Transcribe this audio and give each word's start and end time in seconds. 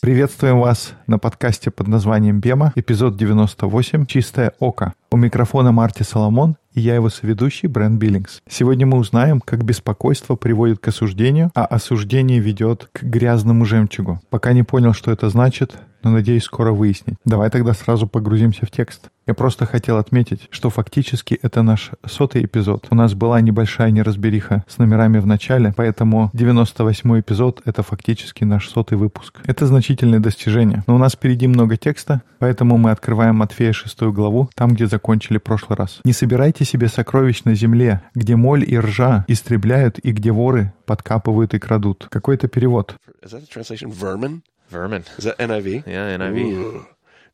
Приветствуем 0.00 0.58
вас 0.58 0.94
на 1.06 1.20
подкасте 1.20 1.70
под 1.70 1.86
названием 1.86 2.40
«Бема», 2.40 2.72
эпизод 2.74 3.16
98 3.16 4.06
«Чистое 4.06 4.52
око». 4.58 4.94
У 5.12 5.16
микрофона 5.16 5.70
Марти 5.70 6.02
Соломон 6.02 6.56
и 6.74 6.80
я 6.80 6.96
его 6.96 7.08
соведущий 7.08 7.68
Брэн 7.68 7.98
Биллингс. 7.98 8.42
Сегодня 8.48 8.86
мы 8.86 8.98
узнаем, 8.98 9.40
как 9.40 9.64
беспокойство 9.64 10.34
приводит 10.34 10.80
к 10.80 10.88
осуждению, 10.88 11.50
а 11.54 11.64
осуждение 11.64 12.40
ведет 12.40 12.88
к 12.92 13.04
грязному 13.04 13.64
жемчугу. 13.64 14.20
Пока 14.28 14.52
не 14.52 14.64
понял, 14.64 14.92
что 14.92 15.12
это 15.12 15.28
значит, 15.30 15.74
но 16.04 16.10
надеюсь 16.10 16.44
скоро 16.44 16.72
выяснить. 16.72 17.16
Давай 17.24 17.50
тогда 17.50 17.72
сразу 17.72 18.06
погрузимся 18.06 18.66
в 18.66 18.70
текст. 18.70 19.08
Я 19.26 19.32
просто 19.32 19.64
хотел 19.64 19.96
отметить, 19.96 20.48
что 20.50 20.68
фактически 20.68 21.38
это 21.40 21.62
наш 21.62 21.92
сотый 22.06 22.44
эпизод. 22.44 22.86
У 22.90 22.94
нас 22.94 23.14
была 23.14 23.40
небольшая 23.40 23.90
неразбериха 23.90 24.64
с 24.68 24.76
номерами 24.76 25.18
в 25.18 25.26
начале, 25.26 25.72
поэтому 25.74 26.30
98-й 26.34 27.20
эпизод— 27.20 27.62
это 27.64 27.82
фактически 27.82 28.44
наш 28.44 28.68
сотый 28.68 28.98
выпуск. 28.98 29.40
Это 29.46 29.66
значительное 29.66 30.20
достижение. 30.20 30.84
Но 30.86 30.96
у 30.96 30.98
нас 30.98 31.14
впереди 31.14 31.46
много 31.46 31.78
текста, 31.78 32.20
поэтому 32.38 32.76
мы 32.76 32.90
открываем 32.90 33.36
Матфея 33.36 33.72
шестую 33.72 34.12
главу, 34.12 34.50
там, 34.54 34.74
где 34.74 34.86
закончили 34.86 35.38
прошлый 35.38 35.78
раз. 35.78 36.00
«Не 36.04 36.12
собирайте 36.12 36.66
себе 36.66 36.88
сокровищ 36.88 37.44
на 37.44 37.54
земле, 37.54 38.02
где 38.14 38.36
моль 38.36 38.64
и 38.70 38.78
ржа 38.78 39.24
истребляют 39.26 39.98
и 39.98 40.12
где 40.12 40.32
воры 40.32 40.74
подкапывают 40.84 41.54
и 41.54 41.58
крадут». 41.58 42.08
Какой 42.10 42.34
это 42.34 42.48
перевод? 42.48 42.96
Is 43.24 43.32
that? 43.32 44.42
Vermin. 44.70 45.04
Is 45.18 45.24
that 45.24 45.38
NIV? 45.38 45.86
Yeah, 45.86 46.16
NIV. 46.16 46.38
Ooh, 46.52 46.86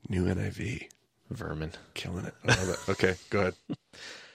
new 0.09 0.25
NIV. 0.25 0.89
Vermin. 1.31 1.73
Killing 1.95 2.27
it. 2.27 2.35
I 2.45 2.49
love 2.49 2.69
it. 2.71 2.91
Okay, 2.91 3.15
go 3.31 3.41
ahead. 3.41 3.55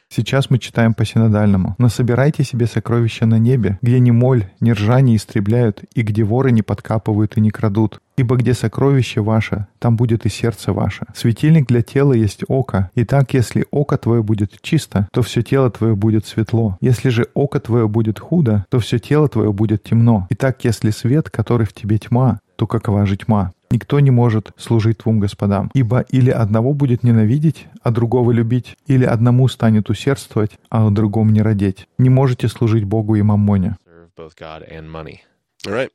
Сейчас 0.10 0.50
мы 0.50 0.60
читаем 0.60 0.94
по 0.94 1.04
синодальному. 1.04 1.76
«Но 1.78 1.90
собирайте 1.90 2.44
себе 2.44 2.68
сокровища 2.68 3.26
на 3.26 3.38
небе, 3.38 3.80
где 3.82 4.00
ни 4.00 4.12
моль, 4.12 4.46
ни 4.62 4.72
ржа 4.72 5.02
не 5.02 5.18
истребляют, 5.18 5.84
и 5.94 6.04
где 6.04 6.24
воры 6.24 6.52
не 6.52 6.62
подкапывают 6.62 7.36
и 7.36 7.42
не 7.42 7.50
крадут. 7.50 8.00
Ибо 8.16 8.38
где 8.38 8.54
сокровище 8.54 9.20
ваше, 9.20 9.68
там 9.80 9.98
будет 9.98 10.26
и 10.26 10.30
сердце 10.30 10.72
ваше. 10.72 11.06
Светильник 11.14 11.68
для 11.68 11.82
тела 11.82 12.14
есть 12.14 12.46
око. 12.48 12.92
И 12.96 13.04
так, 13.04 13.34
если 13.34 13.66
око 13.72 13.98
твое 13.98 14.24
будет 14.24 14.62
чисто, 14.62 15.10
то 15.12 15.22
все 15.22 15.42
тело 15.42 15.70
твое 15.70 15.96
будет 15.98 16.26
светло. 16.26 16.78
Если 16.80 17.10
же 17.10 17.28
око 17.34 17.60
твое 17.60 17.90
будет 17.90 18.20
худо, 18.20 18.66
то 18.70 18.80
все 18.80 19.00
тело 19.00 19.28
твое 19.28 19.52
будет 19.52 19.84
темно. 19.84 20.28
И 20.30 20.36
так, 20.36 20.64
если 20.64 20.92
свет, 20.92 21.30
который 21.30 21.68
в 21.68 21.74
тебе 21.74 21.98
тьма, 21.98 22.40
то 22.56 22.68
какова 22.68 23.06
же 23.06 23.18
тьма? 23.18 23.54
Никто 23.72 24.00
не 24.00 24.12
может 24.12 24.52
служить 24.58 25.00
двум 25.00 25.20
господам, 25.20 25.70
ибо 25.74 26.02
или 26.10 26.30
одного 26.30 26.74
будет 26.74 27.04
ненавидеть, 27.04 27.68
а 27.82 27.92
другого 27.92 28.32
любить, 28.32 28.78
или 28.88 29.06
одному 29.06 29.48
станет 29.48 29.90
усердствовать, 29.90 30.52
а 30.70 30.88
о 30.88 30.92
другом 30.92 31.34
не 31.34 31.42
родить. 31.42 31.88
Не 31.98 32.10
можете 32.10 32.48
служить 32.48 32.84
Богу 32.84 33.16
и 33.16 33.22
маммоне. 33.22 33.78
All 35.66 35.74
right. 35.74 35.90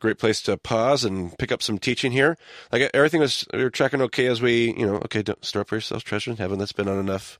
Great 0.00 0.18
place 0.18 0.42
to 0.42 0.56
pause 0.56 1.04
and 1.04 1.36
pick 1.38 1.52
up 1.52 1.62
some 1.62 1.78
teaching 1.78 2.12
here. 2.12 2.36
Like 2.72 2.90
everything 2.92 3.20
was, 3.20 3.46
we 3.52 3.62
were 3.62 3.70
tracking 3.70 4.02
okay 4.02 4.26
as 4.26 4.42
we, 4.42 4.74
you 4.76 4.84
know, 4.84 4.96
okay, 5.04 5.22
don't 5.22 5.42
store 5.44 5.62
up 5.62 5.68
for 5.68 5.76
yourselves 5.76 6.04
treasure 6.04 6.32
in 6.32 6.36
heaven. 6.36 6.58
That's 6.58 6.72
been 6.72 6.88
on 6.88 6.98
enough, 6.98 7.38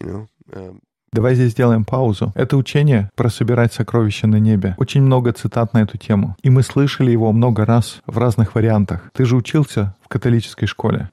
you 0.00 0.06
know, 0.06 0.28
um, 0.52 0.82
Давай 1.12 1.34
здесь 1.34 1.50
сделаем 1.52 1.84
паузу. 1.84 2.32
Это 2.36 2.56
учение 2.56 3.10
про 3.16 3.30
собирать 3.30 3.72
сокровища 3.72 4.28
на 4.28 4.36
небе. 4.36 4.76
Очень 4.78 5.02
много 5.02 5.32
цитат 5.32 5.74
на 5.74 5.82
эту 5.82 5.98
тему. 5.98 6.36
И 6.42 6.50
мы 6.50 6.62
слышали 6.62 7.10
его 7.10 7.32
много 7.32 7.66
раз 7.66 8.00
в 8.06 8.16
разных 8.16 8.54
вариантах. 8.54 9.10
Ты 9.12 9.24
же 9.24 9.34
учился 9.34 9.96
в 10.02 10.08
католической 10.08 10.66
школе. 10.66 11.10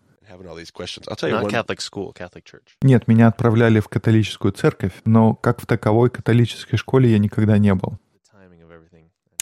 Нет, 2.83 3.07
меня 3.07 3.27
отправляли 3.27 3.79
в 3.79 3.87
католическую 3.87 4.51
церковь, 4.51 4.93
но 5.03 5.33
как 5.33 5.59
в 5.59 5.65
таковой 5.65 6.11
католической 6.11 6.77
школе 6.77 7.09
я 7.09 7.17
никогда 7.17 7.57
не 7.57 7.73
был. 7.73 7.97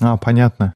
А, 0.02 0.18
понятно. 0.18 0.74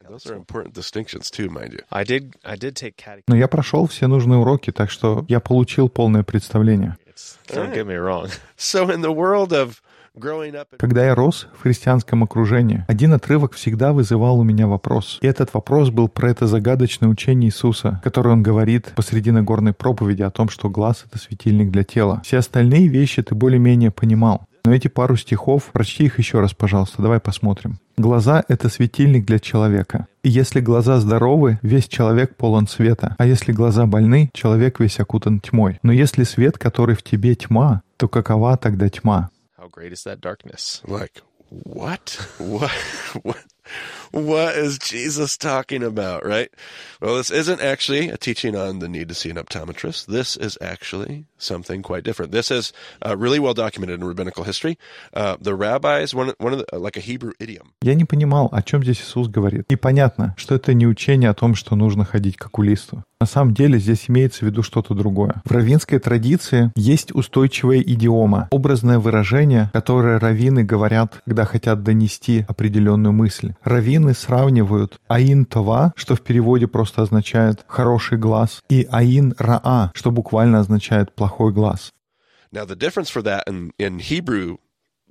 Но 3.27 3.35
я 3.35 3.47
прошел 3.47 3.87
все 3.87 4.07
нужные 4.07 4.39
уроки, 4.39 4.71
так 4.71 4.91
что 4.91 5.25
я 5.29 5.39
получил 5.39 5.87
полное 5.87 6.23
представление. 6.23 6.97
Don't 7.47 7.73
get 7.73 7.85
me 7.85 7.95
wrong. 7.95 8.29
So 8.57 8.89
in 8.89 9.01
the 9.01 9.13
world 9.13 9.51
of 9.51 9.81
growing 10.15 10.55
up, 10.55 10.67
Когда 10.77 11.05
я 11.05 11.15
рос 11.15 11.47
в 11.57 11.63
христианском 11.63 12.23
окружении, 12.23 12.85
один 12.87 13.13
отрывок 13.13 13.53
всегда 13.53 13.93
вызывал 13.93 14.39
у 14.39 14.43
меня 14.43 14.67
вопрос. 14.67 15.17
И 15.21 15.27
этот 15.27 15.53
вопрос 15.53 15.89
был 15.89 16.09
про 16.09 16.31
это 16.31 16.47
загадочное 16.47 17.09
учение 17.09 17.49
Иисуса, 17.49 18.01
которое 18.03 18.31
он 18.31 18.43
говорит 18.43 18.93
посреди 18.95 19.31
Нагорной 19.31 19.73
проповеди 19.73 20.23
о 20.23 20.31
том, 20.31 20.49
что 20.49 20.69
глаз— 20.69 21.05
это 21.09 21.17
светильник 21.19 21.71
для 21.71 21.83
тела. 21.83 22.21
Все 22.23 22.37
остальные 22.37 22.87
вещи 22.87 23.21
ты 23.23 23.35
более-менее 23.35 23.91
понимал. 23.91 24.45
Но 24.65 24.73
эти 24.73 24.87
пару 24.87 25.15
стихов, 25.15 25.65
прочти 25.71 26.05
их 26.05 26.19
еще 26.19 26.39
раз, 26.39 26.53
пожалуйста, 26.53 27.01
давай 27.01 27.19
посмотрим. 27.19 27.79
Глаза— 27.97 28.43
это 28.47 28.69
светильник 28.69 29.25
для 29.25 29.39
человека. 29.39 30.07
И 30.23 30.29
если 30.29 30.59
глаза 30.59 30.99
здоровы, 30.99 31.59
весь 31.61 31.87
человек 31.87 32.35
полон 32.35 32.67
света. 32.67 33.15
А 33.17 33.25
если 33.25 33.51
глаза 33.51 33.85
больны, 33.85 34.29
человек 34.33 34.79
весь 34.79 34.99
окутан 34.99 35.39
тьмой. 35.39 35.79
Но 35.83 35.91
если 35.91 36.23
свет, 36.23 36.57
который 36.57 36.95
в 36.95 37.03
тебе 37.03 37.35
тьма, 37.35 37.81
то 37.97 38.07
какова 38.07 38.57
тогда 38.57 38.89
тьма? 38.89 39.29
How 39.57 39.69
great 39.69 39.91
is 39.91 40.05
that 40.05 40.21
darkness? 40.21 40.81
like, 40.87 41.21
what? 41.49 42.17
What? 42.39 42.71
What? 43.23 43.37
What 44.11 44.55
is 44.55 44.79
Jesus 44.79 45.37
talking 45.37 45.83
about, 45.83 46.25
right? 46.25 46.49
Well, 46.99 47.15
this 47.17 47.29
isn't 47.29 47.61
actually 47.61 48.09
a 48.09 48.17
teaching 48.17 48.55
on 48.55 48.79
the 48.79 48.89
need 48.89 49.07
to 49.09 49.15
see 49.15 49.29
an 49.29 49.37
optometrist. 49.37 50.07
This 50.07 50.35
is 50.35 50.57
actually 50.61 51.25
something 51.37 51.81
quite 51.83 52.03
different. 52.03 52.31
This 52.31 52.49
is 52.51 52.73
uh, 53.05 53.15
really 53.15 53.39
well 53.39 53.53
documented 53.53 53.99
in 54.01 54.07
rabbinical 54.07 54.43
history. 54.43 54.77
Uh, 55.13 55.37
the 55.39 55.53
rabbis, 55.55 56.13
one, 56.15 56.33
one 56.39 56.53
of 56.53 56.59
the, 56.59 56.79
like 56.79 56.97
a 56.97 57.01
Hebrew 57.01 57.33
idiom. 57.39 57.73
Я 57.81 57.93
не 57.93 58.05
понимал, 58.05 58.49
о 58.51 58.61
чем 58.63 58.83
здесь 58.83 58.99
Иисус 59.01 59.27
говорит. 59.27 59.65
И 59.69 59.75
понятно, 59.75 60.33
что 60.37 60.55
это 60.55 60.73
не 60.73 60.87
учение 60.87 61.29
о 61.29 61.33
том, 61.33 61.55
что 61.55 61.75
нужно 61.75 62.03
ходить 62.03 62.37
к 62.37 62.45
окулисту. 62.45 63.03
На 63.21 63.27
самом 63.27 63.53
деле 63.53 63.79
здесь 63.79 64.05
имеется 64.07 64.39
в 64.39 64.41
виду 64.43 64.63
что-то 64.63 64.93
другое. 64.93 65.41
В 65.43 65.51
раввинской 65.51 65.99
традиции 65.99 66.71
есть 66.77 67.13
устойчивая 67.13 67.81
идиома, 67.81 68.47
образное 68.49 68.97
выражение, 68.97 69.69
которое 69.73 70.19
раввины 70.19 70.63
говорят, 70.63 71.21
когда 71.25 71.43
хотят 71.43 71.83
донести 71.83 72.45
определенную 72.47 73.11
мысль. 73.11 73.55
Раввины 73.63 74.13
сравнивают 74.13 74.99
аин 75.07 75.45
това, 75.45 75.93
что 75.95 76.15
в 76.15 76.21
переводе 76.21 76.67
просто 76.67 77.01
означает 77.01 77.65
«хороший 77.67 78.17
глаз», 78.17 78.61
и 78.69 78.87
аин 78.91 79.33
раа, 79.37 79.91
что 79.93 80.11
буквально 80.11 80.59
означает 80.59 81.13
«плохой 81.13 81.51
глаз». 81.51 81.91
Now, 82.51 82.65
the 82.65 82.75
difference 82.75 83.09
for 83.09 83.21
that 83.23 83.43
in, 83.47 83.71
in 83.77 83.99
Hebrew 83.99 84.57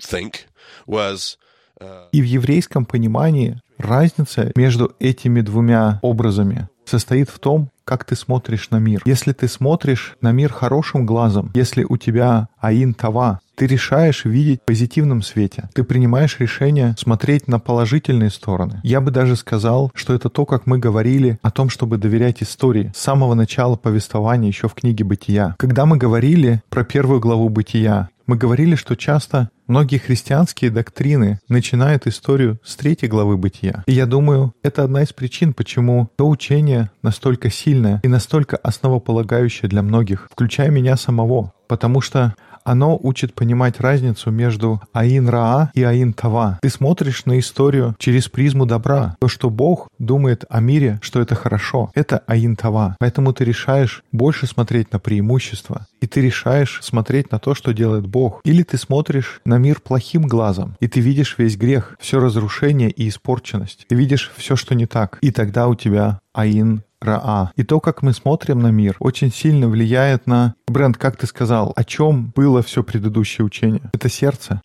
think 0.00 0.46
was 0.86 1.36
uh, 1.80 2.08
И 2.12 2.20
в 2.20 2.24
еврейском 2.24 2.84
понимании 2.84 3.60
разница 3.78 4.52
между 4.56 4.94
этими 4.98 5.40
двумя 5.40 6.00
образами 6.02 6.68
состоит 6.84 7.28
в 7.30 7.38
том, 7.38 7.70
как 7.88 8.04
ты 8.04 8.16
смотришь 8.16 8.68
на 8.68 8.76
мир. 8.76 9.00
Если 9.06 9.32
ты 9.32 9.48
смотришь 9.48 10.18
на 10.20 10.30
мир 10.30 10.52
хорошим 10.52 11.06
глазом, 11.06 11.50
если 11.54 11.84
у 11.84 11.96
тебя 11.96 12.48
аин 12.60 12.92
тава, 12.92 13.40
ты 13.54 13.66
решаешь 13.66 14.26
видеть 14.26 14.60
в 14.60 14.66
позитивном 14.66 15.22
свете. 15.22 15.70
Ты 15.72 15.84
принимаешь 15.84 16.36
решение 16.38 16.94
смотреть 16.98 17.48
на 17.48 17.58
положительные 17.58 18.28
стороны. 18.28 18.82
Я 18.84 19.00
бы 19.00 19.10
даже 19.10 19.36
сказал, 19.36 19.90
что 19.94 20.12
это 20.12 20.28
то, 20.28 20.44
как 20.44 20.66
мы 20.66 20.78
говорили 20.78 21.38
о 21.40 21.50
том, 21.50 21.70
чтобы 21.70 21.96
доверять 21.96 22.42
истории 22.42 22.92
с 22.94 23.00
самого 23.00 23.32
начала 23.32 23.76
повествования 23.76 24.48
еще 24.48 24.68
в 24.68 24.74
книге 24.74 25.04
«Бытия». 25.04 25.56
Когда 25.58 25.86
мы 25.86 25.96
говорили 25.96 26.60
про 26.68 26.84
первую 26.84 27.20
главу 27.20 27.48
«Бытия», 27.48 28.10
мы 28.28 28.36
говорили, 28.36 28.74
что 28.74 28.94
часто 28.94 29.48
многие 29.66 29.96
христианские 29.96 30.70
доктрины 30.70 31.40
начинают 31.48 32.06
историю 32.06 32.60
с 32.62 32.76
третьей 32.76 33.08
главы 33.08 33.38
бытия. 33.38 33.82
И 33.86 33.92
я 33.92 34.04
думаю, 34.04 34.52
это 34.62 34.84
одна 34.84 35.02
из 35.02 35.14
причин, 35.14 35.54
почему 35.54 36.10
то 36.16 36.28
учение 36.28 36.90
настолько 37.02 37.50
сильное 37.50 38.00
и 38.04 38.08
настолько 38.08 38.58
основополагающее 38.58 39.68
для 39.68 39.82
многих, 39.82 40.28
включая 40.30 40.68
меня 40.70 40.96
самого. 40.98 41.54
Потому 41.68 42.02
что 42.02 42.34
оно 42.68 42.98
учит 43.02 43.34
понимать 43.34 43.80
разницу 43.80 44.30
между 44.30 44.82
Аин 44.92 45.28
Раа 45.28 45.70
и 45.72 45.82
Аин 45.82 46.12
Тава. 46.12 46.58
Ты 46.60 46.68
смотришь 46.68 47.24
на 47.24 47.38
историю 47.38 47.96
через 47.98 48.28
призму 48.28 48.66
добра. 48.66 49.16
То, 49.20 49.28
что 49.28 49.48
Бог 49.48 49.88
думает 49.98 50.44
о 50.50 50.60
мире, 50.60 50.98
что 51.00 51.20
это 51.20 51.34
хорошо, 51.34 51.90
это 51.94 52.22
Аин 52.26 52.56
Тава. 52.56 52.96
Поэтому 53.00 53.32
ты 53.32 53.44
решаешь 53.44 54.02
больше 54.12 54.46
смотреть 54.46 54.92
на 54.92 54.98
преимущества. 54.98 55.86
И 56.02 56.06
ты 56.06 56.20
решаешь 56.20 56.80
смотреть 56.82 57.32
на 57.32 57.38
то, 57.38 57.54
что 57.54 57.72
делает 57.72 58.06
Бог. 58.06 58.42
Или 58.44 58.62
ты 58.62 58.76
смотришь 58.76 59.40
на 59.46 59.56
мир 59.56 59.80
плохим 59.80 60.26
глазом, 60.26 60.76
и 60.78 60.88
ты 60.88 61.00
видишь 61.00 61.36
весь 61.38 61.56
грех, 61.56 61.96
все 61.98 62.20
разрушение 62.20 62.90
и 62.90 63.08
испорченность. 63.08 63.86
Ты 63.88 63.94
видишь 63.94 64.30
все, 64.36 64.56
что 64.56 64.74
не 64.74 64.84
так. 64.84 65.18
И 65.22 65.30
тогда 65.30 65.68
у 65.68 65.74
тебя 65.74 66.20
Аин 66.34 66.82
Раа. 67.00 67.52
И 67.56 67.62
то, 67.62 67.80
как 67.80 68.02
мы 68.02 68.12
смотрим 68.12 68.60
на 68.60 68.70
мир, 68.70 68.96
очень 68.98 69.32
сильно 69.32 69.68
влияет 69.68 70.26
на... 70.26 70.54
Бренд, 70.66 70.96
как 70.96 71.16
ты 71.16 71.26
сказал, 71.26 71.72
о 71.76 71.84
чем 71.84 72.32
было 72.34 72.62
все 72.62 72.82
предыдущее 72.82 73.44
учение? 73.44 73.82
Это 73.92 74.08
сердце. 74.08 74.60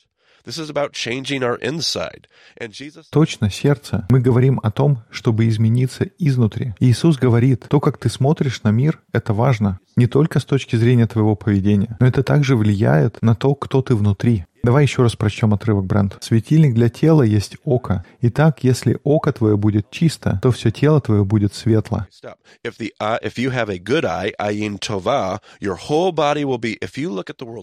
Точно, 3.12 3.50
сердце. 3.50 4.06
Мы 4.10 4.20
говорим 4.20 4.60
о 4.62 4.72
том, 4.72 5.04
чтобы 5.10 5.48
измениться 5.48 6.04
изнутри. 6.20 6.74
И 6.80 6.90
Иисус 6.90 7.18
говорит, 7.18 7.66
то, 7.70 7.80
как 7.80 7.98
ты 7.98 8.10
смотришь 8.10 8.62
на 8.64 8.70
мир, 8.70 9.00
это 9.14 9.34
важно. 9.34 9.80
Не 9.96 10.08
только 10.08 10.40
с 10.40 10.46
точки 10.46 10.76
зрения 10.76 11.08
твоего 11.08 11.36
поведения, 11.36 11.96
но 12.02 12.08
это 12.08 12.24
также 12.24 12.58
влияет 12.58 13.22
на 13.22 13.36
то, 13.36 13.56
кто 13.56 13.82
ты 13.82 13.96
внутри. 13.96 14.46
Давай 14.66 14.84
еще 14.84 15.02
раз 15.04 15.18
прочтем 15.18 15.54
отрывок, 15.54 15.86
Брент. 15.86 16.18
«Светильник 16.22 16.74
для 16.74 16.88
тела 16.88 17.24
есть 17.24 17.58
око. 17.66 18.06
Итак, 18.22 18.64
если 18.64 18.98
око 19.04 19.34
твое 19.34 19.58
будет 19.58 19.92
чисто, 19.92 20.40
то 20.42 20.52
все 20.52 20.72
тело 20.72 21.02
твое 21.02 21.26
будет 21.26 21.54
светло». 21.54 22.08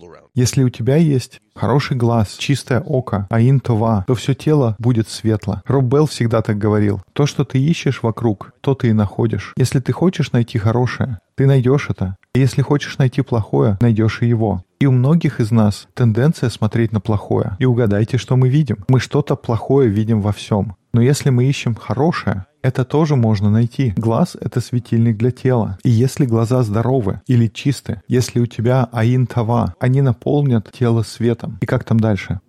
Around, 0.05 0.29
Если 0.35 0.62
у 0.62 0.69
тебя 0.69 0.97
есть 0.97 1.41
хороший 1.55 1.97
глаз, 1.97 2.37
чистое 2.37 2.81
око, 2.81 3.26
аин 3.31 3.61
това, 3.61 4.05
то 4.06 4.14
все 4.14 4.35
тело 4.35 4.76
будет 4.79 5.08
светло. 5.08 5.62
Роб 5.64 5.85
Белл 5.85 6.06
всегда 6.06 6.43
так 6.43 6.58
говорил. 6.58 7.00
То, 7.14 7.25
что 7.25 7.44
ты 7.44 7.58
ищешь 7.58 8.02
вокруг, 8.02 8.52
то 8.61 8.75
ты 8.75 8.88
и 8.88 8.93
находишь. 8.93 9.55
Если 9.56 9.81
ты 9.81 9.93
хочешь 9.93 10.32
найти 10.32 10.58
хорошее, 10.58 11.19
ты 11.35 11.47
найдешь 11.47 11.88
это. 11.88 12.17
И 12.35 12.41
если 12.41 12.61
хочешь 12.61 12.99
найти 12.99 13.23
плохое, 13.23 13.79
найдешь 13.81 14.20
и 14.20 14.26
его. 14.26 14.62
И 14.81 14.87
у 14.87 14.93
многих 14.93 15.41
из 15.41 15.50
нас 15.50 15.88
тенденция 15.93 16.49
смотреть 16.49 16.91
на 16.91 17.00
плохое. 17.00 17.55
И 17.59 17.67
угадайте, 17.67 18.17
что 18.17 18.37
мы 18.37 18.49
видим. 18.49 18.79
Мы 18.88 18.99
что-то 18.99 19.37
плохое 19.37 19.91
видим 19.91 20.23
во 20.23 20.32
всем. 20.32 20.75
Но 20.94 21.03
если 21.03 21.29
мы 21.29 21.44
ищем 21.44 21.75
хорошее, 21.75 22.47
это 22.62 22.87
тоже 22.87 23.15
можно 23.15 23.50
найти. 23.50 23.93
Глаз— 23.99 24.38
это 24.41 24.62
светильник 24.62 25.19
для 25.19 25.32
тела. 25.32 25.79
И 25.85 25.91
если 25.91 26.25
глаза 26.25 26.62
здоровы 26.62 27.21
или 27.27 27.47
чисты, 27.47 28.00
если 28.09 28.41
у 28.41 28.47
тебя 28.47 28.88
аин 28.91 29.27
тава, 29.27 29.75
они 29.81 30.00
наполнят 30.00 30.73
тело 30.73 31.03
светом. 31.03 31.59
И 31.61 31.67
как 31.67 31.85
там 31.85 32.00
дальше? 32.00 32.41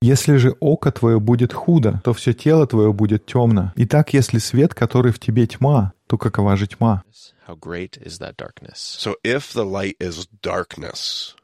Если 0.00 0.36
же 0.36 0.54
око 0.60 0.92
твое 0.92 1.18
будет 1.18 1.52
худо, 1.52 2.00
то 2.04 2.14
все 2.14 2.34
тело 2.34 2.68
твое 2.68 2.92
будет 2.92 3.26
темно. 3.26 3.72
Итак, 3.74 4.14
если 4.14 4.38
свет, 4.38 4.74
который 4.74 5.10
в 5.10 5.18
тебе 5.18 5.48
тьма, 5.48 5.92
то 6.06 6.18
какова 6.18 6.56
же 6.56 6.68
тьма? 6.68 7.02
How 7.46 7.54
great 7.54 7.96
is 7.98 8.18
that 8.18 8.36
darkness? 8.36 8.78
so 8.78 9.16
if 9.22 9.52
the 9.52 9.64
light 9.64 9.96
is 10.00 10.26
darkness, 10.42 11.34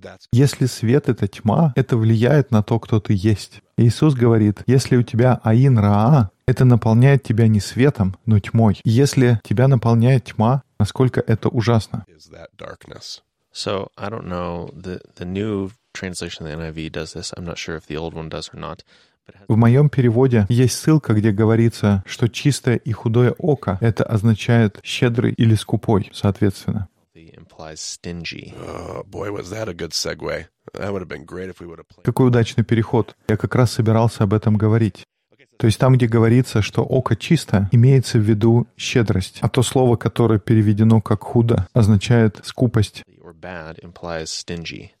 that's 0.00 0.26
Если 0.32 0.66
свет— 0.66 1.08
это 1.08 1.28
тьма, 1.28 1.72
это 1.76 1.96
влияет 1.96 2.50
на 2.50 2.62
то, 2.62 2.78
кто 2.80 3.00
ты 3.00 3.14
есть. 3.16 3.62
Иисус 3.76 4.14
говорит, 4.14 4.62
если 4.66 4.96
у 4.96 5.02
тебя 5.02 5.40
аин 5.42 5.78
раа, 5.78 6.30
это 6.46 6.64
наполняет 6.64 7.22
тебя 7.22 7.48
не 7.48 7.60
светом, 7.60 8.16
но 8.26 8.38
тьмой. 8.40 8.80
Если 8.84 9.40
тебя 9.44 9.68
наполняет 9.68 10.24
тьма, 10.24 10.62
насколько 10.78 11.20
это 11.20 11.48
ужасно. 11.48 12.04
So 13.52 13.88
I 13.96 14.10
don't 14.10 14.26
know 14.26 14.70
the 14.74 15.00
the 15.16 15.24
new 15.24 15.70
translation 15.94 16.44
of 16.44 16.50
the 16.50 16.56
NIV 16.56 16.92
does 16.92 17.14
this. 17.14 17.32
I'm 17.34 17.44
not 17.44 17.56
sure 17.56 17.76
if 17.76 17.86
the 17.86 17.96
old 17.96 18.12
one 18.14 18.28
does 18.28 18.50
or 18.52 18.58
not. 18.58 18.84
В 19.48 19.56
моем 19.56 19.88
переводе 19.88 20.46
есть 20.48 20.78
ссылка, 20.78 21.14
где 21.14 21.30
говорится, 21.30 22.02
что 22.06 22.28
чистое 22.28 22.76
и 22.76 22.92
худое 22.92 23.32
око— 23.38 23.78
это 23.80 24.04
означает 24.04 24.78
щедрый 24.82 25.32
или 25.32 25.54
скупой, 25.54 26.10
соответственно. 26.12 26.88
played. 31.84 32.04
Какой 32.04 32.28
удачный 32.28 32.64
переход. 32.64 33.16
Я 33.28 33.36
как 33.36 33.54
раз 33.54 33.72
собирался 33.72 34.24
об 34.24 34.34
этом 34.34 34.56
говорить. 34.56 35.04
То 35.56 35.66
есть 35.66 35.78
там, 35.78 35.94
где 35.94 36.06
говорится, 36.06 36.60
что 36.60 36.82
око 36.82 37.16
чисто, 37.16 37.68
имеется 37.72 38.18
в 38.18 38.22
виду 38.22 38.66
щедрость. 38.76 39.38
А 39.40 39.48
то 39.48 39.62
слово, 39.62 39.96
которое 39.96 40.38
переведено 40.38 41.00
как 41.00 41.22
худо, 41.22 41.66
означает 41.72 42.40
скупость. 42.44 43.04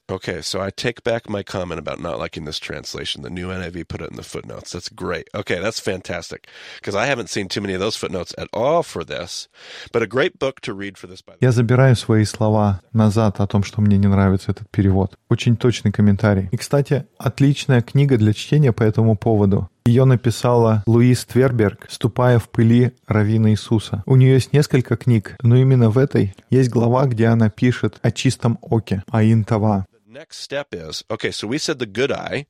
Okay, 0.08 0.40
so 0.40 0.60
I 0.60 0.70
take 0.70 1.02
back 1.02 1.28
my 1.28 1.42
comment 1.42 1.80
about 1.80 1.98
not 1.98 2.20
liking 2.20 2.44
this 2.44 2.60
translation. 2.60 3.22
The 3.22 3.30
new 3.30 3.48
NIV 3.48 3.88
put 3.88 4.00
it 4.00 4.08
in 4.08 4.16
the 4.16 4.22
footnotes. 4.22 4.70
That's 4.70 4.88
great. 4.88 5.28
Okay, 5.34 5.58
that's 5.58 5.80
fantastic 5.80 6.46
because 6.76 6.94
I 6.94 7.06
haven't 7.06 7.28
seen 7.28 7.48
too 7.48 7.60
many 7.60 7.74
of 7.74 7.80
those 7.80 7.96
footnotes 7.96 8.32
at 8.38 8.46
all 8.52 8.84
for 8.84 9.02
this. 9.02 9.48
But 9.90 10.02
a 10.02 10.06
great 10.06 10.38
book 10.38 10.60
to 10.60 10.72
read 10.74 10.96
for 10.96 11.08
this. 11.08 11.22
By 11.22 11.32
the 11.32 11.38
Я 11.40 11.50
забираю 11.50 11.96
свои 11.96 12.24
слова 12.24 12.82
назад 12.92 13.40
о 13.40 13.48
том, 13.48 13.64
что 13.64 13.80
мне 13.80 13.98
не 13.98 14.06
нравится 14.06 14.52
этот 14.52 14.70
перевод. 14.70 15.16
Очень 15.28 15.56
точный 15.56 15.90
комментарий. 15.90 16.48
И, 16.52 16.56
кстати, 16.56 17.06
отличная 17.18 17.82
книга 17.82 18.16
для 18.16 18.32
чтения 18.32 18.72
по 18.72 18.84
этому 18.84 19.16
поводу. 19.16 19.68
Ее 19.86 20.04
написала 20.04 20.84
Луис 20.86 21.24
Тверберг, 21.24 21.86
«Ступая 21.88 22.38
в 22.38 22.48
пыли 22.48 22.92
Равина 23.08 23.50
Иисуса». 23.50 24.04
У 24.06 24.14
нее 24.14 24.34
есть 24.34 24.52
несколько 24.52 24.96
книг, 24.96 25.36
но 25.42 25.56
именно 25.56 25.90
в 25.90 25.98
этой 25.98 26.34
есть 26.50 26.70
глава, 26.70 27.06
где 27.06 27.26
она 27.26 27.50
пишет 27.50 27.98
о 28.02 28.12
чистом 28.12 28.58
оке, 28.62 29.02
аин 29.10 29.44
тава. 29.44 29.86
Next 30.16 30.38
step 30.38 30.68
is 30.72 31.04
okay. 31.10 31.30
So 31.30 31.46
we 31.46 31.58
said 31.58 31.78
the 31.78 31.84
good 31.84 32.10
eye. 32.10 32.46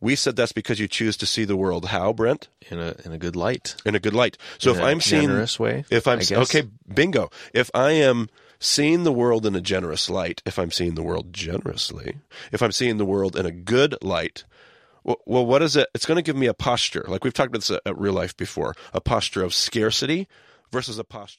We 0.00 0.14
said 0.14 0.36
that's 0.36 0.52
because 0.52 0.78
you 0.78 0.86
choose 0.86 1.16
to 1.16 1.26
see 1.26 1.44
the 1.44 1.56
world 1.56 1.86
how, 1.86 2.12
Brent, 2.12 2.46
In 2.70 2.78
a 2.78 2.94
in 3.04 3.10
a 3.10 3.18
good 3.18 3.34
light. 3.34 3.74
in 3.84 3.96
a 3.96 3.98
good 3.98 4.14
light. 4.14 4.38
So 4.58 4.70
In 4.70 4.76
if 4.76 4.82
I'm 4.84 5.00
seeing, 5.00 5.22
generous 5.22 5.58
way, 5.58 5.84
if 5.90 6.06
I'm 6.06 6.20
I 6.20 6.22
guess. 6.22 6.54
okay, 6.54 6.68
bingo. 6.94 7.30
If 7.52 7.68
I 7.74 7.90
am 7.90 8.28
seeing 8.60 9.02
the 9.02 9.10
world 9.12 9.44
in 9.44 9.56
a 9.56 9.60
generous 9.60 10.08
light, 10.08 10.40
if 10.46 10.56
I'm 10.56 10.70
seeing 10.70 10.94
the 10.94 11.02
world 11.02 11.32
generously, 11.32 12.18
if 12.52 12.62
I'm 12.62 12.70
seeing 12.70 12.98
the 12.98 13.04
world 13.04 13.34
in 13.34 13.44
a 13.44 13.50
good 13.50 13.96
light, 14.02 14.44
well, 15.02 15.18
well 15.26 15.44
what 15.44 15.62
is 15.62 15.74
it? 15.74 15.88
It's 15.92 16.06
going 16.06 16.16
to 16.16 16.22
give 16.22 16.36
me 16.36 16.46
a 16.46 16.54
posture. 16.54 17.04
Like 17.08 17.24
we've 17.24 17.34
talked 17.34 17.48
about 17.48 17.62
this 17.62 17.72
at, 17.72 17.82
at 17.84 17.98
real 17.98 18.12
life 18.12 18.36
before, 18.36 18.76
a 18.94 19.00
posture 19.00 19.42
of 19.42 19.52
scarcity 19.52 20.28
versus 20.28 20.28
a 20.28 20.28
posture. 20.28 20.28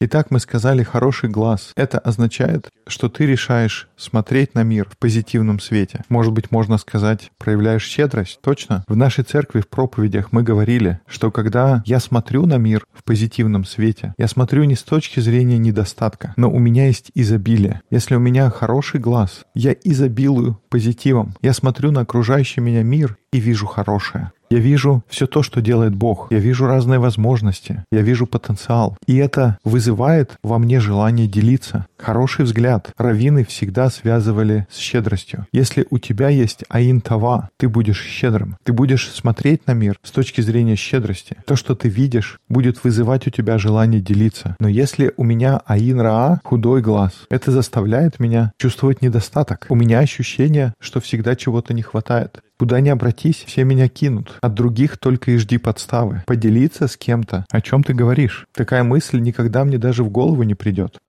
Итак, 0.01 0.29
мы 0.29 0.39
сказали 0.39 0.83
«хороший 0.83 1.29
глаз». 1.29 1.71
Это 1.75 1.99
означает, 1.99 2.69
что 2.87 3.07
ты 3.07 3.25
решаешь 3.25 3.87
смотреть 3.95 4.55
на 4.55 4.63
мир 4.63 4.89
в 4.89 4.97
позитивном 4.97 5.59
свете. 5.59 6.03
Может 6.09 6.33
быть, 6.33 6.51
можно 6.51 6.77
сказать, 6.77 7.31
проявляешь 7.37 7.85
щедрость. 7.85 8.39
Точно? 8.41 8.83
В 8.87 8.95
нашей 8.95 9.23
церкви 9.23 9.61
в 9.61 9.69
проповедях 9.69 10.31
мы 10.31 10.43
говорили, 10.43 10.99
что 11.07 11.31
когда 11.31 11.81
я 11.85 11.99
смотрю 11.99 12.45
на 12.45 12.57
мир 12.57 12.85
в 12.93 13.03
позитивном 13.03 13.63
свете, 13.63 14.13
я 14.17 14.27
смотрю 14.27 14.65
не 14.65 14.75
с 14.75 14.83
точки 14.83 15.21
зрения 15.21 15.57
недостатка, 15.57 16.33
но 16.35 16.51
у 16.51 16.59
меня 16.59 16.87
есть 16.87 17.11
изобилие. 17.15 17.81
Если 17.89 18.15
у 18.15 18.19
меня 18.19 18.49
хороший 18.49 18.99
глаз, 18.99 19.45
я 19.53 19.71
изобилую 19.71 20.61
позитивом. 20.69 21.35
Я 21.41 21.53
смотрю 21.53 21.91
на 21.91 22.01
окружающий 22.01 22.59
меня 22.59 22.83
мир 22.83 23.17
и 23.31 23.39
вижу 23.39 23.65
хорошее. 23.65 24.31
Я 24.51 24.59
вижу 24.59 25.01
все 25.07 25.27
то, 25.27 25.43
что 25.43 25.61
делает 25.61 25.95
Бог. 25.95 26.27
Я 26.29 26.39
вижу 26.39 26.67
разные 26.67 26.99
возможности. 26.99 27.85
Я 27.89 28.01
вижу 28.01 28.27
потенциал. 28.27 28.97
И 29.07 29.15
это 29.15 29.57
вызывает 29.63 30.33
во 30.43 30.59
мне 30.59 30.81
желание 30.81 31.25
делиться. 31.25 31.85
Хороший 31.97 32.43
взгляд. 32.43 32.91
Равины 32.97 33.45
всегда 33.45 33.89
связывали 33.89 34.67
с 34.69 34.77
щедростью. 34.77 35.47
Если 35.53 35.87
у 35.89 35.99
тебя 35.99 36.27
есть 36.27 36.65
аин 36.67 36.99
тава, 36.99 37.49
ты 37.55 37.69
будешь 37.69 38.03
щедрым. 38.03 38.57
Ты 38.63 38.73
будешь 38.73 39.09
смотреть 39.11 39.67
на 39.67 39.71
мир 39.73 39.97
с 40.03 40.11
точки 40.11 40.41
зрения 40.41 40.75
щедрости. 40.75 41.37
То, 41.45 41.55
что 41.55 41.73
ты 41.73 41.87
видишь, 41.87 42.37
будет 42.49 42.83
вызывать 42.83 43.27
у 43.27 43.29
тебя 43.29 43.57
желание 43.57 44.01
делиться. 44.01 44.57
Но 44.59 44.67
если 44.67 45.13
у 45.15 45.23
меня 45.23 45.61
аин 45.65 46.01
раа, 46.01 46.41
худой 46.43 46.81
глаз, 46.81 47.13
это 47.29 47.51
заставляет 47.51 48.19
меня 48.19 48.51
чувствовать 48.57 49.01
недостаток. 49.01 49.67
У 49.69 49.75
меня 49.75 49.99
ощущение, 49.99 50.73
что 50.81 50.99
всегда 50.99 51.37
чего-то 51.37 51.73
не 51.73 51.83
хватает. 51.83 52.41
Куда 52.61 52.79
ни 52.79 52.89
обратись, 52.89 53.43
все 53.47 53.63
меня 53.63 53.87
кинут. 53.87 54.37
От 54.39 54.53
других 54.53 54.99
только 54.99 55.31
и 55.31 55.37
жди 55.37 55.57
подставы. 55.57 56.21
Поделиться 56.27 56.87
с 56.87 56.95
кем-то, 56.95 57.43
о 57.49 57.59
чем 57.59 57.83
ты 57.83 57.95
говоришь. 57.95 58.45
Такая 58.53 58.83
мысль 58.83 59.19
никогда 59.19 59.65
мне 59.65 59.79
даже 59.79 60.03
в 60.03 60.11
голову 60.11 60.43
не 60.43 60.53
придет. 60.53 60.99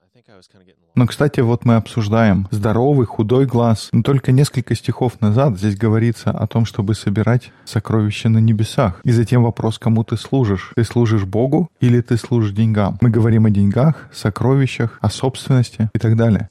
Но, 0.94 1.06
кстати, 1.06 1.40
вот 1.40 1.64
мы 1.64 1.76
обсуждаем 1.76 2.48
здоровый, 2.50 3.06
худой 3.06 3.46
глаз. 3.46 3.88
Но 3.92 4.02
только 4.02 4.32
несколько 4.32 4.74
стихов 4.74 5.20
назад 5.20 5.58
здесь 5.58 5.76
говорится 5.76 6.30
о 6.30 6.46
том, 6.46 6.64
чтобы 6.64 6.94
собирать 6.94 7.50
сокровища 7.64 8.28
на 8.28 8.38
небесах. 8.38 9.00
И 9.04 9.10
затем 9.10 9.42
вопрос, 9.42 9.78
кому 9.78 10.04
ты 10.04 10.16
служишь. 10.16 10.72
Ты 10.74 10.84
служишь 10.84 11.24
Богу 11.24 11.68
или 11.80 12.00
ты 12.00 12.16
служишь 12.16 12.52
деньгам? 12.52 12.98
Мы 13.00 13.10
говорим 13.10 13.46
о 13.46 13.50
деньгах, 13.50 14.08
сокровищах, 14.12 14.98
о 15.00 15.10
собственности 15.10 15.90
и 15.94 15.98
так 15.98 16.16
далее. 16.16 16.50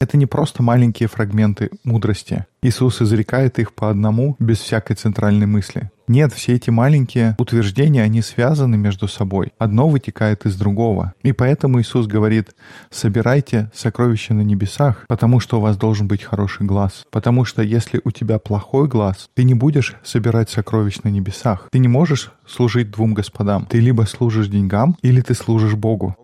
Это 0.00 0.16
не 0.16 0.26
просто 0.26 0.62
маленькие 0.62 1.08
фрагменты 1.08 1.70
мудрости. 1.84 2.46
Иисус 2.62 3.00
изрекает 3.02 3.58
их 3.58 3.72
по 3.74 3.90
одному, 3.90 4.36
без 4.38 4.58
всякой 4.58 4.96
центральной 4.96 5.46
мысли. 5.46 5.90
Нет, 6.08 6.32
все 6.32 6.54
эти 6.54 6.70
маленькие 6.70 7.36
утверждения, 7.38 8.02
они 8.02 8.22
связаны 8.22 8.78
между 8.78 9.08
собой. 9.08 9.52
Одно 9.58 9.88
вытекает 9.88 10.46
из 10.46 10.56
другого. 10.56 11.12
И 11.22 11.32
поэтому 11.32 11.80
Иисус 11.80 12.06
говорит, 12.06 12.56
собирайте 12.90 13.70
сокровища 13.74 14.32
на 14.32 14.40
небесах, 14.40 15.04
потому 15.06 15.38
что 15.38 15.58
у 15.58 15.60
вас 15.60 15.76
должен 15.76 16.08
быть 16.08 16.22
хороший 16.22 16.66
глаз. 16.66 17.04
Потому 17.10 17.44
что 17.44 17.62
если 17.62 18.00
у 18.04 18.10
тебя 18.10 18.38
плохой 18.38 18.88
глаз, 18.88 19.28
ты 19.34 19.44
не 19.44 19.54
будешь 19.54 19.96
собирать 20.02 20.48
сокровищ 20.48 21.00
на 21.04 21.08
небесах. 21.08 21.68
Ты 21.70 21.78
не 21.78 21.88
можешь 21.88 22.32
служить 22.46 22.90
двум 22.90 23.12
господам. 23.12 23.66
Ты 23.66 23.80
либо 23.80 24.02
служишь 24.02 24.48
деньгам, 24.48 24.96
или 25.02 25.20
ты 25.20 25.34
служишь 25.34 25.74
Богу. 25.74 26.16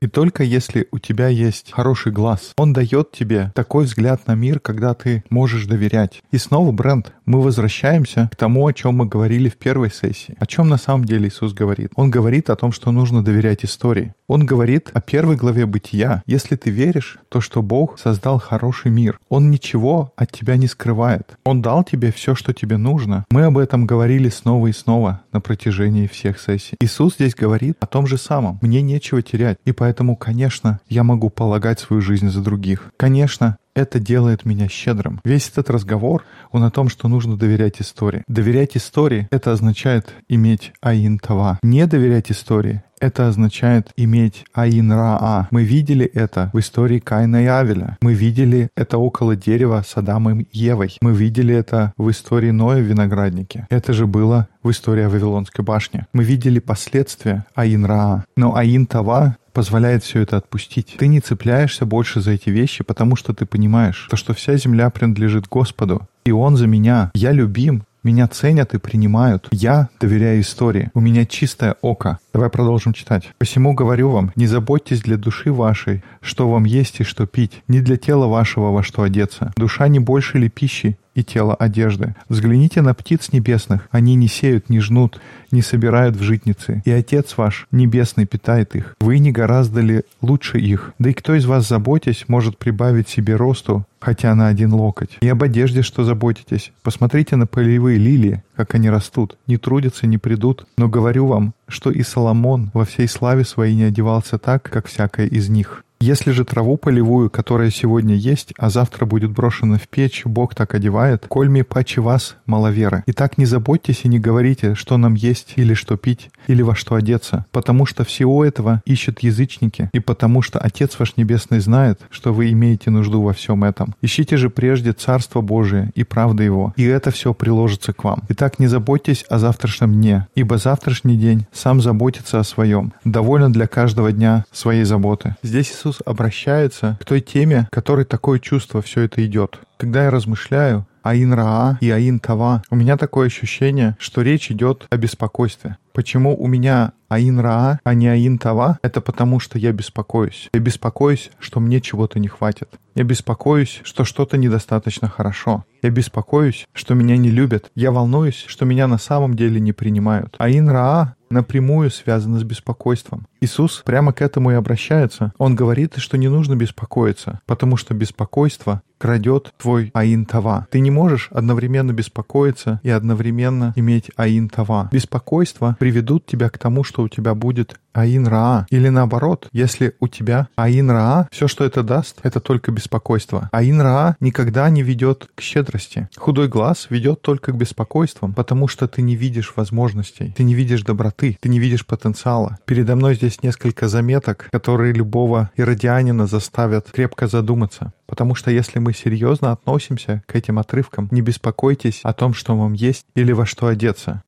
И 0.00 0.06
только 0.08 0.42
если 0.42 0.88
у 0.90 0.98
тебя 0.98 1.28
есть 1.28 1.72
хороший 1.72 2.12
глаз, 2.12 2.52
он 2.56 2.72
дает 2.72 3.12
тебе 3.12 3.52
такой 3.54 3.84
взгляд 3.84 4.26
на 4.26 4.34
мир, 4.34 4.60
когда 4.60 4.94
ты 4.94 5.24
можешь 5.30 5.66
доверять. 5.66 6.22
И 6.30 6.38
снова, 6.38 6.72
Брент, 6.72 7.12
мы 7.24 7.40
возвращаемся 7.40 8.28
к 8.32 8.36
тому, 8.36 8.66
о 8.66 8.72
чем 8.72 8.96
мы 8.96 9.06
говорили 9.06 9.48
в 9.48 9.56
первой 9.56 9.90
сессии. 9.90 10.36
О 10.38 10.46
чем 10.46 10.68
на 10.68 10.76
самом 10.76 11.04
деле 11.04 11.28
Иисус 11.28 11.52
говорит? 11.52 11.90
Он 11.94 12.10
говорит 12.10 12.50
о 12.50 12.56
том, 12.56 12.72
что 12.72 12.90
нужно 12.90 13.22
доверять 13.22 13.64
истории. 13.64 14.14
Он 14.26 14.46
говорит 14.46 14.90
о 14.94 15.00
первой 15.00 15.36
главе 15.36 15.66
бытия. 15.66 16.22
Если 16.26 16.56
ты 16.56 16.70
веришь, 16.70 17.18
то 17.28 17.40
что 17.40 17.62
Бог 17.62 17.98
создал 17.98 18.38
хороший 18.38 18.90
мир. 18.90 19.18
Он 19.28 19.50
ничего 19.50 20.12
от 20.16 20.32
тебя 20.32 20.56
не 20.56 20.66
скрывает. 20.66 21.36
Он 21.44 21.62
дал 21.62 21.84
тебе 21.84 22.12
все, 22.12 22.34
что 22.34 22.52
тебе 22.52 22.76
нужно. 22.76 23.24
Мы 23.30 23.44
об 23.44 23.58
этом 23.58 23.86
говорили 23.86 24.28
снова 24.30 24.68
и 24.68 24.72
снова 24.72 25.22
на 25.32 25.40
протяжении 25.40 26.06
всех 26.06 26.40
сессий. 26.40 26.76
Иисус 26.80 27.14
здесь 27.14 27.34
говорит 27.34 27.76
о 27.80 27.86
том 27.86 28.06
же 28.06 28.18
самом. 28.18 28.58
Мне 28.62 28.82
нечего 28.82 29.22
терять. 29.22 29.58
И 29.64 29.72
поэтому 29.82 30.14
конечно, 30.14 30.78
я 30.88 31.02
могу 31.02 31.28
полагать 31.28 31.80
свою 31.80 32.02
жизнь 32.02 32.28
за 32.28 32.40
других. 32.40 32.92
Конечно, 32.96 33.56
это 33.74 33.98
делает 33.98 34.44
меня 34.44 34.68
щедрым. 34.68 35.20
Весь 35.24 35.48
этот 35.48 35.70
разговор, 35.70 36.22
он 36.52 36.62
о 36.62 36.70
том, 36.70 36.88
что 36.88 37.08
нужно 37.08 37.36
доверять 37.36 37.80
истории. 37.80 38.22
Доверять 38.28 38.76
истории— 38.76 39.26
это 39.32 39.50
означает 39.50 40.14
иметь 40.28 40.72
аин 40.80 41.18
тава. 41.18 41.58
Не 41.64 41.88
доверять 41.88 42.30
истории 42.30 42.84
это 43.02 43.26
означает 43.26 43.90
иметь 43.96 44.44
аин 44.54 44.92
раа. 44.92 45.48
Мы 45.50 45.64
видели 45.64 46.06
это 46.06 46.50
в 46.52 46.60
истории 46.60 47.00
Каина 47.00 47.42
и 47.42 47.46
Авеля. 47.46 47.98
Мы 48.00 48.14
видели 48.14 48.70
это 48.76 48.96
около 48.98 49.34
дерева 49.34 49.82
с 49.84 49.96
Адамом 49.96 50.42
и 50.42 50.46
Евой. 50.52 50.96
Мы 51.00 51.12
видели 51.12 51.52
это 51.52 51.92
в 51.96 52.08
истории 52.10 52.52
Ноя 52.52 52.80
в 52.80 52.86
винограднике. 52.86 53.66
Это 53.70 53.92
же 53.92 54.06
было 54.06 54.46
в 54.62 54.70
истории 54.70 55.02
о 55.02 55.08
Вавилонской 55.08 55.64
башне. 55.64 56.06
Мы 56.12 56.22
видели 56.22 56.60
последствия 56.60 57.44
аин 57.56 57.84
раа. 57.84 58.24
Но 58.36 58.54
аин 58.54 58.86
тава 58.86 59.36
позволяет 59.52 60.02
все 60.02 60.20
это 60.20 60.36
отпустить. 60.36 60.96
Ты 60.98 61.06
не 61.06 61.20
цепляешься 61.20 61.86
больше 61.86 62.20
за 62.20 62.32
эти 62.32 62.50
вещи, 62.50 62.84
потому 62.84 63.16
что 63.16 63.32
ты 63.34 63.46
понимаешь, 63.46 64.06
то, 64.10 64.16
что 64.16 64.34
вся 64.34 64.56
земля 64.56 64.90
принадлежит 64.90 65.48
Господу, 65.48 66.06
и 66.24 66.32
Он 66.32 66.56
за 66.56 66.66
меня. 66.66 67.10
Я 67.14 67.32
любим, 67.32 67.84
меня 68.02 68.26
ценят 68.26 68.74
и 68.74 68.78
принимают. 68.78 69.46
Я 69.52 69.88
доверяю 70.00 70.40
истории. 70.40 70.90
У 70.92 71.00
меня 71.00 71.24
чистое 71.24 71.76
око. 71.82 72.18
Давай 72.32 72.50
продолжим 72.50 72.92
читать. 72.92 73.30
«Посему 73.38 73.74
говорю 73.74 74.10
вам, 74.10 74.32
не 74.34 74.46
заботьтесь 74.46 75.02
для 75.02 75.16
души 75.16 75.52
вашей, 75.52 76.02
что 76.20 76.48
вам 76.48 76.64
есть 76.64 77.00
и 77.00 77.04
что 77.04 77.26
пить, 77.26 77.62
не 77.68 77.80
для 77.80 77.96
тела 77.96 78.26
вашего 78.26 78.72
во 78.72 78.82
что 78.82 79.02
одеться. 79.02 79.52
Душа 79.56 79.86
не 79.86 80.00
больше 80.00 80.38
ли 80.38 80.48
пищи, 80.48 80.98
и 81.14 81.22
тело 81.22 81.54
одежды. 81.54 82.14
Взгляните 82.28 82.82
на 82.82 82.94
птиц 82.94 83.32
небесных, 83.32 83.88
они 83.90 84.14
не 84.14 84.28
сеют, 84.28 84.70
не 84.70 84.80
жнут, 84.80 85.20
не 85.50 85.62
собирают 85.62 86.16
в 86.16 86.22
житницы, 86.22 86.82
и 86.84 86.90
Отец 86.90 87.36
ваш 87.36 87.66
небесный 87.70 88.26
питает 88.26 88.74
их. 88.74 88.94
Вы 89.00 89.18
не 89.18 89.32
гораздо 89.32 89.80
ли 89.80 90.02
лучше 90.20 90.58
их? 90.58 90.94
Да 90.98 91.10
и 91.10 91.12
кто 91.12 91.34
из 91.34 91.44
вас, 91.44 91.68
заботясь, 91.68 92.24
может 92.28 92.58
прибавить 92.58 93.08
себе 93.08 93.36
росту, 93.36 93.84
хотя 94.00 94.34
на 94.34 94.48
один 94.48 94.72
локоть? 94.72 95.18
И 95.20 95.28
об 95.28 95.42
одежде 95.42 95.82
что 95.82 96.04
заботитесь? 96.04 96.72
Посмотрите 96.82 97.36
на 97.36 97.46
полевые 97.46 97.98
лилии, 97.98 98.42
как 98.56 98.74
они 98.74 98.90
растут, 98.90 99.36
не 99.46 99.56
трудятся, 99.56 100.06
не 100.06 100.18
придут. 100.18 100.66
Но 100.76 100.88
говорю 100.88 101.26
вам, 101.26 101.54
что 101.68 101.90
и 101.90 102.02
Соломон 102.02 102.70
во 102.74 102.84
всей 102.84 103.08
славе 103.08 103.44
своей 103.44 103.74
не 103.74 103.84
одевался 103.84 104.38
так, 104.38 104.62
как 104.62 104.86
всякая 104.86 105.26
из 105.26 105.48
них. 105.48 105.84
Если 106.02 106.32
же 106.32 106.44
траву 106.44 106.76
полевую, 106.78 107.30
которая 107.30 107.70
сегодня 107.70 108.16
есть, 108.16 108.52
а 108.58 108.70
завтра 108.70 109.06
будет 109.06 109.30
брошена 109.30 109.78
в 109.78 109.86
печь, 109.86 110.22
Бог 110.24 110.52
так 110.52 110.74
одевает, 110.74 111.26
кольми 111.28 111.62
паче 111.62 112.00
вас 112.00 112.34
маловеры. 112.44 113.04
Итак, 113.06 113.38
не 113.38 113.44
заботьтесь 113.44 114.00
и 114.02 114.08
не 114.08 114.18
говорите, 114.18 114.74
что 114.74 114.96
нам 114.96 115.14
есть 115.14 115.52
или 115.54 115.74
что 115.74 115.96
пить, 115.96 116.30
или 116.48 116.60
во 116.62 116.74
что 116.74 116.96
одеться, 116.96 117.46
потому 117.52 117.86
что 117.86 118.02
всего 118.02 118.44
этого 118.44 118.82
ищут 118.84 119.20
язычники, 119.20 119.90
и 119.92 120.00
потому 120.00 120.42
что 120.42 120.58
Отец 120.58 120.98
ваш 120.98 121.16
Небесный 121.16 121.60
знает, 121.60 122.00
что 122.10 122.32
вы 122.32 122.50
имеете 122.50 122.90
нужду 122.90 123.22
во 123.22 123.32
всем 123.32 123.62
этом. 123.62 123.94
Ищите 124.02 124.36
же 124.36 124.50
прежде 124.50 124.92
Царство 124.94 125.40
Божие 125.40 125.92
и 125.94 126.02
правда 126.02 126.42
Его, 126.42 126.74
и 126.76 126.82
это 126.82 127.12
все 127.12 127.32
приложится 127.32 127.92
к 127.92 128.02
вам. 128.02 128.24
Итак, 128.28 128.41
не 128.58 128.66
заботьтесь 128.66 129.24
о 129.28 129.38
завтрашнем 129.38 129.92
дне, 129.92 130.26
ибо 130.34 130.58
завтрашний 130.58 131.16
день 131.16 131.46
сам 131.52 131.80
заботится 131.80 132.40
о 132.40 132.44
своем. 132.44 132.92
Довольно 133.04 133.52
для 133.52 133.66
каждого 133.66 134.12
дня 134.12 134.44
своей 134.52 134.84
заботы. 134.84 135.36
Здесь 135.42 135.70
Иисус 135.70 135.98
обращается 136.04 136.96
к 137.00 137.04
той 137.04 137.20
теме, 137.20 137.68
которой 137.70 138.04
такое 138.04 138.38
чувство 138.38 138.82
все 138.82 139.02
это 139.02 139.24
идет. 139.24 139.58
Когда 139.76 140.04
я 140.04 140.10
размышляю, 140.10 140.86
Аин 141.02 141.32
Раа 141.32 141.78
и 141.80 141.90
Аин 141.90 142.20
Тава, 142.20 142.62
у 142.70 142.76
меня 142.76 142.96
такое 142.96 143.26
ощущение, 143.26 143.96
что 143.98 144.22
речь 144.22 144.50
идет 144.50 144.86
о 144.90 144.96
беспокойстве. 144.96 145.76
Почему 145.92 146.34
у 146.40 146.46
меня 146.46 146.92
Аин 147.08 147.38
Раа, 147.38 147.78
а 147.84 147.94
не 147.94 148.08
Аин 148.08 148.38
Тава? 148.38 148.78
Это 148.82 149.00
потому, 149.00 149.40
что 149.40 149.58
я 149.58 149.72
беспокоюсь. 149.72 150.48
Я 150.54 150.60
беспокоюсь, 150.60 151.30
что 151.38 151.60
мне 151.60 151.80
чего-то 151.80 152.18
не 152.18 152.28
хватит. 152.28 152.70
Я 152.94 153.04
беспокоюсь, 153.04 153.80
что 153.84 154.04
что-то 154.04 154.38
недостаточно 154.38 155.08
хорошо. 155.08 155.64
Я 155.82 155.90
беспокоюсь, 155.90 156.66
что 156.72 156.94
меня 156.94 157.16
не 157.16 157.30
любят. 157.30 157.70
Я 157.74 157.90
волнуюсь, 157.90 158.44
что 158.46 158.64
меня 158.64 158.86
на 158.86 158.98
самом 158.98 159.34
деле 159.34 159.60
не 159.60 159.72
принимают. 159.72 160.36
Аин 160.38 160.70
Раа 160.70 161.16
напрямую 161.28 161.90
связано 161.90 162.38
с 162.38 162.44
беспокойством. 162.44 163.26
Иисус 163.40 163.82
прямо 163.84 164.12
к 164.12 164.22
этому 164.22 164.52
и 164.52 164.54
обращается. 164.54 165.32
Он 165.38 165.54
говорит, 165.54 165.94
что 165.96 166.16
не 166.16 166.28
нужно 166.28 166.54
беспокоиться, 166.54 167.40
потому 167.46 167.76
что 167.76 167.94
беспокойство 167.94 168.82
крадет 169.02 169.52
твой 169.60 169.90
аин 169.94 170.26
тава. 170.26 170.68
Ты 170.70 170.78
не 170.78 170.92
можешь 170.92 171.28
одновременно 171.32 171.92
беспокоиться 171.92 172.78
и 172.84 172.90
одновременно 172.90 173.72
иметь 173.74 174.12
аин 174.14 174.48
тава. 174.48 174.88
Беспокойство 174.92 175.76
приведут 175.80 176.24
тебя 176.24 176.48
к 176.48 176.56
тому, 176.56 176.84
что 176.84 177.02
у 177.02 177.08
тебя 177.08 177.34
будет 177.34 177.80
аин 177.94 178.28
раа. 178.28 178.64
Или 178.70 178.90
наоборот, 178.90 179.48
если 179.52 179.96
у 179.98 180.06
тебя 180.06 180.46
аин 180.54 180.88
раа, 180.88 181.26
все, 181.32 181.48
что 181.48 181.64
это 181.64 181.82
даст, 181.82 182.20
это 182.22 182.38
только 182.38 182.70
беспокойство. 182.70 183.48
Аин 183.50 183.80
раа 183.80 184.14
никогда 184.20 184.70
не 184.70 184.84
ведет 184.84 185.28
к 185.34 185.40
щедрости. 185.40 186.08
Худой 186.16 186.46
глаз 186.46 186.86
ведет 186.88 187.22
только 187.22 187.50
к 187.50 187.56
беспокойствам, 187.56 188.32
потому 188.32 188.68
что 188.68 188.86
ты 188.86 189.02
не 189.02 189.16
видишь 189.16 189.52
возможностей, 189.56 190.32
ты 190.36 190.44
не 190.44 190.54
видишь 190.54 190.82
доброты, 190.82 191.36
ты 191.40 191.48
не 191.48 191.58
видишь 191.58 191.84
потенциала. 191.84 192.58
Передо 192.66 192.94
мной 192.94 193.16
здесь 193.16 193.42
несколько 193.42 193.88
заметок, 193.88 194.48
которые 194.52 194.92
любого 194.92 195.50
иродианина 195.56 196.28
заставят 196.28 196.92
крепко 196.92 197.26
задуматься. 197.26 197.92
Потому 198.12 198.34
что 198.34 198.50
если 198.50 198.78
мы 198.78 198.92
серьезно 198.92 199.52
относимся 199.52 200.22
к 200.26 200.36
этим 200.36 200.58
отрывкам, 200.58 201.08
не 201.10 201.22
беспокойтесь 201.22 202.00
о 202.02 202.12
том, 202.12 202.34
что 202.34 202.54
вам 202.54 202.74
есть 202.74 203.06
или 203.14 203.32
во 203.32 203.46
что 203.46 203.68
одеться. 203.68 204.22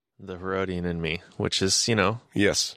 Yes. 2.34 2.76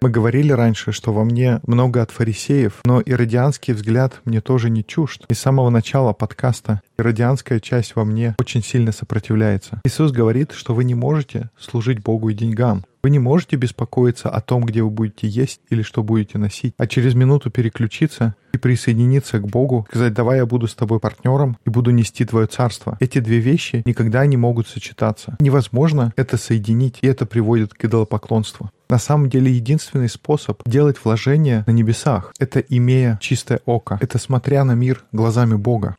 Мы 0.00 0.08
говорили 0.08 0.52
раньше, 0.52 0.92
что 0.92 1.12
во 1.12 1.22
мне 1.22 1.60
много 1.66 2.00
от 2.00 2.12
фарисеев, 2.12 2.80
но 2.86 3.02
иродианский 3.04 3.74
взгляд 3.74 4.22
мне 4.24 4.40
тоже 4.40 4.70
не 4.70 4.82
чужд. 4.82 5.26
И 5.28 5.34
с 5.34 5.38
самого 5.38 5.68
начала 5.68 6.14
подкаста 6.14 6.80
иродианская 6.96 7.60
часть 7.60 7.94
во 7.94 8.06
мне 8.06 8.34
очень 8.38 8.62
сильно 8.62 8.92
сопротивляется. 8.92 9.82
Иисус 9.84 10.12
говорит, 10.12 10.52
что 10.52 10.72
вы 10.72 10.84
не 10.84 10.94
можете 10.94 11.50
служить 11.58 12.02
Богу 12.02 12.30
и 12.30 12.34
деньгам. 12.34 12.86
Вы 13.06 13.10
не 13.10 13.20
можете 13.20 13.54
беспокоиться 13.54 14.28
о 14.28 14.40
том, 14.40 14.64
где 14.64 14.82
вы 14.82 14.90
будете 14.90 15.28
есть 15.28 15.60
или 15.70 15.82
что 15.82 16.02
будете 16.02 16.38
носить, 16.38 16.74
а 16.76 16.88
через 16.88 17.14
минуту 17.14 17.52
переключиться 17.52 18.34
и 18.52 18.58
присоединиться 18.58 19.38
к 19.38 19.46
Богу, 19.46 19.86
сказать, 19.88 20.12
давай 20.12 20.38
я 20.38 20.44
буду 20.44 20.66
с 20.66 20.74
тобой 20.74 20.98
партнером 20.98 21.56
и 21.64 21.70
буду 21.70 21.92
нести 21.92 22.24
твое 22.24 22.48
царство. 22.48 22.96
Эти 22.98 23.20
две 23.20 23.38
вещи 23.38 23.82
никогда 23.84 24.26
не 24.26 24.36
могут 24.36 24.66
сочетаться. 24.66 25.36
Невозможно 25.38 26.12
это 26.16 26.36
соединить, 26.36 26.98
и 27.00 27.06
это 27.06 27.26
приводит 27.26 27.74
к 27.74 27.84
идолопоклонству. 27.84 28.72
На 28.90 28.98
самом 28.98 29.30
деле 29.30 29.52
единственный 29.52 30.08
способ 30.08 30.60
делать 30.66 30.96
вложения 31.04 31.62
на 31.68 31.70
небесах— 31.70 32.32
это 32.40 32.58
имея 32.58 33.20
чистое 33.22 33.60
око, 33.66 34.00
это 34.02 34.18
смотря 34.18 34.64
на 34.64 34.72
мир 34.72 35.04
глазами 35.12 35.54
Бога. 35.54 35.94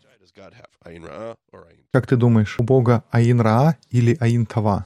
Как 1.93 2.05
ты 2.05 2.17
думаешь, 2.17 2.59
у 2.59 2.63
Бога 2.63 3.03
Аин 3.11 3.39
Раа 3.39 3.77
или 3.91 4.17
Аин 4.19 4.45
Тава? 4.45 4.85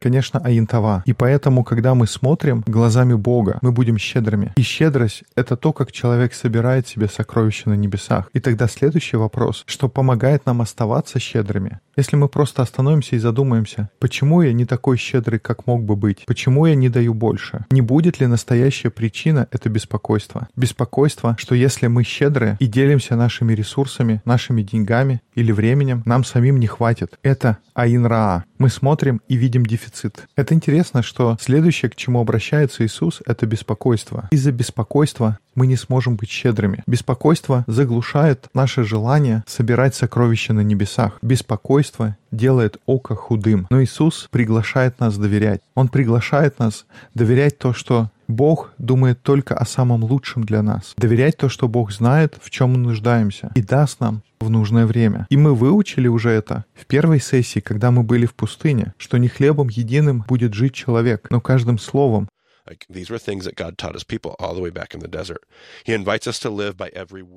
Конечно, 0.00 0.40
Аинтава. 0.40 1.02
И 1.06 1.12
поэтому, 1.12 1.64
когда 1.64 1.94
мы 1.94 2.06
смотрим 2.06 2.62
глазами 2.66 3.14
Бога, 3.14 3.58
мы 3.62 3.72
будем 3.72 3.98
щедрыми. 3.98 4.52
И 4.56 4.62
щедрость— 4.62 5.24
это 5.34 5.56
то, 5.56 5.72
как 5.72 5.92
человек 5.92 6.34
собирает 6.34 6.86
себе 6.86 7.08
сокровища 7.08 7.70
на 7.70 7.74
небесах. 7.74 8.30
И 8.34 8.40
тогда 8.40 8.68
следующий 8.68 9.16
вопрос, 9.16 9.64
что 9.66 9.88
помогает 9.88 10.46
нам 10.46 10.60
оставаться 10.60 11.18
щедрыми. 11.18 11.80
Если 11.98 12.14
мы 12.14 12.28
просто 12.28 12.62
остановимся 12.62 13.16
и 13.16 13.18
задумаемся, 13.18 13.90
почему 13.98 14.40
я 14.42 14.52
не 14.52 14.64
такой 14.64 14.96
щедрый, 14.96 15.40
как 15.40 15.66
мог 15.66 15.82
бы 15.82 15.96
быть? 15.96 16.24
Почему 16.26 16.64
я 16.64 16.76
не 16.76 16.88
даю 16.88 17.12
больше? 17.12 17.66
Не 17.72 17.80
будет 17.80 18.20
ли 18.20 18.28
настоящая 18.28 18.90
причина— 18.90 19.48
это 19.50 19.68
беспокойство? 19.68 20.46
Беспокойство, 20.54 21.34
что 21.40 21.56
если 21.56 21.88
мы 21.88 22.04
щедры 22.04 22.56
и 22.60 22.68
делимся 22.68 23.16
нашими 23.16 23.52
ресурсами, 23.52 24.22
нашими 24.24 24.62
деньгами 24.62 25.22
или 25.34 25.50
временем, 25.50 26.04
нам 26.06 26.22
самим 26.22 26.60
не 26.60 26.68
хватит. 26.68 27.18
Это 27.24 27.58
Аин-Раа 27.74 28.44
мы 28.58 28.68
смотрим 28.68 29.20
и 29.28 29.36
видим 29.36 29.64
дефицит. 29.64 30.28
Это 30.36 30.54
интересно, 30.54 31.02
что 31.02 31.36
следующее, 31.40 31.90
к 31.90 31.96
чему 31.96 32.20
обращается 32.20 32.84
Иисус, 32.84 33.22
это 33.24 33.46
беспокойство. 33.46 34.28
Из-за 34.30 34.52
беспокойства 34.52 35.38
мы 35.54 35.66
не 35.66 35.76
сможем 35.76 36.16
быть 36.16 36.28
щедрыми. 36.28 36.82
Беспокойство 36.86 37.64
заглушает 37.66 38.46
наше 38.54 38.84
желание 38.84 39.44
собирать 39.46 39.94
сокровища 39.94 40.52
на 40.52 40.60
небесах. 40.60 41.18
Беспокойство 41.22 41.87
делает 42.30 42.78
око 42.86 43.14
худым. 43.14 43.66
Но 43.70 43.82
Иисус 43.82 44.28
приглашает 44.30 45.00
нас 45.00 45.16
доверять. 45.16 45.60
Он 45.74 45.88
приглашает 45.88 46.58
нас 46.58 46.86
доверять 47.14 47.58
то, 47.58 47.72
что 47.72 48.10
Бог 48.28 48.72
думает 48.76 49.22
только 49.22 49.54
о 49.54 49.64
самом 49.64 50.04
лучшем 50.04 50.44
для 50.44 50.62
нас. 50.62 50.92
Доверять 50.96 51.38
то, 51.38 51.48
что 51.48 51.66
Бог 51.66 51.92
знает, 51.92 52.36
в 52.40 52.50
чем 52.50 52.72
мы 52.72 52.78
нуждаемся, 52.78 53.50
и 53.54 53.62
даст 53.62 54.00
нам 54.00 54.22
в 54.40 54.50
нужное 54.50 54.86
время. 54.86 55.26
И 55.30 55.36
мы 55.36 55.54
выучили 55.54 56.08
уже 56.08 56.30
это 56.30 56.64
в 56.74 56.86
первой 56.86 57.20
сессии, 57.20 57.60
когда 57.60 57.90
мы 57.90 58.02
были 58.02 58.26
в 58.26 58.34
пустыне, 58.34 58.92
что 58.98 59.16
не 59.16 59.28
хлебом 59.28 59.68
единым 59.68 60.24
будет 60.28 60.54
жить 60.54 60.74
человек, 60.74 61.26
но 61.30 61.40
каждым 61.40 61.78
словом, 61.78 62.28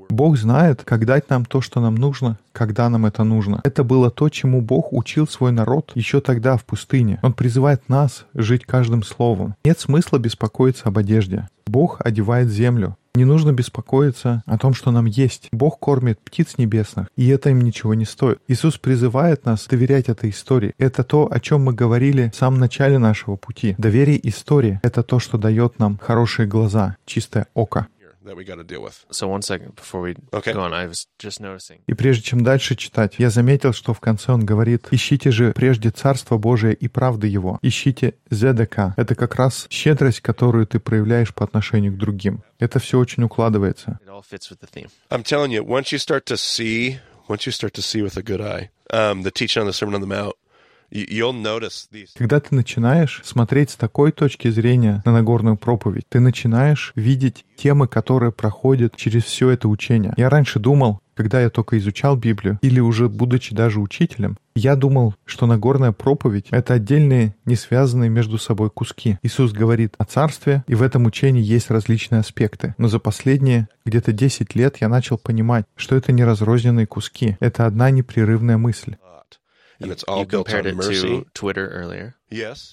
Бог 0.09 0.37
знает, 0.37 0.83
как 0.83 1.05
дать 1.05 1.29
нам 1.29 1.45
то, 1.45 1.61
что 1.61 1.79
нам 1.79 1.95
нужно, 1.95 2.39
когда 2.51 2.89
нам 2.89 3.05
это 3.05 3.23
нужно. 3.23 3.61
Это 3.63 3.83
было 3.83 4.11
то, 4.11 4.29
чему 4.29 4.61
Бог 4.61 4.93
учил 4.93 5.27
свой 5.27 5.51
народ 5.51 5.91
еще 5.95 6.21
тогда 6.21 6.57
в 6.57 6.65
пустыне. 6.65 7.19
Он 7.23 7.33
призывает 7.33 7.89
нас 7.89 8.25
жить 8.33 8.65
каждым 8.65 9.03
словом. 9.03 9.55
Нет 9.63 9.79
смысла 9.79 10.17
беспокоиться 10.17 10.89
об 10.89 10.97
одежде. 10.97 11.47
Бог 11.65 12.01
одевает 12.03 12.49
землю. 12.49 12.97
Не 13.13 13.25
нужно 13.25 13.51
беспокоиться 13.51 14.41
о 14.45 14.57
том, 14.57 14.73
что 14.73 14.91
нам 14.91 15.05
есть. 15.05 15.49
Бог 15.51 15.79
кормит 15.79 16.19
птиц 16.21 16.57
небесных, 16.57 17.07
и 17.17 17.27
это 17.27 17.49
им 17.49 17.59
ничего 17.59 17.93
не 17.93 18.05
стоит. 18.05 18.39
Иисус 18.47 18.77
призывает 18.77 19.45
нас 19.45 19.67
доверять 19.67 20.07
этой 20.07 20.29
истории. 20.29 20.73
Это 20.77 21.03
то, 21.03 21.27
о 21.29 21.39
чем 21.41 21.65
мы 21.65 21.73
говорили 21.73 22.31
в 22.33 22.37
самом 22.37 22.59
начале 22.59 22.99
нашего 22.99 23.35
пути. 23.35 23.75
Доверие 23.77 24.25
истории— 24.29 24.79
это 24.83 25.03
то, 25.03 25.19
что 25.19 25.37
дает 25.37 25.77
нам 25.77 25.99
хорошие 26.01 26.47
глаза, 26.47 26.95
чистое 27.05 27.47
око. 27.53 27.87
That 28.23 28.35
we 28.35 28.43
got 28.45 28.57
to 28.57 28.63
deal 28.63 28.83
with. 28.83 29.03
So 29.09 29.27
one 29.27 29.41
second 29.41 29.75
before 29.75 30.01
we 30.01 30.15
Okay. 30.31 30.53
go 30.53 30.61
on, 30.61 30.73
I 30.73 30.85
was 30.87 31.07
just 31.17 31.39
noticing. 31.41 31.79
И 31.87 31.93
прежде 31.95 32.21
чем 32.23 32.43
дальше 32.43 32.75
читать, 32.75 33.15
я 33.17 33.31
заметил, 33.31 33.73
что 33.73 33.93
в 33.95 33.99
конце 33.99 34.31
он 34.31 34.45
говорит, 34.45 34.87
ищите 34.91 35.31
же 35.31 35.53
прежде 35.53 35.89
Царство 35.89 36.37
Божие 36.37 36.75
и 36.75 36.87
правды 36.87 37.25
Его. 37.27 37.57
Ищите 37.63 38.13
ЗДК. 38.29 38.93
Это 38.95 39.15
как 39.15 39.35
раз 39.35 39.65
щедрость, 39.71 40.21
которую 40.21 40.67
ты 40.67 40.79
проявляешь 40.79 41.33
по 41.33 41.43
отношению 41.43 41.93
к 41.93 41.97
другим. 41.97 42.43
Это 42.59 42.77
все 42.77 42.99
очень 42.99 43.23
укладывается. 43.23 43.97
It 44.05 44.09
all 44.09 44.21
fits 44.21 44.51
with 44.51 44.59
the 44.61 44.69
theme. 44.71 44.89
I'm 45.09 45.23
telling 45.23 45.49
you, 45.51 45.63
once 45.63 45.91
you 45.91 45.97
start 45.97 46.25
to 46.25 46.37
see, 46.37 46.99
once 47.27 47.47
you 47.47 47.51
start 47.51 47.73
to 47.73 47.81
see 47.81 48.03
with 48.03 48.17
a 48.17 48.21
good 48.21 48.39
eye, 48.39 48.69
um, 48.91 49.23
the 49.23 49.31
teaching 49.31 49.61
on 49.63 49.65
the 49.67 49.73
Sermon 49.73 49.95
on 49.95 50.01
the 50.01 50.07
Mount, 50.07 50.35
Когда 52.17 52.39
ты 52.39 52.53
начинаешь 52.53 53.21
смотреть 53.23 53.71
с 53.71 53.75
такой 53.75 54.11
точки 54.11 54.49
зрения 54.49 55.01
на 55.05 55.13
Нагорную 55.13 55.57
проповедь, 55.57 56.03
ты 56.09 56.19
начинаешь 56.19 56.91
видеть 56.95 57.45
темы, 57.55 57.87
которые 57.87 58.31
проходят 58.31 58.95
через 58.95 59.23
все 59.23 59.49
это 59.49 59.69
учение. 59.69 60.13
Я 60.17 60.29
раньше 60.29 60.59
думал, 60.59 60.99
когда 61.13 61.41
я 61.41 61.49
только 61.49 61.77
изучал 61.77 62.15
Библию, 62.15 62.57
или 62.61 62.79
уже 62.79 63.07
будучи 63.07 63.53
даже 63.53 63.79
учителем, 63.79 64.37
я 64.55 64.75
думал, 64.75 65.13
что 65.25 65.45
Нагорная 65.45 65.91
проповедь— 65.91 66.47
это 66.51 66.73
отдельные, 66.73 67.35
не 67.45 67.55
связанные 67.55 68.09
между 68.09 68.37
собой 68.37 68.69
куски. 68.69 69.17
Иисус 69.21 69.51
говорит 69.51 69.93
о 69.97 70.05
царстве, 70.05 70.63
и 70.67 70.75
в 70.75 70.81
этом 70.81 71.05
учении 71.05 71.43
есть 71.43 71.69
различные 71.69 72.19
аспекты. 72.19 72.75
Но 72.77 72.87
за 72.87 72.99
последние 72.99 73.67
где-то 73.85 74.11
10 74.11 74.55
лет 74.55 74.77
я 74.81 74.89
начал 74.89 75.17
понимать, 75.17 75.65
что 75.75 75.95
это 75.95 76.11
не 76.11 76.23
разрозненные 76.23 76.87
куски, 76.87 77.37
это 77.39 77.65
одна 77.65 77.91
непрерывная 77.91 78.57
мысль. 78.57 78.95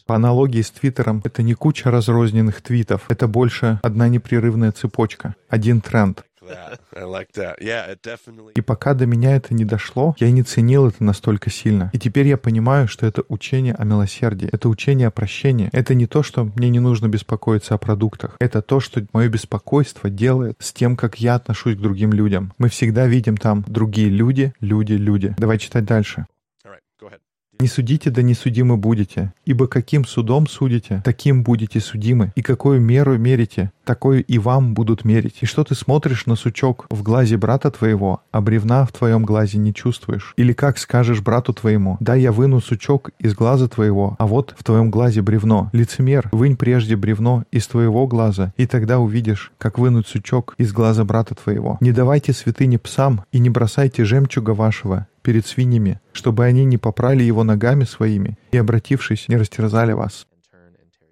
По 0.07 0.15
аналогии 0.15 0.63
с 0.63 0.71
Твиттером, 0.71 1.23
это 1.25 1.43
не 1.43 1.55
куча 1.55 1.91
разрозненных 1.91 2.63
твитов, 2.63 3.03
это 3.09 3.27
больше 3.27 3.81
одна 3.83 4.09
непрерывная 4.09 4.73
цепочка, 4.73 5.35
один 5.49 5.81
тренд. 5.81 6.25
That. 6.49 6.81
I 6.97 7.05
like 7.05 7.33
that. 7.35 7.61
Yeah, 7.61 7.91
it 7.91 8.01
definitely. 8.03 8.53
И 8.55 8.61
пока 8.61 8.95
до 8.95 9.07
меня 9.07 9.37
это 9.37 9.55
не 9.55 9.65
дошло, 9.65 10.15
я 10.19 10.31
не 10.31 10.43
ценил 10.43 10.87
это 10.87 11.05
настолько 11.05 11.51
сильно. 11.51 11.91
И 11.93 11.99
теперь 11.99 12.27
я 12.27 12.37
понимаю, 12.37 12.89
что 12.89 13.07
это 13.07 13.23
учение 13.29 13.75
о 13.75 13.85
милосердии, 13.85 14.49
это 14.51 14.69
учение 14.69 15.09
о 15.09 15.11
прощении. 15.11 15.69
Это 15.73 15.95
не 15.95 16.07
то, 16.07 16.23
что 16.23 16.45
мне 16.45 16.71
не 16.71 16.81
нужно 16.81 17.09
беспокоиться 17.09 17.75
о 17.75 17.79
продуктах. 17.79 18.37
Это 18.41 18.63
то, 18.63 18.81
что 18.81 19.05
мое 19.13 19.29
беспокойство 19.29 20.09
делает 20.09 20.57
с 20.61 20.73
тем, 20.73 20.97
как 20.97 21.21
я 21.21 21.35
отношусь 21.35 21.77
к 21.77 21.81
другим 21.81 22.13
людям. 22.13 22.55
Мы 22.59 22.69
всегда 22.69 23.07
видим 23.07 23.37
там 23.37 23.65
другие 23.67 24.09
люди, 24.09 24.55
люди, 24.61 24.95
люди. 24.95 25.35
Давай 25.39 25.59
читать 25.59 25.85
дальше. 25.85 26.27
All 26.65 26.73
right, 26.73 26.81
go 27.01 27.09
ahead. 27.09 27.21
«Не 27.61 27.69
судите, 27.69 28.11
да 28.11 28.23
не 28.23 28.35
судимы 28.35 28.77
будете, 28.77 29.33
ибо 29.45 29.67
каким 29.67 30.05
судом 30.05 30.47
судите, 30.47 31.03
таким 31.05 31.43
будете 31.43 31.81
судимы, 31.81 32.33
и 32.37 32.43
какую 32.43 32.81
меру 32.81 33.19
мерите, 33.19 33.73
такую 33.85 34.23
и 34.23 34.39
вам 34.39 34.75
будут 34.75 35.05
мерить. 35.05 35.39
И 35.41 35.47
что 35.47 35.65
ты 35.65 35.75
смотришь 35.75 36.27
на 36.27 36.37
сучок 36.37 36.87
в 36.91 37.03
глазе 37.03 37.37
брата 37.37 37.71
твоего, 37.71 38.23
а 38.31 38.41
бревна 38.41 38.85
в 38.85 38.93
твоем 38.93 39.25
глазе 39.25 39.59
не 39.59 39.73
чувствуешь? 39.75 40.35
Или 40.37 40.53
как 40.53 40.79
скажешь 40.79 41.23
брату 41.23 41.53
твоему, 41.53 41.97
да 41.99 42.15
я 42.15 42.31
выну 42.31 42.61
сучок 42.61 43.11
из 43.19 43.35
глаза 43.35 43.67
твоего, 43.67 44.15
а 44.19 44.27
вот 44.27 44.55
в 44.59 44.63
твоем 44.63 44.91
глазе 44.91 45.23
бревно. 45.23 45.71
Лицемер, 45.73 46.29
вынь 46.33 46.57
прежде 46.57 46.97
бревно 46.97 47.45
из 47.51 47.67
твоего 47.67 48.07
глаза, 48.07 48.53
и 48.57 48.67
тогда 48.67 48.99
увидишь, 48.99 49.53
как 49.59 49.79
вынуть 49.79 50.07
сучок 50.07 50.55
из 50.59 50.73
глаза 50.73 51.05
брата 51.05 51.35
твоего. 51.35 51.79
Не 51.81 51.93
давайте 51.93 52.35
святыни 52.35 52.77
псам, 52.77 53.25
и 53.33 53.39
не 53.39 53.49
бросайте 53.49 54.05
жемчуга 54.05 54.51
вашего, 54.51 55.09
перед 55.29 55.47
свиньями, 55.47 56.01
чтобы 56.13 56.47
они 56.47 56.65
не 56.65 56.79
попрали 56.79 57.23
его 57.23 57.45
ногами 57.45 57.85
своими 57.85 58.39
и, 58.51 58.57
обратившись, 58.57 59.29
не 59.29 59.37
растерзали 59.37 59.93
вас. 59.93 60.27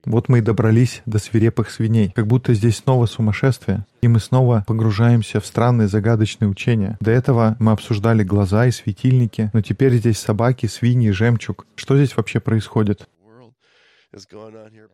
Вот 0.07 0.31
мы 0.31 0.39
и 0.39 0.41
добрались 0.41 1.03
до 1.05 1.19
свирепых 1.19 1.71
свиней, 1.71 2.13
как 2.17 2.27
будто 2.27 2.55
здесь 2.55 2.79
снова 2.79 3.05
сумасшествие, 3.05 3.85
и 4.01 4.09
мы 4.09 4.19
снова 4.19 4.65
погружаемся 4.67 5.39
в 5.39 5.45
странные 5.45 5.87
загадочные 5.87 6.49
учения. 6.49 6.97
До 6.99 7.11
этого 7.11 7.57
мы 7.59 7.73
обсуждали 7.73 8.23
глаза 8.23 8.67
и 8.67 8.71
светильники, 8.71 9.51
но 9.53 9.61
теперь 9.61 9.93
здесь 9.97 10.19
собаки, 10.19 10.65
свиньи, 10.65 11.11
жемчуг. 11.11 11.67
Что 11.75 11.99
здесь 11.99 12.17
вообще 12.17 12.41
происходит? 12.41 13.07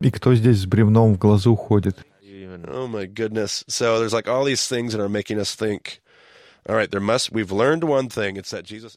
И 0.01 0.11
кто 0.11 0.35
здесь 0.35 0.59
с 0.59 0.67
бревном 0.67 1.15
в 1.15 1.19
глазу 1.19 1.55
ходит? 1.55 2.05
Oh. 5.55 6.03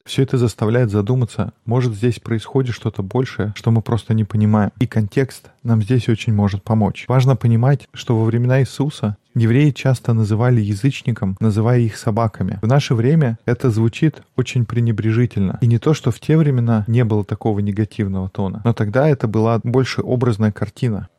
Все 0.05 0.21
это 0.21 0.37
заставляет 0.37 0.91
задуматься, 0.91 1.53
может 1.65 1.95
здесь 1.95 2.19
происходит 2.19 2.75
что-то 2.75 3.01
большее, 3.01 3.53
что 3.55 3.71
мы 3.71 3.81
просто 3.81 4.13
не 4.13 4.23
понимаем. 4.23 4.71
И 4.79 4.85
контекст 4.85 5.49
нам 5.63 5.81
здесь 5.81 6.07
очень 6.07 6.33
может 6.33 6.63
помочь. 6.63 7.05
Важно 7.07 7.35
понимать, 7.35 7.87
что 7.93 8.17
во 8.17 8.25
времена 8.25 8.61
Иисуса 8.61 9.17
евреи 9.33 9.71
часто 9.71 10.13
называли 10.13 10.61
язычникам, 10.61 11.37
называя 11.39 11.79
их 11.79 11.97
собаками. 11.97 12.59
В 12.61 12.67
наше 12.67 12.93
время 12.93 13.39
это 13.45 13.71
звучит 13.71 14.21
очень 14.35 14.65
пренебрежительно. 14.65 15.57
И 15.61 15.67
не 15.67 15.79
то, 15.79 15.95
что 15.95 16.11
в 16.11 16.19
те 16.19 16.37
времена 16.37 16.85
не 16.87 17.03
было 17.03 17.25
такого 17.25 17.59
негативного 17.59 18.29
тона, 18.29 18.61
но 18.63 18.73
тогда 18.73 19.09
это 19.09 19.27
была 19.27 19.59
больше 19.63 20.01
образная 20.01 20.51
картина. 20.51 21.09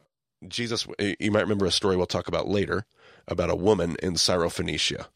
Jesus. 0.44 0.86
You 0.98 1.32
might 1.32 1.46
remember 1.46 1.66
a 1.66 1.70
story 1.70 1.96
we'll 1.96 2.06
talk 2.06 2.28
about 2.28 2.46
later 2.46 2.84
about 3.26 3.50
a 3.50 3.56
woman 3.56 3.96
in 4.02 4.14
Syrophoenicia, 4.14 5.06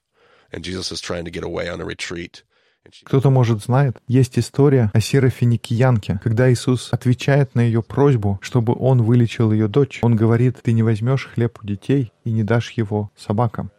Кто-то, 3.05 3.31
может, 3.31 3.63
знает, 3.63 3.99
есть 4.09 4.39
история 4.39 4.91
о 4.95 5.01
сирофиникиянке, 5.01 6.19
когда 6.23 6.51
Иисус 6.51 6.89
отвечает 6.93 7.55
на 7.55 7.61
ее 7.61 7.83
просьбу, 7.83 8.39
чтобы 8.43 8.75
он 8.75 9.03
вылечил 9.03 9.53
ее 9.53 9.69
дочь. 9.69 10.01
Он 10.03 10.17
говорит, 10.17 10.57
ты 10.63 10.73
не 10.73 10.83
возьмешь 10.83 11.29
хлеб 11.33 11.59
у 11.63 11.67
детей 11.67 12.13
и 12.25 12.33
не 12.33 12.43
дашь 12.43 12.73
его 12.73 13.11
собакам. 13.17 13.71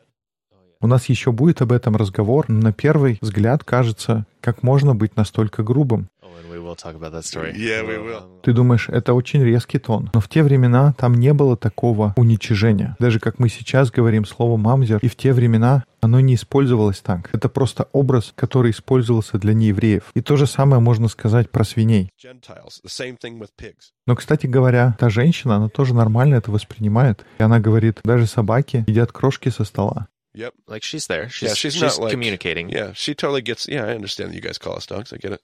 У 0.84 0.88
нас 0.88 1.10
еще 1.10 1.31
будет 1.31 1.62
об 1.62 1.71
этом 1.71 1.95
разговор, 1.95 2.49
на 2.49 2.73
первый 2.73 3.19
взгляд 3.21 3.63
кажется, 3.63 4.25
как 4.39 4.63
можно 4.63 4.95
быть 4.95 5.15
настолько 5.15 5.62
грубым. 5.62 6.10
And 6.39 6.50
we 6.52 6.60
will 6.60 6.76
talk 6.76 6.96
about 6.96 7.12
that 7.13 7.24
story. 7.24 7.54
Yeah, 7.56 7.84
we 7.86 7.98
will. 7.98 8.41
Ты 8.44 8.54
думаешь, 8.54 8.89
это 8.89 9.13
очень 9.13 9.44
резкий 9.44 9.80
тон. 9.80 10.10
Но 10.13 10.20
в 10.20 10.28
те 10.30 10.44
времена 10.44 10.94
там 10.98 11.13
не 11.15 11.34
было 11.34 11.56
такого 11.58 12.13
уничижения. 12.17 12.96
Даже 13.00 13.20
как 13.20 13.39
мы 13.39 13.50
сейчас 13.50 13.91
говорим 13.91 14.26
слово 14.26 14.58
«мамзер», 14.58 15.00
и 15.02 15.08
в 15.08 15.15
те 15.15 15.34
времена 15.34 15.84
оно 16.02 16.20
не 16.20 16.34
использовалось 16.36 17.00
так. 17.02 17.30
Это 17.34 17.48
просто 17.50 17.88
образ, 17.91 18.34
который 18.36 18.72
использовался 18.72 19.38
для 19.38 19.54
неевреев. 19.54 20.04
И 20.15 20.22
то 20.22 20.36
же 20.36 20.48
самое 20.48 20.82
можно 20.82 21.08
сказать 21.08 21.52
про 21.52 21.63
свиней. 21.63 22.10
Но, 24.08 24.15
кстати 24.15 24.48
говоря, 24.48 24.96
та 25.00 25.10
женщина, 25.10 25.58
она 25.58 25.70
тоже 25.70 25.94
нормально 25.94 26.36
это 26.36 26.52
воспринимает. 26.52 27.26
И 27.39 27.44
она 27.44 27.60
говорит, 27.60 28.00
даже 28.04 28.26
собаки 28.26 28.84
едят 28.88 29.12
крошки 29.12 29.50
со 29.50 29.63
стола. 29.63 30.08
Yep. 30.34 30.52
like 30.70 30.82
she's 30.82 31.08
there. 31.10 31.28
She's, 31.28 31.50
Yeah, 31.50 31.54
she's 31.56 31.74
she's 31.76 31.82
not 31.82 32.00
like- 32.00 32.12
communicating. 32.12 32.70
Yeah, 32.70 32.94
she 32.96 33.13
totally 33.13 33.41
gets. 33.41 33.67
Yeah, 33.67 33.86
I 33.86 33.96
understand 33.96 34.32
that 34.32 34.36
you 34.36 34.41
guys 34.41 34.58
call 34.58 34.78
us 34.78 34.88
dogs. 34.88 35.12
I 35.12 35.17
get 35.17 35.34
it. 35.34 35.41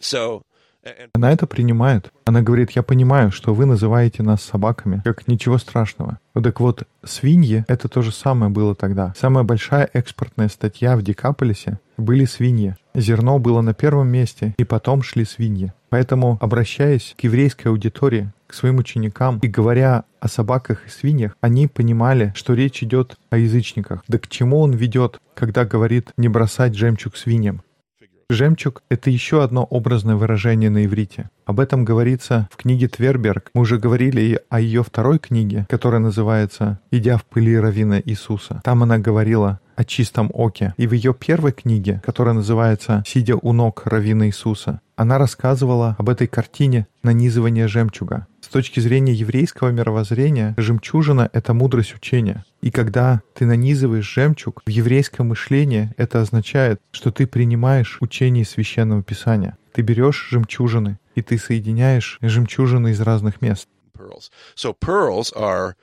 So, 0.00 0.42
and, 0.84 0.94
and 0.98 1.08
Она 1.14 1.32
это 1.32 1.46
принимает. 1.46 2.10
Она 2.24 2.42
говорит, 2.42 2.72
я 2.72 2.82
понимаю, 2.82 3.30
что 3.30 3.54
вы 3.54 3.66
называете 3.66 4.22
нас 4.22 4.42
собаками, 4.42 5.00
как 5.04 5.28
ничего 5.28 5.58
страшного. 5.58 6.18
Вот 6.34 6.44
Так 6.44 6.60
вот, 6.60 6.84
свиньи— 7.04 7.64
это 7.68 7.88
то 7.88 8.02
же 8.02 8.12
самое 8.12 8.50
было 8.50 8.74
тогда. 8.74 9.14
Самая 9.16 9.44
большая 9.44 9.88
экспортная 9.92 10.48
статья 10.48 10.96
в 10.96 11.02
Декаполисе 11.02 11.78
были 11.96 12.24
свиньи. 12.24 12.76
Зерно 12.94 13.38
было 13.38 13.60
на 13.60 13.74
первом 13.74 14.08
месте, 14.08 14.54
и 14.58 14.64
потом 14.64 15.02
шли 15.02 15.24
свиньи. 15.24 15.72
Поэтому, 15.88 16.38
обращаясь 16.40 17.14
к 17.16 17.24
еврейской 17.24 17.68
аудитории, 17.68 18.32
к 18.46 18.54
своим 18.54 18.78
ученикам 18.78 19.38
и 19.38 19.48
говоря 19.48 20.04
о 20.20 20.28
собаках 20.28 20.86
и 20.86 20.90
свиньях, 20.90 21.36
они 21.40 21.68
понимали, 21.68 22.32
что 22.36 22.52
речь 22.52 22.82
идет 22.82 23.16
о 23.30 23.38
язычниках. 23.38 24.04
Да 24.08 24.18
к 24.18 24.28
чему 24.28 24.60
он 24.60 24.72
ведет, 24.72 25.20
когда 25.34 25.64
говорит 25.64 26.10
«не 26.18 26.28
бросать 26.28 26.74
жемчуг 26.74 27.16
свиньям»? 27.16 27.62
Жемчуг— 28.32 28.82
это 28.88 29.10
еще 29.10 29.42
одно 29.44 29.64
образное 29.64 30.16
выражение 30.16 30.70
на 30.70 30.84
иврите. 30.84 31.30
Об 31.44 31.60
этом 31.60 31.84
говорится 31.84 32.48
в 32.52 32.56
книге 32.56 32.88
Тверберг. 32.88 33.50
Мы 33.54 33.62
уже 33.62 33.78
говорили 33.78 34.20
и 34.20 34.38
о 34.48 34.60
ее 34.60 34.82
второй 34.82 35.18
книге, 35.18 35.66
которая 35.68 36.00
называется 36.00 36.80
«Идя 36.90 37.16
в 37.16 37.24
пыли 37.24 37.58
равина 37.58 38.00
Иисуса». 38.00 38.60
Там 38.64 38.82
она 38.82 38.98
говорила 38.98 39.60
о 39.74 39.84
чистом 39.84 40.30
оке. 40.34 40.74
И 40.76 40.86
в 40.86 40.92
ее 40.92 41.14
первой 41.14 41.52
книге, 41.52 42.00
которая 42.04 42.34
называется 42.34 43.02
«Сидя 43.06 43.36
у 43.36 43.52
ног 43.52 43.82
равина 43.86 44.26
Иисуса», 44.26 44.80
она 44.96 45.18
рассказывала 45.18 45.96
об 45.98 46.08
этой 46.08 46.26
картине 46.26 46.86
нанизывания 47.02 47.66
жемчуга. 47.66 48.26
С 48.40 48.48
точки 48.48 48.80
зрения 48.80 49.14
еврейского 49.14 49.70
мировоззрения, 49.70 50.54
жемчужина— 50.58 51.28
это 51.32 51.54
мудрость 51.54 51.94
учения. 51.94 52.44
И 52.60 52.70
когда 52.70 53.22
ты 53.34 53.46
нанизываешь 53.46 54.08
жемчуг, 54.08 54.62
в 54.64 54.68
еврейском 54.68 55.28
мышлении 55.28 55.90
это 55.96 56.20
означает, 56.20 56.80
что 56.92 57.10
ты 57.10 57.26
принимаешь 57.26 57.96
учение 58.00 58.44
Священного 58.44 59.02
Писания. 59.02 59.56
Ты 59.72 59.80
берешь 59.80 60.28
жемчужины, 60.30 60.98
и 61.14 61.22
ты 61.22 61.38
соединяешь 61.38 62.18
жемчужины 62.22 62.90
из 62.90 63.00
разных 63.00 63.40
мест. 63.42 63.68
pearls. 64.02 64.30
So 64.54 64.72
pearls 64.72 65.32
are 65.32 65.76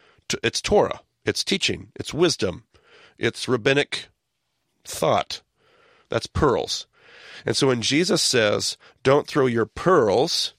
it's 0.43 0.61
Torah, 0.61 1.01
it's 1.25 1.43
teaching, 1.43 1.91
it's 1.95 2.13
wisdom, 2.13 2.63
it's 3.17 3.47
rabbinic 3.47 4.09
thought. 4.83 5.41
That's 6.09 6.27
pearls. 6.27 6.87
And 7.45 7.55
so 7.55 7.67
when 7.67 7.81
Jesus 7.81 8.21
says, 8.21 8.77
"Don't 9.03 9.27
throw 9.27 9.45
your 9.47 9.65
pearls 9.65 10.53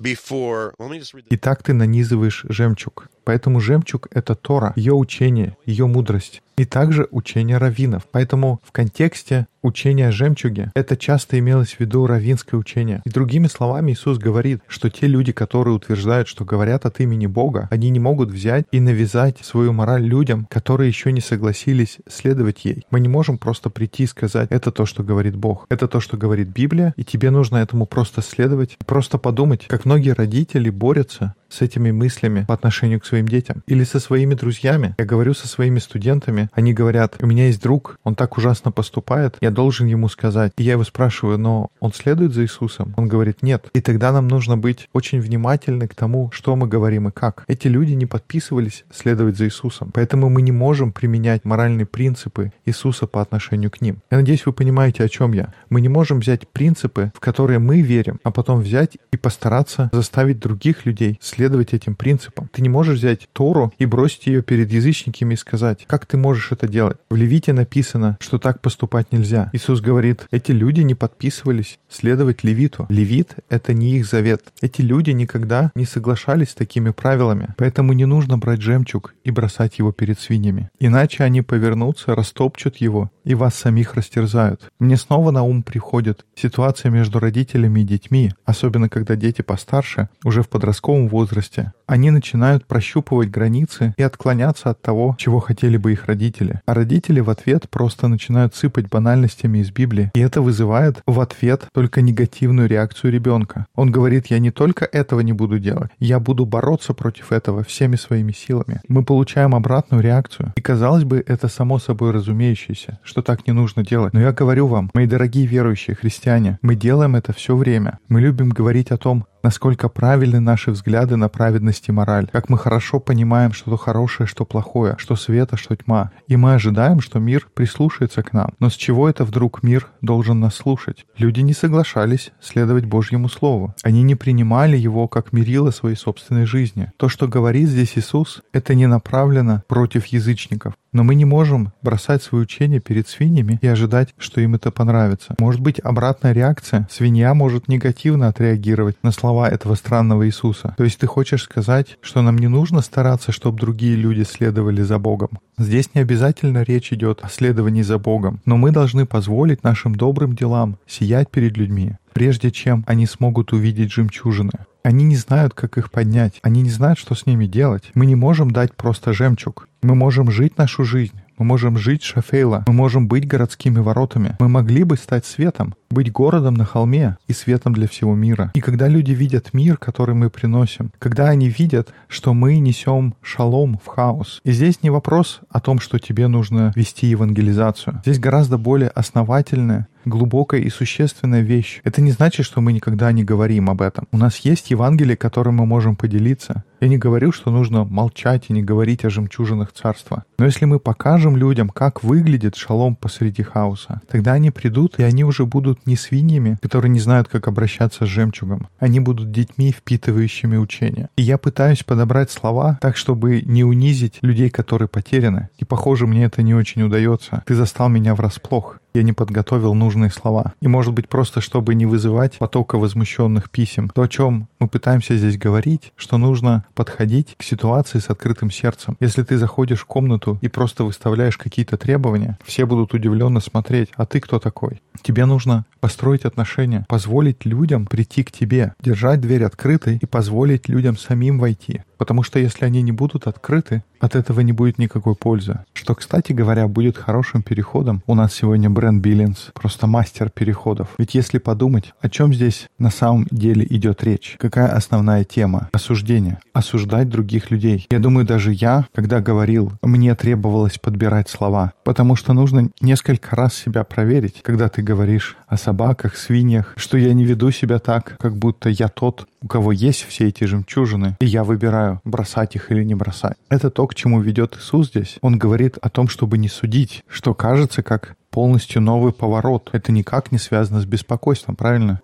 before," 0.00 0.74
let 0.78 0.90
me 0.90 0.98
just 0.98 1.14
read. 1.14 1.26
И 1.28 1.36
так 1.36 1.62
ты 1.62 1.72
нанизываешь 1.72 2.44
жемчуг. 2.48 3.08
Поэтому 3.24 3.60
жемчуг— 3.60 4.08
это 4.10 4.34
Тора, 4.34 4.72
ее 4.76 4.94
учение, 4.94 5.56
ее 5.64 5.86
мудрость. 5.86 6.42
И 6.56 6.64
также 6.64 7.08
учение 7.10 7.58
раввинов. 7.58 8.06
Поэтому 8.10 8.60
в 8.64 8.72
контексте 8.72 9.46
учения 9.62 10.08
о 10.08 10.12
жемчуге 10.12 10.70
это 10.74 10.96
часто 10.96 11.38
имелось 11.38 11.74
в 11.74 11.80
виду 11.80 12.06
раввинское 12.06 12.58
учение. 12.58 13.00
И 13.04 13.10
другими 13.10 13.46
словами 13.46 13.92
Иисус 13.92 14.18
говорит, 14.18 14.60
что 14.66 14.90
те 14.90 15.06
люди, 15.06 15.32
которые 15.32 15.74
утверждают, 15.74 16.28
что 16.28 16.44
говорят 16.44 16.84
от 16.84 17.00
имени 17.00 17.26
Бога, 17.26 17.68
они 17.70 17.90
не 17.90 18.00
могут 18.00 18.30
взять 18.30 18.66
и 18.72 18.80
навязать 18.80 19.38
свою 19.42 19.72
мораль 19.72 20.02
людям, 20.02 20.46
которые 20.50 20.88
еще 20.88 21.12
не 21.12 21.20
согласились 21.20 21.98
следовать 22.08 22.64
ей. 22.64 22.84
Мы 22.90 23.00
не 23.00 23.08
можем 23.08 23.38
просто 23.38 23.70
прийти 23.70 24.04
и 24.04 24.08
сказать, 24.08 24.48
это 24.50 24.72
то, 24.72 24.84
что 24.84 25.02
говорит 25.02 25.36
Бог, 25.36 25.66
это 25.70 25.86
то, 25.88 26.00
что 26.00 26.16
говорит 26.16 26.48
Библия, 26.48 26.92
и 26.96 27.04
тебе 27.04 27.30
нужно 27.30 27.58
этому 27.58 27.86
просто 27.86 28.20
следовать, 28.20 28.76
просто 28.84 29.18
подумать, 29.18 29.66
как 29.68 29.84
многие 29.84 30.10
родители 30.10 30.70
борются 30.70 31.34
с 31.48 31.60
этими 31.60 31.90
мыслями 31.90 32.44
по 32.48 32.54
отношению 32.54 33.00
к 33.00 33.04
своим 33.04 33.28
детям. 33.28 33.62
Или 33.66 33.84
со 33.84 34.00
своими 34.00 34.34
друзьями. 34.34 34.94
Я 34.98 35.04
говорю 35.04 35.34
со 35.34 35.46
своими 35.46 35.78
студентами, 35.78 36.41
они 36.52 36.72
говорят, 36.72 37.16
у 37.20 37.26
меня 37.26 37.46
есть 37.46 37.62
друг, 37.62 37.98
он 38.04 38.14
так 38.14 38.36
ужасно 38.36 38.70
поступает, 38.72 39.36
я 39.40 39.50
должен 39.50 39.86
ему 39.86 40.08
сказать. 40.08 40.52
И 40.56 40.62
я 40.62 40.72
его 40.72 40.84
спрашиваю, 40.84 41.38
но 41.38 41.68
он 41.80 41.92
следует 41.92 42.32
за 42.32 42.42
Иисусом? 42.42 42.94
Он 42.96 43.08
говорит, 43.08 43.42
нет. 43.42 43.66
И 43.74 43.80
тогда 43.80 44.12
нам 44.12 44.28
нужно 44.28 44.56
быть 44.56 44.88
очень 44.92 45.20
внимательны 45.20 45.88
к 45.88 45.94
тому, 45.94 46.30
что 46.32 46.56
мы 46.56 46.66
говорим 46.66 47.08
и 47.08 47.12
как. 47.12 47.44
Эти 47.48 47.68
люди 47.68 47.92
не 47.92 48.06
подписывались 48.06 48.84
следовать 48.92 49.36
за 49.36 49.46
Иисусом, 49.46 49.90
поэтому 49.92 50.28
мы 50.28 50.42
не 50.42 50.52
можем 50.52 50.92
применять 50.92 51.44
моральные 51.44 51.86
принципы 51.86 52.52
Иисуса 52.64 53.06
по 53.06 53.20
отношению 53.20 53.70
к 53.70 53.80
ним. 53.80 53.98
Я 54.10 54.18
надеюсь, 54.18 54.46
вы 54.46 54.52
понимаете, 54.52 55.04
о 55.04 55.08
чем 55.08 55.32
я. 55.32 55.52
Мы 55.68 55.80
не 55.80 55.88
можем 55.88 56.20
взять 56.20 56.48
принципы, 56.48 57.12
в 57.14 57.20
которые 57.20 57.58
мы 57.58 57.80
верим, 57.80 58.18
а 58.24 58.30
потом 58.30 58.60
взять 58.60 58.98
и 59.10 59.16
постараться 59.16 59.90
заставить 59.92 60.38
других 60.38 60.86
людей 60.86 61.18
следовать 61.20 61.74
этим 61.74 61.94
принципам. 61.94 62.48
Ты 62.52 62.62
не 62.62 62.68
можешь 62.68 62.98
взять 62.98 63.28
Тору 63.32 63.72
и 63.78 63.86
бросить 63.86 64.26
ее 64.26 64.42
перед 64.42 64.70
язычниками 64.72 65.34
и 65.34 65.36
сказать, 65.36 65.84
как 65.86 66.06
ты 66.06 66.16
можешь 66.16 66.31
это 66.52 66.68
делать. 66.68 66.98
В 67.10 67.16
Левите 67.16 67.52
написано, 67.52 68.16
что 68.20 68.38
так 68.38 68.60
поступать 68.60 69.12
нельзя. 69.12 69.50
Иисус 69.52 69.80
говорит, 69.80 70.26
эти 70.30 70.52
люди 70.52 70.80
не 70.80 70.94
подписывались 70.94 71.78
следовать 71.88 72.44
Левиту. 72.44 72.86
Левит— 72.88 73.36
это 73.48 73.74
не 73.74 73.96
их 73.96 74.06
завет. 74.06 74.42
Эти 74.60 74.80
люди 74.80 75.10
никогда 75.10 75.70
не 75.74 75.84
соглашались 75.84 76.50
с 76.50 76.54
такими 76.54 76.90
правилами. 76.90 77.54
Поэтому 77.56 77.92
не 77.92 78.06
нужно 78.06 78.38
брать 78.38 78.62
жемчуг 78.62 79.14
и 79.24 79.30
бросать 79.30 79.78
его 79.78 79.92
перед 79.92 80.18
свиньями. 80.18 80.70
Иначе 80.78 81.24
они 81.24 81.42
повернутся, 81.42 82.14
растопчут 82.14 82.76
его 82.76 83.10
и 83.24 83.34
вас 83.34 83.54
самих 83.54 83.94
растерзают. 83.94 84.70
Мне 84.78 84.96
снова 84.96 85.30
на 85.30 85.42
ум 85.42 85.62
приходит 85.62 86.24
ситуация 86.34 86.90
между 86.90 87.18
родителями 87.18 87.80
и 87.80 87.84
детьми, 87.84 88.32
особенно 88.44 88.88
когда 88.88 89.16
дети 89.16 89.42
постарше, 89.42 90.08
уже 90.24 90.42
в 90.42 90.48
подростковом 90.48 91.08
возрасте. 91.08 91.72
Они 91.86 92.10
начинают 92.10 92.66
прощупывать 92.66 93.30
границы 93.30 93.94
и 93.96 94.02
отклоняться 94.02 94.70
от 94.70 94.80
того, 94.80 95.16
чего 95.18 95.40
хотели 95.40 95.76
бы 95.76 95.92
их 95.92 96.06
родители. 96.06 96.21
А 96.66 96.74
родители 96.74 97.20
в 97.20 97.30
ответ 97.30 97.68
просто 97.68 98.08
начинают 98.08 98.54
сыпать 98.54 98.88
банальностями 98.88 99.58
из 99.58 99.70
Библии. 99.70 100.10
И 100.14 100.20
это 100.20 100.40
вызывает 100.40 101.02
в 101.06 101.20
ответ 101.20 101.64
только 101.72 102.00
негативную 102.00 102.68
реакцию 102.68 103.12
ребенка. 103.12 103.66
Он 103.74 103.90
говорит, 103.90 104.26
я 104.26 104.38
не 104.38 104.50
только 104.50 104.84
этого 104.84 105.20
не 105.20 105.32
буду 105.32 105.58
делать, 105.58 105.90
я 105.98 106.20
буду 106.20 106.46
бороться 106.46 106.94
против 106.94 107.32
этого 107.32 107.64
всеми 107.64 107.96
своими 107.96 108.32
силами. 108.32 108.80
Мы 108.88 109.04
получаем 109.04 109.54
обратную 109.54 110.02
реакцию. 110.02 110.52
И 110.56 110.60
казалось 110.60 111.04
бы, 111.04 111.22
это 111.26 111.48
само 111.48 111.78
собой 111.78 112.12
разумеющееся, 112.12 112.98
что 113.02 113.22
так 113.22 113.46
не 113.46 113.52
нужно 113.52 113.84
делать. 113.84 114.12
Но 114.12 114.20
я 114.20 114.32
говорю 114.32 114.66
вам, 114.66 114.90
мои 114.94 115.06
дорогие 115.06 115.46
верующие 115.46 115.96
христиане, 115.96 116.58
мы 116.62 116.76
делаем 116.76 117.16
это 117.16 117.32
все 117.32 117.56
время. 117.56 117.98
Мы 118.08 118.20
любим 118.20 118.50
говорить 118.50 118.90
о 118.90 118.96
том, 118.96 119.26
насколько 119.42 119.88
правильны 119.88 120.40
наши 120.40 120.70
взгляды 120.70 121.16
на 121.16 121.28
праведность 121.28 121.88
и 121.88 121.92
мораль, 121.92 122.28
как 122.32 122.48
мы 122.48 122.58
хорошо 122.58 123.00
понимаем, 123.00 123.52
что 123.52 123.76
хорошее, 123.76 124.26
что 124.26 124.44
плохое, 124.44 124.94
что 124.98 125.16
свет, 125.16 125.48
а 125.52 125.56
что 125.56 125.76
тьма. 125.76 126.10
И 126.28 126.36
мы 126.36 126.54
ожидаем, 126.54 127.00
что 127.00 127.18
мир 127.18 127.48
прислушается 127.54 128.22
к 128.22 128.32
нам. 128.32 128.54
Но 128.58 128.70
с 128.70 128.74
чего 128.74 129.08
это 129.08 129.24
вдруг 129.24 129.62
мир 129.62 129.88
должен 130.00 130.40
нас 130.40 130.54
слушать? 130.54 131.06
Люди 131.16 131.40
не 131.40 131.52
соглашались 131.52 132.32
следовать 132.40 132.84
Божьему 132.84 133.28
Слову. 133.28 133.74
Они 133.82 134.02
не 134.02 134.14
принимали 134.14 134.76
его 134.76 135.08
как 135.08 135.32
мерило 135.32 135.70
своей 135.70 135.96
собственной 135.96 136.46
жизни. 136.46 136.92
То, 136.96 137.08
что 137.08 137.28
говорит 137.28 137.68
здесь 137.68 137.96
Иисус, 137.96 138.42
это 138.52 138.74
не 138.74 138.86
направлено 138.86 139.62
против 139.66 140.06
язычников. 140.06 140.74
Но 140.92 141.04
мы 141.04 141.14
не 141.14 141.24
можем 141.24 141.72
бросать 141.82 142.22
свое 142.22 142.42
учение 142.42 142.80
перед 142.80 143.08
свиньями 143.08 143.58
и 143.62 143.66
ожидать, 143.66 144.14
что 144.18 144.40
им 144.40 144.54
это 144.54 144.70
понравится. 144.70 145.34
Может 145.38 145.60
быть 145.60 145.80
обратная 145.80 146.32
реакция. 146.32 146.86
Свинья 146.90 147.32
может 147.32 147.68
негативно 147.68 148.28
отреагировать 148.28 148.96
на 149.02 149.10
слова 149.10 149.48
этого 149.48 149.74
странного 149.74 150.26
Иисуса. 150.26 150.74
То 150.76 150.84
есть 150.84 150.98
ты 150.98 151.06
хочешь 151.06 151.44
сказать, 151.44 151.96
что 152.02 152.20
нам 152.20 152.36
не 152.36 152.48
нужно 152.48 152.82
стараться, 152.82 153.32
чтобы 153.32 153.58
другие 153.58 153.96
люди 153.96 154.22
следовали 154.22 154.82
за 154.82 154.98
Богом. 154.98 155.30
Здесь 155.56 155.94
не 155.94 156.00
обязательно 156.02 156.62
речь 156.62 156.92
идет 156.92 157.20
о 157.22 157.28
следовании 157.28 157.82
за 157.82 157.98
Богом, 157.98 158.40
но 158.44 158.56
мы 158.56 158.70
должны 158.70 159.06
позволить 159.06 159.64
нашим 159.64 159.94
добрым 159.94 160.34
делам 160.34 160.76
сиять 160.86 161.30
перед 161.30 161.56
людьми, 161.56 161.96
прежде 162.12 162.50
чем 162.50 162.84
они 162.86 163.06
смогут 163.06 163.52
увидеть 163.52 163.92
жемчужины. 163.92 164.52
Они 164.82 165.04
не 165.04 165.16
знают, 165.16 165.54
как 165.54 165.78
их 165.78 165.90
поднять. 165.90 166.38
Они 166.42 166.62
не 166.62 166.70
знают, 166.70 166.98
что 166.98 167.14
с 167.14 167.26
ними 167.26 167.46
делать. 167.46 167.90
Мы 167.94 168.06
не 168.06 168.16
можем 168.16 168.50
дать 168.50 168.74
просто 168.74 169.12
жемчуг. 169.12 169.68
Мы 169.82 169.94
можем 169.94 170.30
жить 170.30 170.58
нашу 170.58 170.84
жизнь. 170.84 171.20
Мы 171.38 171.46
можем 171.46 171.76
жить 171.76 172.04
Шафейла. 172.04 172.64
Мы 172.68 172.72
можем 172.72 173.08
быть 173.08 173.26
городскими 173.26 173.78
воротами. 173.78 174.36
Мы 174.38 174.48
могли 174.48 174.84
бы 174.84 174.96
стать 174.96 175.26
светом, 175.26 175.74
быть 175.90 176.12
городом 176.12 176.54
на 176.54 176.64
холме 176.64 177.16
и 177.26 177.32
светом 177.32 177.72
для 177.72 177.88
всего 177.88 178.14
мира. 178.14 178.52
И 178.54 178.60
когда 178.60 178.86
люди 178.86 179.12
видят 179.12 179.52
мир, 179.52 179.76
который 179.76 180.14
мы 180.14 180.30
приносим, 180.30 180.92
когда 181.00 181.28
они 181.28 181.48
видят, 181.48 181.92
что 182.06 182.32
мы 182.32 182.58
несем 182.58 183.14
шалом 183.22 183.80
в 183.82 183.88
хаос. 183.88 184.40
И 184.44 184.52
здесь 184.52 184.82
не 184.82 184.90
вопрос 184.90 185.40
о 185.50 185.58
том, 185.60 185.80
что 185.80 185.98
тебе 185.98 186.28
нужно 186.28 186.72
вести 186.76 187.08
евангелизацию. 187.08 188.02
Здесь 188.04 188.20
гораздо 188.20 188.58
более 188.58 188.90
основательная 188.90 189.88
глубокая 190.04 190.60
и 190.60 190.70
существенная 190.70 191.40
вещь. 191.40 191.80
Это 191.84 192.00
не 192.00 192.10
значит, 192.10 192.46
что 192.46 192.60
мы 192.60 192.72
никогда 192.72 193.12
не 193.12 193.24
говорим 193.24 193.70
об 193.70 193.82
этом. 193.82 194.08
У 194.12 194.18
нас 194.18 194.38
есть 194.38 194.70
Евангелие, 194.70 195.16
которым 195.16 195.56
мы 195.56 195.66
можем 195.66 195.96
поделиться. 195.96 196.64
Я 196.82 196.88
не 196.88 196.98
говорю, 196.98 197.30
что 197.30 197.52
нужно 197.52 197.84
молчать 197.84 198.46
и 198.48 198.52
не 198.52 198.60
говорить 198.60 199.04
о 199.04 199.10
жемчужинах 199.10 199.72
царства. 199.72 200.24
Но 200.36 200.46
если 200.46 200.64
мы 200.64 200.80
покажем 200.80 201.36
людям, 201.36 201.68
как 201.68 202.02
выглядит 202.02 202.56
шалом 202.56 202.96
посреди 202.96 203.44
хаоса, 203.44 204.02
тогда 204.10 204.32
они 204.32 204.50
придут, 204.50 204.98
и 204.98 205.04
они 205.04 205.22
уже 205.22 205.46
будут 205.46 205.86
не 205.86 205.94
свиньями, 205.94 206.58
которые 206.60 206.90
не 206.90 206.98
знают, 206.98 207.28
как 207.28 207.46
обращаться 207.46 208.04
с 208.04 208.08
жемчугом. 208.08 208.66
Они 208.80 208.98
будут 208.98 209.30
детьми, 209.30 209.70
впитывающими 209.70 210.56
учения. 210.56 211.08
И 211.16 211.22
я 211.22 211.38
пытаюсь 211.38 211.84
подобрать 211.84 212.32
слова 212.32 212.80
так, 212.80 212.96
чтобы 212.96 213.42
не 213.42 213.62
унизить 213.62 214.18
людей, 214.20 214.50
которые 214.50 214.88
потеряны. 214.88 215.50
И, 215.58 215.64
похоже, 215.64 216.08
мне 216.08 216.24
это 216.24 216.42
не 216.42 216.52
очень 216.52 216.82
удается. 216.82 217.44
Ты 217.46 217.54
застал 217.54 217.90
меня 217.90 218.16
врасплох 218.16 218.80
я 218.94 219.02
не 219.02 219.12
подготовил 219.12 219.74
нужные 219.74 220.10
слова. 220.10 220.54
И, 220.60 220.68
может 220.68 220.92
быть, 220.92 221.08
просто 221.08 221.40
чтобы 221.40 221.74
не 221.74 221.86
вызывать 221.86 222.38
потока 222.38 222.78
возмущенных 222.78 223.50
писем. 223.50 223.88
То, 223.88 224.02
о 224.02 224.08
чем 224.08 224.48
мы 224.62 224.68
пытаемся 224.68 225.16
здесь 225.16 225.36
говорить, 225.36 225.92
что 225.96 226.18
нужно 226.18 226.64
подходить 226.74 227.34
к 227.36 227.42
ситуации 227.42 227.98
с 227.98 228.08
открытым 228.08 228.50
сердцем. 228.50 228.96
Если 229.00 229.24
ты 229.24 229.36
заходишь 229.36 229.80
в 229.80 229.86
комнату 229.86 230.38
и 230.40 230.46
просто 230.46 230.84
выставляешь 230.84 231.36
какие-то 231.36 231.76
требования, 231.76 232.38
все 232.44 232.64
будут 232.64 232.94
удивленно 232.94 233.40
смотреть, 233.40 233.88
а 233.96 234.06
ты 234.06 234.20
кто 234.20 234.38
такой? 234.38 234.80
Тебе 235.02 235.24
нужно 235.24 235.66
построить 235.80 236.24
отношения, 236.24 236.86
позволить 236.88 237.44
людям 237.44 237.86
прийти 237.86 238.22
к 238.22 238.30
тебе, 238.30 238.74
держать 238.80 239.20
дверь 239.20 239.42
открытой 239.42 239.98
и 240.00 240.06
позволить 240.06 240.68
людям 240.68 240.96
самим 240.96 241.40
войти. 241.40 241.82
Потому 242.02 242.24
что 242.24 242.40
если 242.40 242.64
они 242.64 242.82
не 242.82 242.90
будут 242.90 243.28
открыты, 243.28 243.84
от 244.00 244.16
этого 244.16 244.40
не 244.40 244.50
будет 244.50 244.76
никакой 244.76 245.14
пользы. 245.14 245.60
что, 245.72 245.94
кстати 245.94 246.32
говоря, 246.32 246.66
будет 246.66 246.98
хорошим 246.98 247.42
переходом. 247.42 248.02
У 248.08 248.16
нас 248.16 248.34
сегодня 248.34 248.68
Брэн 248.68 249.00
Биллинс, 249.00 249.52
просто 249.54 249.86
мастер 249.86 250.28
переходов. 250.28 250.88
Ведь 250.98 251.14
если 251.14 251.38
подумать, 251.38 251.94
о 252.00 252.08
чем 252.08 252.34
здесь 252.34 252.68
на 252.76 252.90
самом 252.90 253.28
деле 253.30 253.64
идет 253.70 254.02
речь? 254.02 254.34
Какая 254.40 254.66
основная 254.66 255.22
тема? 255.22 255.68
Осуждение. 255.72 256.40
Осуждать 256.52 257.08
других 257.08 257.52
людей. 257.52 257.86
Я 257.90 258.00
думаю, 258.00 258.26
даже 258.26 258.52
я, 258.52 258.86
когда 258.92 259.20
говорил, 259.20 259.72
мне 259.80 260.12
требовалось 260.16 260.78
подбирать 260.78 261.28
слова, 261.28 261.72
потому 261.84 262.16
что 262.16 262.32
нужно 262.32 262.70
несколько 262.80 263.36
раз 263.36 263.54
себя 263.54 263.84
проверить, 263.84 264.42
когда 264.42 264.68
ты 264.68 264.82
говоришь 264.82 265.36
о 265.52 265.58
собаках, 265.58 266.16
свиньях, 266.16 266.72
что 266.76 266.96
я 266.96 267.12
не 267.12 267.26
веду 267.26 267.50
себя 267.50 267.78
так, 267.78 268.16
как 268.18 268.34
будто 268.34 268.70
я 268.70 268.88
тот, 268.88 269.28
у 269.42 269.48
кого 269.48 269.70
есть 269.70 270.02
все 270.02 270.28
эти 270.28 270.44
жемчужины, 270.44 271.18
и 271.20 271.26
я 271.26 271.44
выбираю, 271.44 272.00
бросать 272.04 272.56
их 272.56 272.72
или 272.72 272.82
не 272.82 272.94
бросать. 272.94 273.36
Это 273.50 273.68
то, 273.68 273.86
к 273.86 273.94
чему 273.94 274.22
ведет 274.22 274.56
Иисус 274.56 274.88
здесь. 274.88 275.18
Он 275.20 275.36
говорит 275.36 275.76
о 275.82 275.90
том, 275.90 276.08
чтобы 276.08 276.38
не 276.38 276.48
судить, 276.48 277.04
что 277.06 277.34
кажется 277.34 277.82
как 277.82 278.16
полностью 278.30 278.80
новый 278.80 279.12
поворот. 279.12 279.68
Это 279.74 279.92
никак 279.92 280.32
не 280.32 280.38
связано 280.38 280.80
с 280.80 280.86
беспокойством, 280.86 281.54
правильно? 281.54 282.00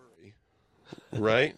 Right? 1.10 1.54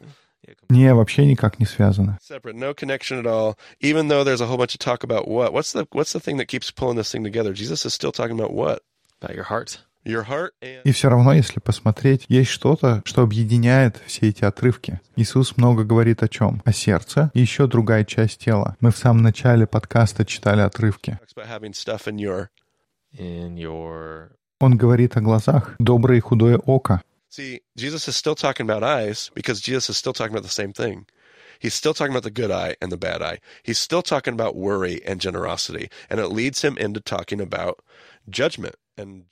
Не, 0.68 0.94
вообще 0.94 1.26
никак 1.26 1.58
не 1.58 1.66
связано. 1.66 2.18
Separate, 2.22 2.54
no 2.54 2.72
connection 2.72 3.20
at 3.20 3.26
all. 3.26 3.56
Even 3.80 4.06
though 4.06 4.22
there's 4.22 4.40
a 4.40 4.46
whole 4.46 4.58
bunch 4.58 4.74
of 4.74 4.78
talk 4.78 5.02
about 5.02 5.26
what? 5.26 5.52
What's 5.52 5.72
the 5.72 5.88
what's 5.90 6.12
the 6.12 6.20
thing 6.20 6.36
that 6.36 6.46
keeps 6.46 6.70
pulling 6.70 6.96
this 6.96 7.10
thing 7.10 7.24
together? 7.24 7.52
Jesus 7.52 7.84
is 7.84 7.92
still 7.92 8.12
talking 8.12 8.38
about 8.38 8.52
what? 8.52 8.82
About 9.20 9.34
your 9.34 9.44
heart. 9.44 9.80
Your 10.04 10.26
heart 10.26 10.52
and 10.62 10.80
И 10.84 10.92
все 10.92 11.10
равно, 11.10 11.34
если 11.34 11.60
посмотреть, 11.60 12.24
есть 12.28 12.50
что-то, 12.50 13.02
что 13.04 13.22
объединяет 13.22 14.00
все 14.06 14.28
эти 14.28 14.44
отрывки. 14.44 15.00
Иисус 15.16 15.58
много 15.58 15.84
говорит 15.84 16.22
о 16.22 16.28
чем? 16.28 16.62
О 16.64 16.72
сердце 16.72 17.30
и 17.34 17.40
еще 17.40 17.66
другая 17.66 18.04
часть 18.04 18.38
тела. 18.40 18.76
Мы 18.80 18.92
в 18.92 18.96
самом 18.96 19.22
начале 19.22 19.66
подкаста 19.66 20.24
читали 20.24 20.62
отрывки. 20.62 21.18
Он 24.60 24.76
говорит 24.76 25.16
о 25.16 25.20
глазах, 25.20 25.74
доброе 25.78 26.18
и 26.18 26.20
худое 26.20 26.58
око. 26.58 27.02
See, 27.30 27.60
Jesus 27.76 28.08
is 28.08 28.16
still 28.16 28.34
talking 28.34 28.68
about 28.68 28.82
eyes 28.82 29.30
because 29.34 29.60
Jesus 29.60 29.90
is 29.90 29.96
still 29.96 30.12
talking 30.12 30.32
about 30.32 30.42
the 30.42 30.48
same 30.48 30.72
thing. 30.72 31.06
He's 31.60 31.74
still 31.74 31.94
talking 31.94 32.12
about 32.12 32.24
the 32.24 32.30
good 32.30 32.50
eye 32.50 32.74
and 32.80 32.90
the 32.90 32.96
bad 32.96 33.22
eye. 33.22 33.38
He's 33.62 33.78
still 33.78 34.02
talking 34.02 34.32
about 34.32 34.56
worry 34.56 35.00
and 35.06 35.20
generosity. 35.20 35.90
And 36.08 36.18
it 36.18 36.28
leads 36.28 36.62
him 36.62 36.76
into 36.78 37.00
talking 37.00 37.40
about 37.40 37.84
judgment. 38.28 38.74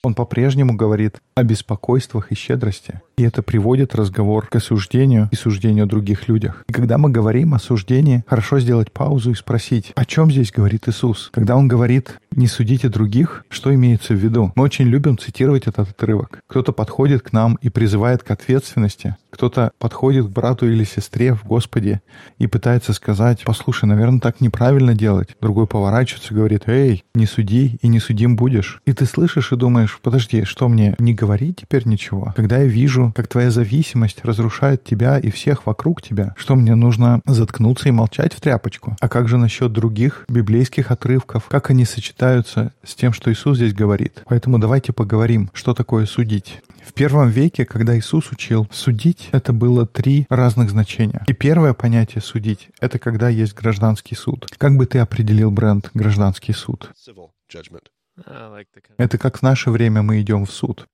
Он 0.03 0.15
по-прежнему 0.15 0.75
говорит 0.75 1.21
о 1.35 1.43
беспокойствах 1.43 2.33
и 2.33 2.35
щедрости. 2.35 3.01
И 3.17 3.23
это 3.23 3.43
приводит 3.43 3.95
разговор 3.95 4.47
к 4.47 4.57
осуждению 4.57 5.29
и 5.33 5.37
суждению 5.37 5.87
других 5.87 6.29
людях. 6.29 6.65
И 6.69 6.73
когда 6.73 6.99
мы 6.99 7.11
говорим 7.11 7.55
о 7.55 7.59
суждении, 7.59 8.25
хорошо 8.27 8.61
сделать 8.61 8.93
паузу 8.93 9.33
и 9.33 9.35
спросить, 9.35 9.93
о 9.95 10.05
чем 10.05 10.31
здесь 10.31 10.53
говорит 10.53 10.89
Иисус? 10.89 11.31
Когда 11.33 11.57
Он 11.57 11.69
говорит 11.69 12.19
«не 12.31 12.47
судите 12.47 12.89
других», 12.89 13.45
что 13.49 13.75
имеется 13.75 14.15
в 14.15 14.19
виду? 14.19 14.53
Мы 14.55 14.65
очень 14.65 14.87
любим 14.87 15.19
цитировать 15.19 15.67
этот 15.67 15.91
отрывок. 15.91 16.41
Кто-то 16.47 16.73
подходит 16.73 17.23
к 17.23 17.33
нам 17.33 17.59
и 17.61 17.69
призывает 17.69 18.23
к 18.23 18.31
ответственности. 18.31 19.17
Кто-то 19.31 19.73
подходит 19.79 20.27
к 20.27 20.31
брату 20.31 20.67
или 20.67 20.85
сестре 20.85 21.35
в 21.35 21.45
Господе 21.45 22.01
и 22.39 22.47
пытается 22.47 22.93
сказать, 22.93 23.43
послушай, 23.45 23.85
наверное, 23.85 24.21
так 24.21 24.41
неправильно 24.41 24.95
делать. 24.95 25.37
Другой 25.41 25.67
поворачивается 25.67 26.33
и 26.33 26.37
говорит, 26.37 26.63
эй, 26.67 27.05
не 27.15 27.27
суди 27.27 27.79
и 27.83 27.89
не 27.89 28.01
судим 28.01 28.37
будешь. 28.37 28.81
И 28.87 28.93
ты 28.93 29.05
слышишь 29.05 29.53
и 29.53 29.57
думаешь, 29.59 29.99
подожди, 30.03 30.45
что 30.45 30.69
мне, 30.69 30.95
не 30.99 31.15
говорить 31.15 31.59
теперь 31.61 31.87
ничего? 31.87 32.33
Когда 32.35 32.59
я 32.59 32.65
вижу, 32.65 33.13
как 33.15 33.29
твоя 33.29 33.51
зависимость 33.51 34.25
разрушает 34.25 34.85
тебя 34.85 35.19
и 35.19 35.31
всех 35.31 35.67
вокруг 35.67 36.01
тебя, 36.01 36.35
что 36.37 36.55
мне 36.55 36.75
нужно 36.75 37.21
заткнуться 37.27 37.89
и 37.89 37.93
молчать 37.93 38.33
в 38.33 38.41
тряпочку? 38.41 38.97
А 39.01 39.09
как 39.09 39.29
же 39.29 39.37
насчет 39.37 39.73
других 39.73 40.25
библейских 40.29 40.91
отрывков? 40.91 41.45
Как 41.49 41.71
они 41.71 41.85
сочетаются 41.85 42.73
с 42.83 42.95
тем, 42.95 43.13
что 43.13 43.31
Иисус 43.31 43.59
здесь 43.59 43.75
говорит? 43.75 44.23
Поэтому 44.27 44.59
давайте 44.59 44.93
поговорим, 44.93 45.51
что 45.53 45.75
такое 45.75 46.07
судить. 46.07 46.63
В 46.89 46.95
первом 46.95 47.29
веке, 47.29 47.67
когда 47.67 47.99
Иисус 47.99 48.33
учил 48.33 48.67
судить, 48.73 49.29
это 49.33 49.53
было 49.53 49.87
три 49.87 50.27
разных 50.31 50.71
значения. 50.71 51.23
И 51.27 51.35
первое 51.35 51.75
понятие 51.75 52.23
судить— 52.23 52.71
это 52.81 52.99
когда 52.99 53.29
есть 53.29 53.55
гражданский 53.55 54.15
суд. 54.15 54.47
Как 54.57 54.77
бы 54.77 54.87
ты 54.87 54.99
определил 54.99 55.51
бренд 55.51 55.91
гражданский 55.93 56.55
суд? 56.55 56.91
Это 58.97 59.19
как 59.19 59.39
в 59.39 59.43
наше 59.43 59.71
время 59.71 60.03
мы 60.03 60.21
идем 60.21 60.45
в 60.47 60.51
суд. 60.51 60.87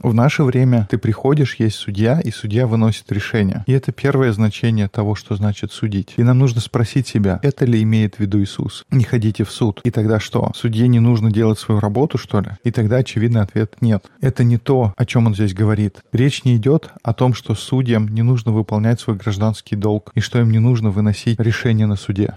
В 0.00 0.14
наше 0.14 0.44
время 0.44 0.86
ты 0.88 0.98
приходишь, 0.98 1.56
есть 1.56 1.76
судья, 1.76 2.20
и 2.20 2.30
судья 2.30 2.68
выносит 2.68 3.10
решение. 3.10 3.64
И 3.66 3.72
это 3.72 3.90
первое 3.90 4.32
значение 4.32 4.88
того, 4.88 5.16
что 5.16 5.34
значит 5.34 5.72
судить. 5.72 6.14
И 6.16 6.22
нам 6.22 6.38
нужно 6.38 6.60
спросить 6.60 7.08
себя, 7.08 7.40
это 7.42 7.64
ли 7.64 7.82
имеет 7.82 8.16
в 8.16 8.20
виду 8.20 8.40
Иисус? 8.40 8.84
Не 8.90 9.02
ходите 9.02 9.42
в 9.42 9.50
суд. 9.50 9.80
И 9.82 9.90
тогда 9.90 10.20
что? 10.20 10.52
Судье 10.54 10.86
не 10.86 11.00
нужно 11.00 11.32
делать 11.32 11.58
свою 11.58 11.80
работу, 11.80 12.18
что 12.18 12.40
ли? 12.40 12.50
И 12.62 12.70
тогда 12.70 12.98
очевидный 12.98 13.40
ответ 13.40 13.76
нет. 13.80 14.06
Это 14.20 14.44
не 14.44 14.58
то, 14.58 14.94
о 14.96 15.06
чем 15.06 15.26
он 15.26 15.34
здесь 15.34 15.54
говорит. 15.54 16.02
Речь 16.12 16.44
не 16.44 16.56
идет 16.56 16.90
о 17.02 17.12
том, 17.12 17.34
что 17.34 17.56
судьям 17.56 18.06
не 18.08 18.22
нужно 18.22 18.52
выполнять 18.52 19.00
свой 19.00 19.16
гражданский 19.16 19.74
долг, 19.74 20.12
и 20.14 20.20
что 20.20 20.38
им 20.38 20.52
не 20.52 20.60
нужно 20.60 20.90
выносить 20.90 21.40
решение 21.40 21.86
на 21.86 21.96
суде. 21.96 22.36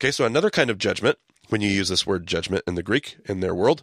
Okay, 0.00 0.12
so 0.12 0.24
another 0.24 0.48
kind 0.48 0.70
of 0.70 0.78
judgment, 0.78 1.16
when 1.48 1.60
you 1.60 1.68
use 1.68 1.88
this 1.88 2.06
word 2.06 2.26
judgment 2.26 2.64
in 2.66 2.74
the 2.74 2.82
Greek 2.82 3.18
in 3.26 3.40
their 3.40 3.54
world, 3.54 3.82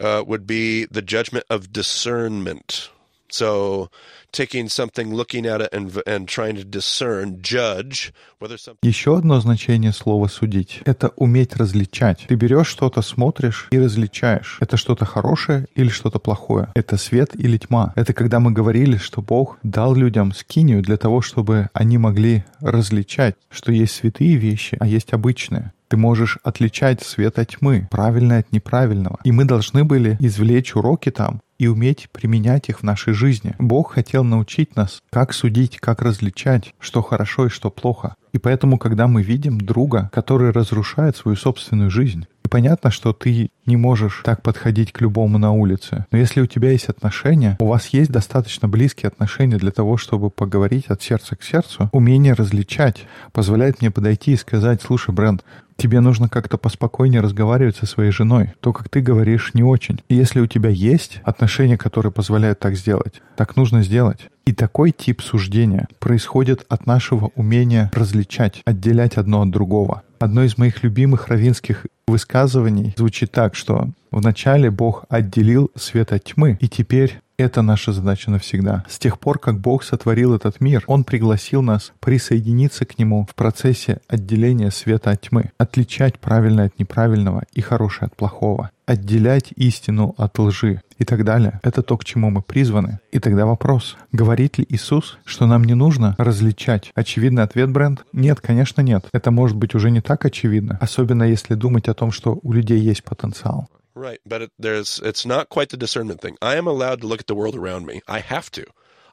uh, 0.00 0.22
would 0.26 0.46
be 0.46 0.84
the 0.86 1.02
judgment 1.02 1.44
of 1.48 1.72
discernment. 1.72 2.90
So 3.28 3.90
taking 4.36 4.68
something, 4.68 5.14
looking 5.14 5.46
at 5.46 5.60
it, 5.60 5.70
and 5.72 5.86
and 6.06 6.28
trying 6.28 6.56
to 6.56 6.64
discern, 6.64 7.40
judge 7.40 8.12
whether 8.40 8.58
something. 8.58 8.78
Еще 8.82 9.16
одно 9.16 9.40
значение 9.40 9.92
слова 9.92 10.28
«судить»— 10.28 10.80
это 10.84 11.08
уметь 11.16 11.56
различать. 11.56 12.26
Ты 12.28 12.34
берешь 12.34 12.68
что-то, 12.68 13.02
смотришь 13.02 13.68
и 13.70 13.78
различаешь. 13.78 14.58
Это 14.60 14.76
что-то 14.76 15.04
хорошее 15.04 15.66
или 15.74 15.88
что-то 15.88 16.18
плохое. 16.18 16.68
Это 16.74 16.96
свет 16.96 17.30
или 17.34 17.56
тьма. 17.56 17.92
Это 17.96 18.12
когда 18.12 18.40
мы 18.40 18.52
говорили, 18.52 18.96
что 18.96 19.22
Бог 19.22 19.58
дал 19.62 19.94
людям 19.94 20.32
скинию 20.32 20.82
для 20.82 20.96
того, 20.96 21.22
чтобы 21.22 21.68
они 21.72 21.98
могли 21.98 22.44
различать, 22.60 23.36
что 23.50 23.72
есть 23.72 23.94
святые 23.94 24.36
вещи, 24.36 24.76
а 24.80 24.86
есть 24.86 25.12
обычные. 25.12 25.72
Ты 25.88 25.96
можешь 25.96 26.38
отличать 26.42 27.02
свет 27.02 27.38
от 27.38 27.56
тьмы, 27.56 27.86
правильное 27.90 28.40
от 28.40 28.52
неправильного. 28.52 29.20
И 29.22 29.30
мы 29.30 29.44
должны 29.44 29.84
были 29.84 30.16
извлечь 30.18 30.74
уроки 30.74 31.10
там 31.10 31.40
и 31.58 31.68
уметь 31.68 32.08
применять 32.10 32.68
их 32.68 32.80
в 32.80 32.82
нашей 32.82 33.14
жизни. 33.14 33.54
Бог 33.58 33.94
хотел 33.94 34.24
научить 34.26 34.76
нас, 34.76 35.00
как 35.10 35.32
судить, 35.32 35.78
как 35.78 36.02
различать, 36.02 36.74
что 36.78 37.02
хорошо 37.02 37.46
и 37.46 37.50
что 37.50 37.70
плохо. 37.70 38.14
И 38.32 38.38
поэтому, 38.38 38.78
когда 38.78 39.06
мы 39.06 39.22
видим 39.22 39.58
друга, 39.58 40.10
который 40.12 40.50
разрушает 40.50 41.16
свою 41.16 41.36
собственную 41.36 41.90
жизнь, 41.90 42.26
и 42.46 42.48
понятно, 42.48 42.92
что 42.92 43.12
ты 43.12 43.50
не 43.66 43.76
можешь 43.76 44.22
так 44.24 44.40
подходить 44.40 44.92
к 44.92 45.00
любому 45.00 45.36
на 45.36 45.50
улице. 45.50 46.06
Но 46.12 46.18
если 46.18 46.40
у 46.40 46.46
тебя 46.46 46.70
есть 46.70 46.88
отношения, 46.88 47.56
у 47.58 47.66
вас 47.66 47.88
есть 47.88 48.12
достаточно 48.12 48.68
близкие 48.68 49.08
отношения 49.08 49.56
для 49.56 49.72
того, 49.72 49.96
чтобы 49.96 50.30
поговорить 50.30 50.86
от 50.86 51.02
сердца 51.02 51.34
к 51.34 51.42
сердцу, 51.42 51.90
умение 51.92 52.34
различать 52.34 53.04
позволяет 53.32 53.80
мне 53.80 53.90
подойти 53.90 54.32
и 54.32 54.36
сказать, 54.36 54.80
слушай, 54.80 55.12
Бренд, 55.12 55.44
тебе 55.76 55.98
нужно 55.98 56.28
как-то 56.28 56.56
поспокойнее 56.56 57.20
разговаривать 57.20 57.78
со 57.78 57.86
своей 57.86 58.12
женой. 58.12 58.52
То, 58.60 58.72
как 58.72 58.88
ты 58.88 59.00
говоришь, 59.00 59.52
не 59.54 59.64
очень. 59.64 60.00
И 60.08 60.14
если 60.14 60.38
у 60.38 60.46
тебя 60.46 60.70
есть 60.70 61.20
отношения, 61.24 61.76
которые 61.76 62.12
позволяют 62.12 62.60
так 62.60 62.76
сделать, 62.76 63.22
так 63.36 63.56
нужно 63.56 63.82
сделать. 63.82 64.28
И 64.46 64.52
такой 64.52 64.92
тип 64.92 65.20
суждения 65.20 65.88
происходит 65.98 66.64
от 66.68 66.86
нашего 66.86 67.32
умения 67.34 67.90
различать, 67.92 68.62
отделять 68.64 69.16
одно 69.16 69.42
от 69.42 69.50
другого. 69.50 70.04
Одно 70.18 70.44
из 70.44 70.56
моих 70.56 70.82
любимых 70.82 71.28
равинских 71.28 71.86
высказываний 72.06 72.94
звучит 72.96 73.32
так, 73.32 73.54
что 73.54 73.90
вначале 74.10 74.70
Бог 74.70 75.04
отделил 75.08 75.70
свет 75.74 76.12
от 76.12 76.24
тьмы, 76.24 76.56
и 76.60 76.68
теперь 76.68 77.20
это 77.38 77.62
наша 77.62 77.92
задача 77.92 78.30
навсегда. 78.30 78.84
С 78.88 78.98
тех 78.98 79.18
пор, 79.18 79.38
как 79.38 79.60
Бог 79.60 79.84
сотворил 79.84 80.34
этот 80.34 80.60
мир, 80.60 80.84
Он 80.86 81.04
пригласил 81.04 81.62
нас 81.62 81.92
присоединиться 82.00 82.84
к 82.84 82.98
Нему 82.98 83.26
в 83.30 83.34
процессе 83.34 84.00
отделения 84.08 84.70
света 84.70 85.10
от 85.10 85.22
тьмы, 85.22 85.50
отличать 85.58 86.18
правильное 86.18 86.66
от 86.66 86.78
неправильного 86.78 87.44
и 87.52 87.60
хорошее 87.60 88.06
от 88.06 88.16
плохого, 88.16 88.70
отделять 88.86 89.52
истину 89.56 90.14
от 90.16 90.38
лжи 90.38 90.80
и 90.98 91.04
так 91.04 91.24
далее. 91.24 91.60
Это 91.62 91.82
то, 91.82 91.96
к 91.96 92.04
чему 92.04 92.30
мы 92.30 92.42
призваны. 92.42 93.00
И 93.12 93.18
тогда 93.18 93.46
вопрос, 93.46 93.96
говорит 94.12 94.58
ли 94.58 94.66
Иисус, 94.68 95.18
что 95.24 95.46
нам 95.46 95.64
не 95.64 95.74
нужно 95.74 96.14
различать? 96.18 96.92
Очевидный 96.94 97.42
ответ, 97.42 97.70
Брент? 97.70 98.04
Нет, 98.12 98.40
конечно 98.40 98.80
нет. 98.80 99.06
Это 99.12 99.30
может 99.30 99.56
быть 99.56 99.74
уже 99.74 99.90
не 99.90 100.00
так 100.00 100.24
очевидно, 100.24 100.78
особенно 100.80 101.24
если 101.24 101.54
думать 101.54 101.88
о 101.88 101.94
том, 101.94 102.12
что 102.12 102.38
у 102.42 102.52
людей 102.52 102.80
есть 102.80 103.04
потенциал. 103.04 103.68
Right, 103.96 104.20
but 104.26 104.42
it, 104.42 104.50
there's 104.58 105.00
it's 105.02 105.24
not 105.24 105.48
quite 105.48 105.70
the 105.70 105.76
discernment 105.78 106.20
thing. 106.20 106.36
I 106.42 106.56
am 106.56 106.66
allowed 106.66 107.00
to 107.00 107.06
look 107.06 107.20
at 107.20 107.26
the 107.26 107.34
world 107.34 107.56
around 107.56 107.86
me. 107.86 108.02
I 108.06 108.20
have 108.20 108.50
to. 108.52 108.64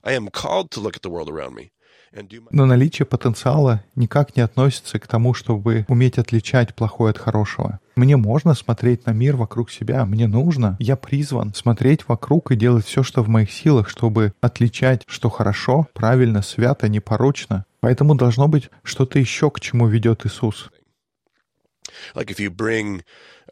I 0.03 0.11
am 0.11 0.27
called 0.27 0.71
to 0.71 0.81
look 0.81 0.97
at 0.97 1.01
the 1.01 1.09
world 1.09 1.29
around 1.29 1.55
me 1.55 1.71
Но 2.51 2.65
наличие 2.65 3.05
потенциала 3.05 3.83
никак 3.95 4.35
не 4.35 4.43
относится 4.43 4.99
к 4.99 5.07
тому, 5.07 5.33
чтобы 5.33 5.85
уметь 5.87 6.17
отличать 6.17 6.75
плохое 6.75 7.11
от 7.11 7.17
хорошего. 7.17 7.79
Мне 7.95 8.17
можно 8.17 8.53
смотреть 8.53 9.05
на 9.05 9.11
мир 9.11 9.35
вокруг 9.35 9.71
себя, 9.71 10.05
мне 10.05 10.27
нужно, 10.27 10.77
я 10.79 10.95
призван 10.95 11.53
смотреть 11.53 12.07
вокруг 12.07 12.51
и 12.51 12.55
делать 12.55 12.85
все, 12.85 13.03
что 13.03 13.23
в 13.23 13.29
моих 13.29 13.51
силах, 13.51 13.89
чтобы 13.89 14.33
отличать, 14.41 15.03
что 15.07 15.29
хорошо, 15.29 15.87
правильно, 15.93 16.41
свято, 16.41 16.87
непорочно. 16.87 17.65
Поэтому 17.79 18.15
должно 18.15 18.47
быть 18.47 18.69
что-то 18.83 19.19
еще, 19.19 19.49
к 19.49 19.59
чему 19.59 19.87
ведет 19.87 20.25
Иисус. 20.25 20.69
Like 22.15 22.31
if 22.31 22.39
you 22.39 22.49
bring, 22.49 23.03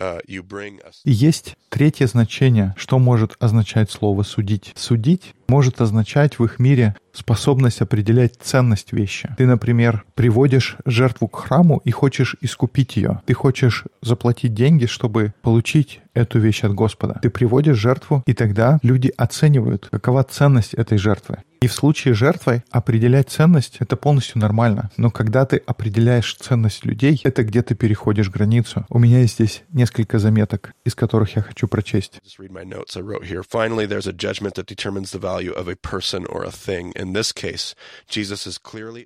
uh, 0.01 0.81
есть 1.03 1.55
третье 1.69 2.07
значение, 2.07 2.73
что 2.77 2.99
может 2.99 3.35
означать 3.39 3.91
слово 3.91 4.23
«судить». 4.23 4.73
Судить 4.75 5.33
может 5.47 5.81
означать 5.81 6.39
в 6.39 6.45
их 6.45 6.59
мире 6.59 6.95
способность 7.11 7.81
определять 7.81 8.35
ценность 8.41 8.93
вещи. 8.93 9.35
Ты, 9.37 9.45
например, 9.45 10.05
приводишь 10.15 10.77
жертву 10.85 11.27
к 11.27 11.35
храму 11.35 11.81
и 11.83 11.91
хочешь 11.91 12.37
искупить 12.39 12.95
ее. 12.95 13.21
Ты 13.25 13.33
хочешь 13.33 13.83
заплатить 14.01 14.53
деньги, 14.53 14.85
чтобы 14.85 15.33
получить 15.41 15.99
эту 16.13 16.39
вещь 16.39 16.63
от 16.63 16.73
Господа. 16.73 17.19
Ты 17.21 17.29
приводишь 17.29 17.77
жертву, 17.77 18.23
и 18.25 18.33
тогда 18.33 18.79
люди 18.81 19.11
оценивают, 19.17 19.89
какова 19.91 20.23
ценность 20.23 20.73
этой 20.73 20.97
жертвы. 20.97 21.39
И 21.61 21.67
в 21.67 21.73
случае 21.73 22.15
жертвы 22.15 22.63
определять 22.71 23.29
ценность— 23.29 23.77
это 23.79 23.95
полностью 23.95 24.39
нормально. 24.39 24.89
Но 24.97 25.11
когда 25.11 25.45
ты 25.45 25.57
определяешь 25.57 26.35
ценность 26.39 26.85
людей, 26.85 27.21
это 27.23 27.43
где 27.43 27.61
ты 27.61 27.75
переходишь 27.75 28.31
границу. 28.31 28.85
У 28.89 28.97
меня 28.97 29.19
есть 29.19 29.35
здесь 29.35 29.61
несколько 29.71 29.90
заметок, 30.19 30.73
из 30.85 30.95
которых 30.95 31.35
я 31.35 31.41
хочу 31.41 31.67
прочесть. 31.67 32.19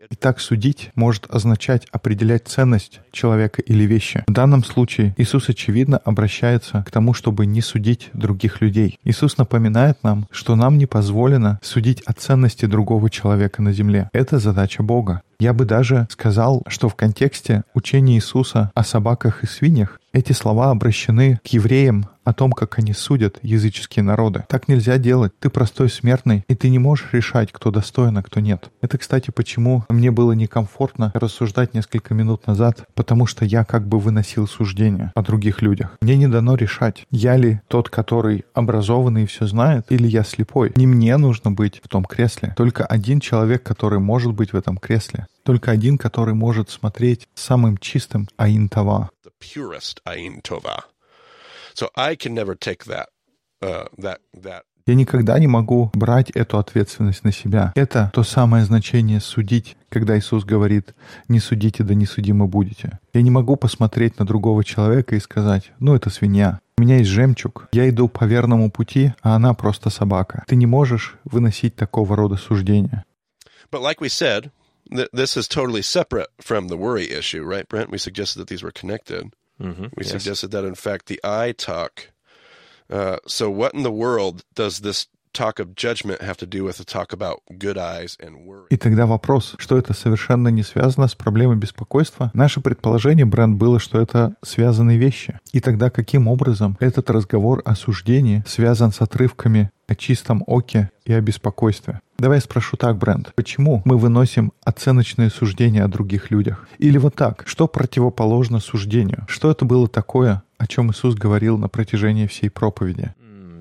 Итак, 0.10 0.40
судить 0.40 0.92
может 0.96 1.28
означать 1.30 1.88
определять 1.92 2.48
ценность 2.48 3.00
человека 3.12 3.62
или 3.62 3.84
вещи. 3.84 4.24
В 4.28 4.32
данном 4.34 4.64
случае 4.64 5.14
Иисус, 5.18 5.50
очевидно, 5.50 5.98
обращается 5.98 6.84
к 6.88 6.92
тому, 6.92 7.14
чтобы 7.14 7.46
не 7.46 7.62
судить 7.62 8.10
других 8.14 8.62
людей. 8.62 9.00
Иисус 9.04 9.38
напоминает 9.38 10.04
нам, 10.04 10.28
что 10.32 10.56
нам 10.56 10.78
не 10.78 10.86
позволено 10.86 11.60
судить 11.62 12.02
о 12.06 12.14
ценности 12.14 12.66
другого 12.66 13.10
человека 13.10 13.62
на 13.62 13.74
земле. 13.74 14.10
Это 14.14 14.40
задача 14.40 14.84
Бога. 14.84 15.22
Я 15.40 15.54
бы 15.54 15.66
даже 15.66 16.08
сказал, 16.10 16.64
что 16.68 16.90
в 16.90 16.96
контексте 16.96 17.64
учения 17.74 18.16
Иисуса 18.16 18.72
о 18.74 18.84
собаках 18.84 19.44
и 19.44 19.48
свиньях 19.48 20.00
эти 20.16 20.32
слова 20.32 20.72
обращены 20.72 21.40
к 21.44 21.48
евреям 21.48 22.08
о 22.24 22.34
том, 22.34 22.52
как 22.52 22.80
они 22.80 22.94
судят 22.94 23.38
языческие 23.42 24.04
народы. 24.04 24.46
Так 24.50 24.68
нельзя 24.68 24.98
делать. 24.98 25.34
Ты 25.40 25.50
простой 25.50 25.90
смертный, 25.90 26.44
и 26.48 26.56
ты 26.56 26.70
не 26.70 26.80
можешь 26.80 27.10
решать, 27.12 27.52
кто 27.52 27.70
достоин, 27.70 28.18
а 28.18 28.24
кто 28.24 28.40
нет. 28.40 28.70
Это, 28.82 28.98
кстати, 28.98 29.32
почему 29.32 29.84
мне 29.90 30.12
было 30.12 30.32
некомфортно 30.32 31.12
рассуждать 31.14 31.74
несколько 31.74 32.14
минут 32.14 32.48
назад, 32.48 32.86
потому 32.96 33.28
что 33.28 33.46
я 33.46 33.64
как 33.64 33.88
бы 33.88 34.00
выносил 34.00 34.48
суждения 34.48 35.12
о 35.16 35.22
других 35.22 35.62
людях. 35.62 35.98
Мне 36.02 36.18
не 36.18 36.28
дано 36.28 36.56
решать, 36.56 37.06
я 37.12 37.36
ли 37.36 37.62
тот, 37.68 37.90
который 37.90 38.46
образованный 38.54 39.24
и 39.24 39.28
все 39.28 39.46
знает, 39.46 39.86
или 39.90 40.08
я 40.08 40.24
слепой. 40.24 40.72
Не 40.78 40.88
мне 40.88 41.18
нужно 41.18 41.52
быть 41.52 41.82
в 41.84 41.90
том 41.90 42.06
кресле. 42.06 42.54
Только 42.58 42.86
один 42.86 43.20
человек, 43.20 43.64
который 43.64 44.00
может 44.00 44.34
быть 44.34 44.54
в 44.54 44.58
этом 44.58 44.78
кресле. 44.78 45.25
Только 45.44 45.72
один, 45.72 45.98
который 45.98 46.34
может 46.34 46.70
смотреть 46.70 47.28
самым 47.36 47.78
чистым 47.78 48.28
Аин 48.38 48.70
Това. 48.70 49.10
the 49.26 49.32
purest 49.40 50.02
Ain 50.06 50.42
Tova. 50.42 50.84
So 51.74 51.90
I 51.96 52.16
can 52.16 52.34
never 52.34 52.56
take 52.56 52.86
that, 52.86 53.08
uh, 53.62 53.88
Я 54.88 54.94
никогда 54.94 55.40
не 55.40 55.48
могу 55.48 55.90
брать 55.94 56.30
эту 56.30 56.60
ответственность 56.60 57.24
на 57.24 57.32
себя. 57.32 57.74
Это 57.76 58.12
то 58.14 58.24
самое 58.24 58.64
значение 58.64 59.20
судить, 59.20 59.76
когда 59.90 60.18
Иисус 60.18 60.46
говорит 60.46 60.94
«не 61.28 61.40
судите, 61.40 61.84
да 61.84 61.96
не 61.96 62.06
судимы 62.06 62.48
будете». 62.48 63.00
Я 63.14 63.24
не 63.24 63.32
могу 63.32 63.56
посмотреть 63.56 64.20
на 64.20 64.26
другого 64.26 64.64
человека 64.64 65.16
и 65.16 65.20
сказать 65.20 65.72
«ну, 65.80 65.96
это 65.96 66.10
свинья». 66.12 66.60
У 66.78 66.84
меня 66.84 66.98
есть 66.98 67.10
жемчуг, 67.10 67.68
я 67.72 67.90
иду 67.90 68.08
по 68.08 68.26
верному 68.26 68.70
пути, 68.70 69.14
а 69.22 69.36
она 69.36 69.54
просто 69.54 69.90
собака. 69.90 70.44
Ты 70.48 70.56
не 70.56 70.68
можешь 70.68 71.16
выносить 71.24 71.76
такого 71.76 72.16
рода 72.16 72.36
суждения. 72.36 73.06
But 73.72 73.82
like 73.82 74.00
we 74.00 74.10
said, 74.10 74.52
th- 74.94 75.10
this 75.14 75.38
is 75.38 75.48
totally 75.48 75.82
separate 75.82 76.30
from 76.42 76.68
the 76.68 76.78
worry 76.78 77.10
issue, 77.12 77.44
right, 77.44 77.68
Brent? 77.68 77.90
We 77.92 77.98
suggested 77.98 78.40
that 78.40 78.48
these 78.48 78.64
were 78.64 78.72
connected. 78.72 79.34
Mhm, 79.62 79.92
We 79.96 80.04
yes. 80.04 80.12
suggested 80.12 80.52
that, 80.52 80.66
in 80.66 80.76
fact, 80.76 81.06
the 81.08 81.20
I 81.24 81.52
talk. 81.54 82.10
Uh, 82.90 83.18
so, 83.28 83.50
what 83.50 83.74
in 83.74 83.84
the 83.84 83.92
world 83.92 84.44
does 84.54 84.80
this 84.82 85.08
talk 85.36 85.60
of 85.60 85.76
judgment 85.76 86.22
have 86.22 86.38
to 86.38 86.48
do 86.48 86.64
with 86.64 86.78
the 86.78 86.86
talk 86.86 87.12
about 87.12 87.40
good 87.50 87.78
eyes 87.78 88.18
and 88.20 88.46
worry? 88.46 88.68
И 88.70 88.78
тогда 88.78 89.06
вопрос, 89.06 89.56
что 89.58 89.78
это 89.78 89.94
совершенно 89.94 90.48
не 90.48 90.64
связано 90.64 91.08
с 91.08 91.16
проблемой 91.16 91.58
беспокойства? 91.58 92.32
Наше 92.34 92.62
предположение, 92.62 93.26
Брэнд, 93.26 93.58
было, 93.58 93.80
что 93.80 94.00
это 94.00 94.36
связанные 94.42 94.98
вещи. 94.98 95.40
И 95.52 95.60
тогда 95.60 95.90
каким 95.90 96.28
образом 96.28 96.78
этот 96.80 97.10
разговор 97.10 97.62
о 97.66 97.76
суждении 97.76 98.44
связан 98.48 98.92
с 98.92 99.02
отрывками 99.02 99.72
о 99.88 99.96
чистом 99.96 100.44
оке 100.48 100.90
и 101.06 101.14
о 101.14 101.22
беспокойстве? 101.22 102.02
Давай 102.18 102.38
я 102.38 102.42
спрошу 102.42 102.78
так, 102.78 102.98
Брэнд. 102.98 103.34
Почему 103.36 103.82
мы 103.86 103.98
выносим 103.98 104.54
оценочные 104.64 105.30
суждения 105.30 105.84
о 105.84 105.88
других 105.88 106.32
людях? 106.32 106.68
Или 106.78 106.98
вот 106.98 107.16
так, 107.16 107.44
что 107.46 107.68
противоположно 107.68 108.60
суждению? 108.60 109.26
Что 109.28 109.52
это 109.52 109.66
было 109.66 109.88
такое, 109.88 110.44
о 110.58 110.68
чем 110.68 110.92
Иисус 110.92 111.16
говорил 111.16 111.58
на 111.58 111.68
протяжении 111.68 112.28
всей 112.28 112.50
проповеди? 112.50 113.14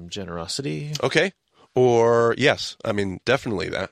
Generosity. 0.08 0.92
Okay. 1.00 1.32
Or, 1.74 2.34
yes, 2.38 2.76
I 2.84 2.92
mean, 2.92 3.20
definitely 3.24 3.68
that. 3.70 3.90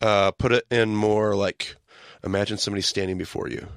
Uh, 0.00 0.32
put 0.32 0.52
it 0.52 0.64
in 0.70 0.96
more 0.96 1.36
like 1.36 1.76
imagine 2.24 2.58
somebody 2.58 2.82
standing 2.82 3.18
before 3.18 3.48
you. 3.48 3.68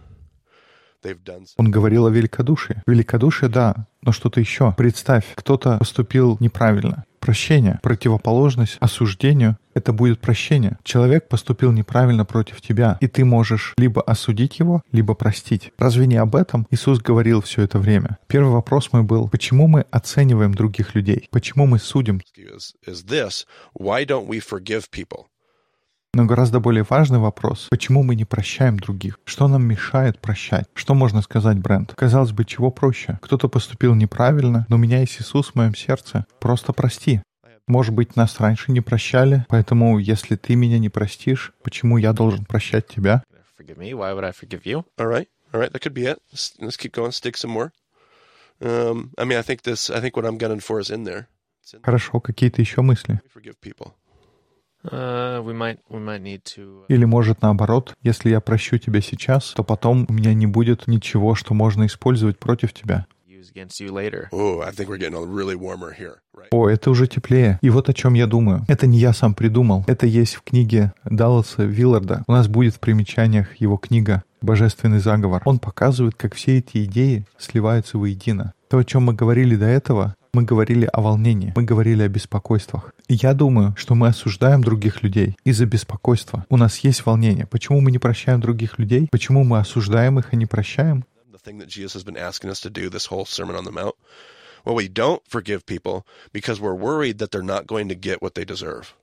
Он 1.58 1.70
говорил 1.70 2.08
о 2.08 2.10
великодушии. 2.10 2.82
Великодушие, 2.88 3.48
да, 3.48 3.88
но 4.02 4.12
что-то 4.12 4.40
еще. 4.40 4.74
Представь, 4.76 5.26
кто-то 5.36 5.78
поступил 5.78 6.38
неправильно. 6.40 7.06
Прощение, 7.26 7.80
противоположность 7.82 8.78
осуждению— 8.80 9.58
это 9.74 9.94
будет 9.94 10.20
прощение. 10.20 10.78
Человек 10.84 11.28
поступил 11.28 11.72
неправильно 11.72 12.24
против 12.24 12.62
тебя, 12.62 13.00
и 13.02 13.08
ты 13.08 13.26
можешь 13.26 13.74
либо 13.80 14.04
осудить 14.04 14.60
его, 14.60 14.84
либо 14.92 15.16
простить. 15.16 15.72
Разве 15.80 16.06
не 16.06 16.18
об 16.18 16.36
этом 16.36 16.68
Иисус 16.70 17.00
говорил 17.00 17.42
все 17.42 17.64
это 17.64 17.80
время? 17.80 18.20
Первый 18.28 18.52
вопрос 18.52 18.94
мой 18.94 19.02
был, 19.02 19.28
почему 19.28 19.68
мы 19.68 19.88
оцениваем 19.90 20.54
других 20.54 20.94
людей? 20.94 21.28
Почему 21.32 21.66
мы 21.66 21.80
судим? 21.80 22.22
Но 26.16 26.24
гораздо 26.24 26.62
более 26.62 26.86
важный 26.90 27.20
вопрос, 27.20 27.68
почему 27.70 28.02
мы 28.02 28.16
не 28.16 28.24
прощаем 28.24 28.80
других? 28.80 29.20
Что 29.26 29.50
нам 29.50 29.66
мешает 29.66 30.18
прощать? 30.18 30.66
Что 30.74 30.94
можно 30.94 31.22
сказать, 31.22 31.58
Брент? 31.60 31.94
Казалось 31.94 32.32
бы, 32.32 32.46
чего 32.46 32.72
проще? 32.72 33.20
Кто-то 33.22 33.50
поступил 33.50 33.96
неправильно, 33.96 34.66
но 34.70 34.78
у 34.78 34.80
меня 34.80 35.02
есть 35.02 35.20
Иисус 35.20 35.50
в 35.50 35.56
моем 35.56 35.76
сердце. 35.76 36.26
Просто 36.40 36.72
прости. 36.72 37.22
Может 37.68 37.94
быть, 37.94 38.16
нас 38.16 38.40
раньше 38.40 38.72
не 38.72 38.80
прощали, 38.80 39.46
поэтому 39.50 40.00
если 40.00 40.38
ты 40.38 40.56
меня 40.56 40.80
не 40.80 40.88
простишь, 40.88 41.52
почему 41.62 41.98
я 41.98 42.14
должен 42.14 42.46
прощать 42.46 42.88
тебя? 42.88 43.22
Forgive 43.60 43.78
me. 43.78 43.92
Why 43.92 44.14
would 44.14 44.24
I 44.24 44.32
forgive 44.32 44.64
you? 44.64 44.86
All 44.98 45.08
right, 45.08 45.28
all 45.52 45.60
right, 45.60 45.74
that 45.74 45.82
could 45.82 45.94
be 45.94 46.06
it. 46.06 46.20
Let's, 46.32 46.54
let's 46.62 46.78
keep 46.78 46.94
going. 46.94 47.12
Stick 47.12 47.36
some 47.36 47.52
more. 47.52 47.74
Um, 48.62 49.12
I 49.18 49.26
mean, 49.26 49.38
I 49.38 49.42
think 49.42 49.64
this. 49.64 49.90
I 49.90 50.00
think 50.00 50.16
what 50.16 50.26
I'm 50.26 50.38
gunning 50.38 50.62
for 50.62 50.80
is 50.80 50.90
in 50.90 51.04
there. 51.04 51.28
Хорошо, 51.84 52.22
какие-то 52.22 52.62
еще 52.62 52.82
мысли? 52.82 53.20
forgive 53.34 53.60
people. 53.60 53.92
Uh, 54.92 55.42
we 55.44 55.54
might 55.54 55.80
we 55.90 56.00
might 56.00 56.22
need 56.22 56.42
to. 56.56 56.82
uh, 56.82 56.86
Или 56.88 57.06
может 57.06 57.42
наоборот, 57.42 57.94
если 58.02 58.30
я 58.30 58.40
прощу 58.40 58.78
тебя 58.78 59.02
сейчас, 59.02 59.54
то 59.54 59.64
потом 59.64 60.06
у 60.10 60.14
меня 60.14 60.34
не 60.34 60.48
будет 60.48 60.88
ничего, 60.88 61.36
что 61.36 61.54
можно 61.54 61.86
использовать 61.86 62.38
против 62.40 62.74
тебя. 62.74 63.06
Oh. 64.32 64.64
О, 66.52 66.70
это 66.70 66.90
уже 66.90 67.08
теплее. 67.08 67.60
И 67.62 67.70
вот 67.70 67.90
о 67.90 67.94
чем 67.94 68.14
я 68.14 68.28
думаю. 68.28 68.66
Это 68.68 68.88
не 68.88 68.98
я 68.98 69.14
сам 69.14 69.34
придумал. 69.34 69.84
Это 69.88 70.08
есть 70.08 70.36
в 70.36 70.42
книге 70.42 70.94
Далласа 71.06 71.64
Вилларда. 71.64 72.24
У 72.28 72.32
нас 72.32 72.48
будет 72.48 72.76
в 72.76 72.80
примечаниях 72.80 73.56
его 73.58 73.78
книга 73.78 74.24
«Божественный 74.42 75.00
заговор». 75.00 75.42
Он 75.46 75.60
показывает, 75.60 76.16
как 76.16 76.36
все 76.36 76.58
эти 76.58 76.84
идеи 76.86 77.26
сливаются 77.38 77.98
воедино. 77.98 78.54
То, 78.70 78.80
о 78.80 78.84
чем 78.84 79.04
мы 79.04 79.14
говорили 79.14 79.56
до 79.56 79.66
этого, 79.66 80.16
мы 80.36 80.44
говорили 80.44 80.90
о 80.92 81.02
волнении, 81.02 81.54
мы 81.56 81.64
говорили 81.64 82.04
о 82.04 82.10
беспокойствах. 82.10 82.94
И 83.08 83.16
я 83.16 83.34
думаю, 83.34 83.74
что 83.78 83.96
мы 83.96 84.10
осуждаем 84.10 84.62
других 84.62 85.02
людей 85.02 85.38
из-за 85.46 85.66
беспокойства. 85.66 86.46
У 86.50 86.58
нас 86.58 86.78
есть 86.80 87.06
волнение. 87.06 87.48
Почему 87.48 87.80
мы 87.80 87.90
не 87.90 88.00
прощаем 88.00 88.42
других 88.42 88.78
людей? 88.78 89.08
Почему 89.12 89.46
мы 89.46 89.60
осуждаем 89.60 90.20
их, 90.20 90.34
а 90.34 90.36
не 90.36 90.46
прощаем? 90.46 91.06
Well, 94.66 94.74
we 94.74 94.88
don't 94.88 95.22
forgive 95.28 95.64
people 95.68 96.08
because 96.34 96.60
we're 96.60 96.74
worried 96.74 97.20
that 97.20 97.30
they're 97.30 97.44
not 97.44 97.68
going 97.68 97.88
to 97.88 97.94
get 97.94 98.20
what 98.20 98.34
they 98.34 98.44
deserve. 98.44 98.96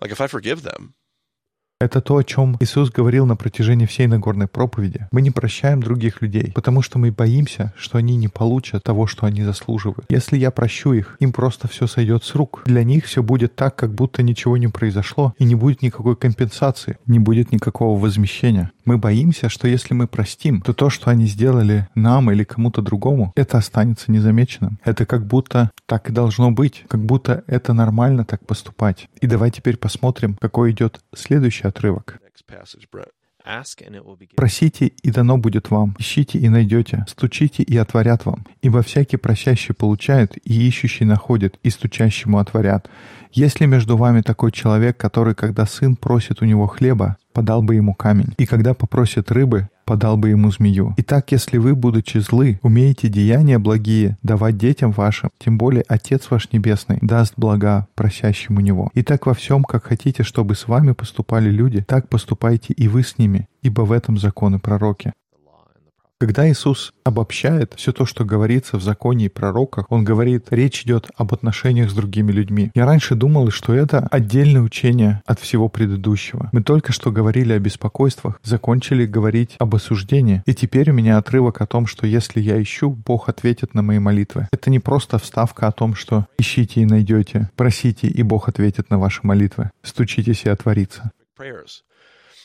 Like 0.00 0.12
if 0.12 0.20
I 0.20 0.28
forgive 0.28 0.62
them, 0.62 0.94
Это 1.82 2.00
то, 2.00 2.16
о 2.16 2.22
чем 2.22 2.56
Иисус 2.60 2.92
говорил 2.92 3.26
на 3.26 3.34
протяжении 3.34 3.86
всей 3.86 4.06
Нагорной 4.06 4.46
проповеди. 4.46 5.08
Мы 5.10 5.20
не 5.20 5.32
прощаем 5.32 5.82
других 5.82 6.22
людей, 6.22 6.52
потому 6.54 6.80
что 6.80 7.00
мы 7.00 7.10
боимся, 7.10 7.72
что 7.76 7.98
они 7.98 8.14
не 8.14 8.28
получат 8.28 8.84
того, 8.84 9.08
что 9.08 9.26
они 9.26 9.42
заслуживают. 9.42 10.06
Если 10.08 10.38
я 10.38 10.52
прощу 10.52 10.92
их, 10.92 11.16
им 11.18 11.32
просто 11.32 11.66
все 11.66 11.88
сойдет 11.88 12.22
с 12.22 12.36
рук. 12.36 12.62
Для 12.66 12.84
них 12.84 13.06
все 13.06 13.20
будет 13.20 13.56
так, 13.56 13.74
как 13.74 13.92
будто 13.96 14.22
ничего 14.22 14.56
не 14.56 14.68
произошло, 14.68 15.34
и 15.40 15.44
не 15.44 15.56
будет 15.56 15.82
никакой 15.82 16.14
компенсации, 16.14 16.98
не 17.06 17.18
будет 17.18 17.50
никакого 17.50 17.98
возмещения. 17.98 18.70
Мы 18.84 18.96
боимся, 18.96 19.48
что 19.48 19.66
если 19.66 19.92
мы 19.94 20.06
простим, 20.06 20.60
то 20.60 20.74
то, 20.74 20.88
что 20.88 21.10
они 21.10 21.26
сделали 21.26 21.88
нам 21.96 22.30
или 22.30 22.44
кому-то 22.44 22.80
другому, 22.80 23.32
это 23.34 23.58
останется 23.58 24.12
незамеченным. 24.12 24.78
Это 24.84 25.04
как 25.04 25.26
будто 25.26 25.72
так 25.86 26.10
и 26.10 26.12
должно 26.12 26.52
быть, 26.52 26.84
как 26.86 27.04
будто 27.04 27.42
это 27.48 27.72
нормально 27.72 28.24
так 28.24 28.46
поступать. 28.46 29.08
И 29.20 29.26
давай 29.26 29.50
теперь 29.50 29.76
посмотрим, 29.76 30.36
какой 30.40 30.70
идет 30.70 31.00
следующий 31.14 31.71
отрывок. 31.72 32.20
Просите, 34.36 34.86
и 34.86 35.10
дано 35.10 35.36
будет 35.36 35.70
вам. 35.70 35.96
Ищите, 35.98 36.38
и 36.38 36.48
найдете. 36.48 37.04
Стучите, 37.08 37.62
и 37.64 37.76
отворят 37.76 38.24
вам. 38.24 38.46
Ибо 38.62 38.82
всякий 38.82 39.16
просящий 39.16 39.74
получает, 39.74 40.36
и 40.46 40.68
ищущий 40.68 41.04
находит, 41.04 41.58
и 41.64 41.70
стучащему 41.70 42.38
отворят. 42.38 42.88
Есть 43.32 43.60
ли 43.60 43.66
между 43.66 43.96
вами 43.96 44.20
такой 44.20 44.52
человек, 44.52 44.96
который, 44.96 45.34
когда 45.34 45.66
сын 45.66 45.96
просит 45.96 46.42
у 46.42 46.44
него 46.44 46.66
хлеба, 46.66 47.16
подал 47.32 47.62
бы 47.62 47.74
ему 47.74 47.94
камень, 47.94 48.34
и 48.38 48.46
когда 48.46 48.74
попросит 48.74 49.32
рыбы, 49.32 49.68
подал 49.92 50.16
бы 50.16 50.30
ему 50.30 50.50
змею. 50.50 50.94
Итак, 50.96 51.32
если 51.32 51.58
вы, 51.58 51.74
будучи 51.74 52.16
злы, 52.16 52.58
умеете 52.62 53.08
деяния 53.08 53.58
благие 53.58 54.16
давать 54.22 54.56
детям 54.56 54.90
вашим, 54.90 55.28
тем 55.38 55.58
более 55.58 55.84
Отец 55.86 56.28
ваш 56.30 56.50
Небесный 56.50 56.96
даст 57.02 57.34
блага 57.36 57.88
просящему 57.94 58.60
Него. 58.60 58.88
Итак, 58.94 59.26
во 59.26 59.34
всем, 59.34 59.64
как 59.64 59.84
хотите, 59.84 60.22
чтобы 60.22 60.54
с 60.54 60.66
вами 60.66 60.92
поступали 60.92 61.50
люди, 61.50 61.84
так 61.86 62.08
поступайте 62.08 62.72
и 62.72 62.88
вы 62.88 63.02
с 63.02 63.18
ними, 63.18 63.48
ибо 63.60 63.82
в 63.82 63.92
этом 63.92 64.16
законы 64.16 64.58
пророки. 64.58 65.12
Когда 66.22 66.48
Иисус 66.48 66.94
обобщает 67.02 67.72
все 67.76 67.90
то, 67.90 68.06
что 68.06 68.24
говорится 68.24 68.76
в 68.76 68.82
законе 68.84 69.24
и 69.24 69.28
пророках, 69.28 69.86
Он 69.88 70.04
говорит, 70.04 70.46
речь 70.50 70.84
идет 70.84 71.08
об 71.16 71.34
отношениях 71.34 71.90
с 71.90 71.94
другими 71.94 72.30
людьми. 72.30 72.70
Я 72.76 72.86
раньше 72.86 73.16
думал, 73.16 73.50
что 73.50 73.74
это 73.74 74.06
отдельное 74.08 74.60
учение 74.60 75.20
от 75.26 75.40
всего 75.40 75.68
предыдущего. 75.68 76.48
Мы 76.52 76.62
только 76.62 76.92
что 76.92 77.10
говорили 77.10 77.52
о 77.52 77.58
беспокойствах, 77.58 78.38
закончили 78.44 79.04
говорить 79.04 79.56
об 79.58 79.74
осуждении, 79.74 80.44
и 80.46 80.54
теперь 80.54 80.92
у 80.92 80.94
меня 80.94 81.18
отрывок 81.18 81.60
о 81.60 81.66
том, 81.66 81.88
что 81.88 82.06
если 82.06 82.38
я 82.38 82.62
ищу, 82.62 82.90
Бог 82.90 83.28
ответит 83.28 83.74
на 83.74 83.82
мои 83.82 83.98
молитвы. 83.98 84.46
Это 84.52 84.70
не 84.70 84.78
просто 84.78 85.18
вставка 85.18 85.66
о 85.66 85.72
том, 85.72 85.96
что 85.96 86.26
ищите 86.38 86.82
и 86.82 86.86
найдете, 86.86 87.50
просите, 87.56 88.06
и 88.06 88.22
Бог 88.22 88.48
ответит 88.48 88.90
на 88.90 89.00
ваши 89.00 89.22
молитвы, 89.24 89.72
стучитесь 89.82 90.44
и 90.44 90.50
отворится. 90.50 91.10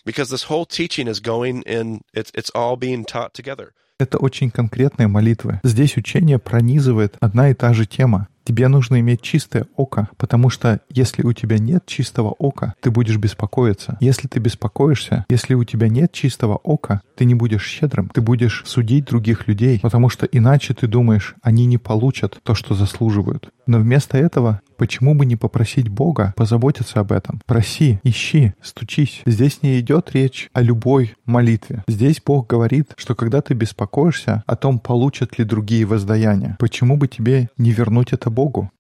Because 0.08 0.30
this 0.30 0.44
whole 0.50 0.66
teaching 0.66 1.10
is 1.10 1.20
going 1.20 1.64
in, 1.64 2.00
it's, 2.14 2.32
it's 2.34 2.50
all 2.56 2.78
being 2.78 3.04
taught 3.04 3.34
together. 3.34 3.74
Это 4.00 4.18
очень 4.20 4.52
конкретные 4.52 5.08
молитвы. 5.10 5.60
Здесь 5.64 5.98
учение 5.98 6.40
пронизывает 6.40 7.18
одна 7.20 7.50
и 7.50 7.54
та 7.54 7.74
же 7.74 7.86
тема. 7.86 8.30
Тебе 8.46 8.70
нужно 8.70 9.02
иметь 9.02 9.22
чистое 9.22 9.68
око, 9.76 10.08
потому 10.16 10.50
что 10.50 10.80
если 10.90 11.24
у 11.24 11.34
тебя 11.34 11.58
нет 11.58 11.86
чистого 11.86 12.30
ока, 12.30 12.76
ты 12.80 12.90
будешь 12.90 13.18
беспокоиться. 13.18 13.98
Если 14.00 14.30
ты 14.30 14.40
беспокоишься, 14.40 15.26
если 15.28 15.56
у 15.56 15.66
тебя 15.66 15.90
нет 15.90 16.14
чистого 16.14 16.56
ока, 16.56 17.02
ты 17.18 17.26
не 17.26 17.36
будешь 17.36 17.66
щедрым, 17.66 18.08
ты 18.08 18.22
будешь 18.22 18.64
судить 18.66 19.04
других 19.04 19.50
людей, 19.50 19.82
потому 19.82 20.08
что 20.08 20.26
иначе 20.26 20.74
ты 20.74 20.88
думаешь, 20.88 21.36
они 21.42 21.66
не 21.66 21.78
получат 21.78 22.40
то, 22.44 22.56
что 22.56 22.74
заслуживают. 22.76 23.52
Но 23.68 23.80
вместо 23.80 24.18
этого 24.18 24.62
Почему 24.78 25.16
бы 25.16 25.26
не 25.26 25.36
попросить 25.36 25.90
Бога 25.90 26.34
позаботиться 26.38 27.00
об 27.00 27.12
этом? 27.12 27.42
Проси, 27.48 28.00
ищи, 28.04 28.54
стучись. 28.62 29.24
Здесь 29.26 29.64
не 29.64 29.80
идет 29.80 30.12
речь 30.14 30.50
о 30.54 30.62
любой 30.62 31.16
молитве. 31.26 31.84
Здесь 31.88 32.22
Бог 32.24 32.48
говорит, 32.48 32.92
что 32.96 33.16
когда 33.16 33.42
ты 33.42 33.56
беспокоишься 33.56 34.44
о 34.46 34.56
том, 34.56 34.80
получат 34.80 35.40
ли 35.40 35.46
другие 35.46 35.86
воздаяние, 35.86 36.58
почему 36.60 36.96
бы 36.96 37.08
тебе 37.08 37.50
не 37.58 37.72
вернуть 37.72 38.14
это 38.14 38.30
Богу? 38.30 38.72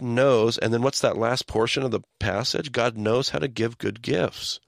Knows, 0.00 0.58
and 0.58 0.72
then 0.72 0.82
what's 0.82 1.00
that 1.00 1.16
last 1.16 1.46
portion 1.46 1.84
of 1.84 1.90
the 1.90 2.02
passage? 2.18 2.70
God 2.72 2.96
knows 2.96 3.30
how 3.30 3.38
to 3.38 3.48
give 3.48 3.78
good 3.78 4.02
gifts. 4.02 4.60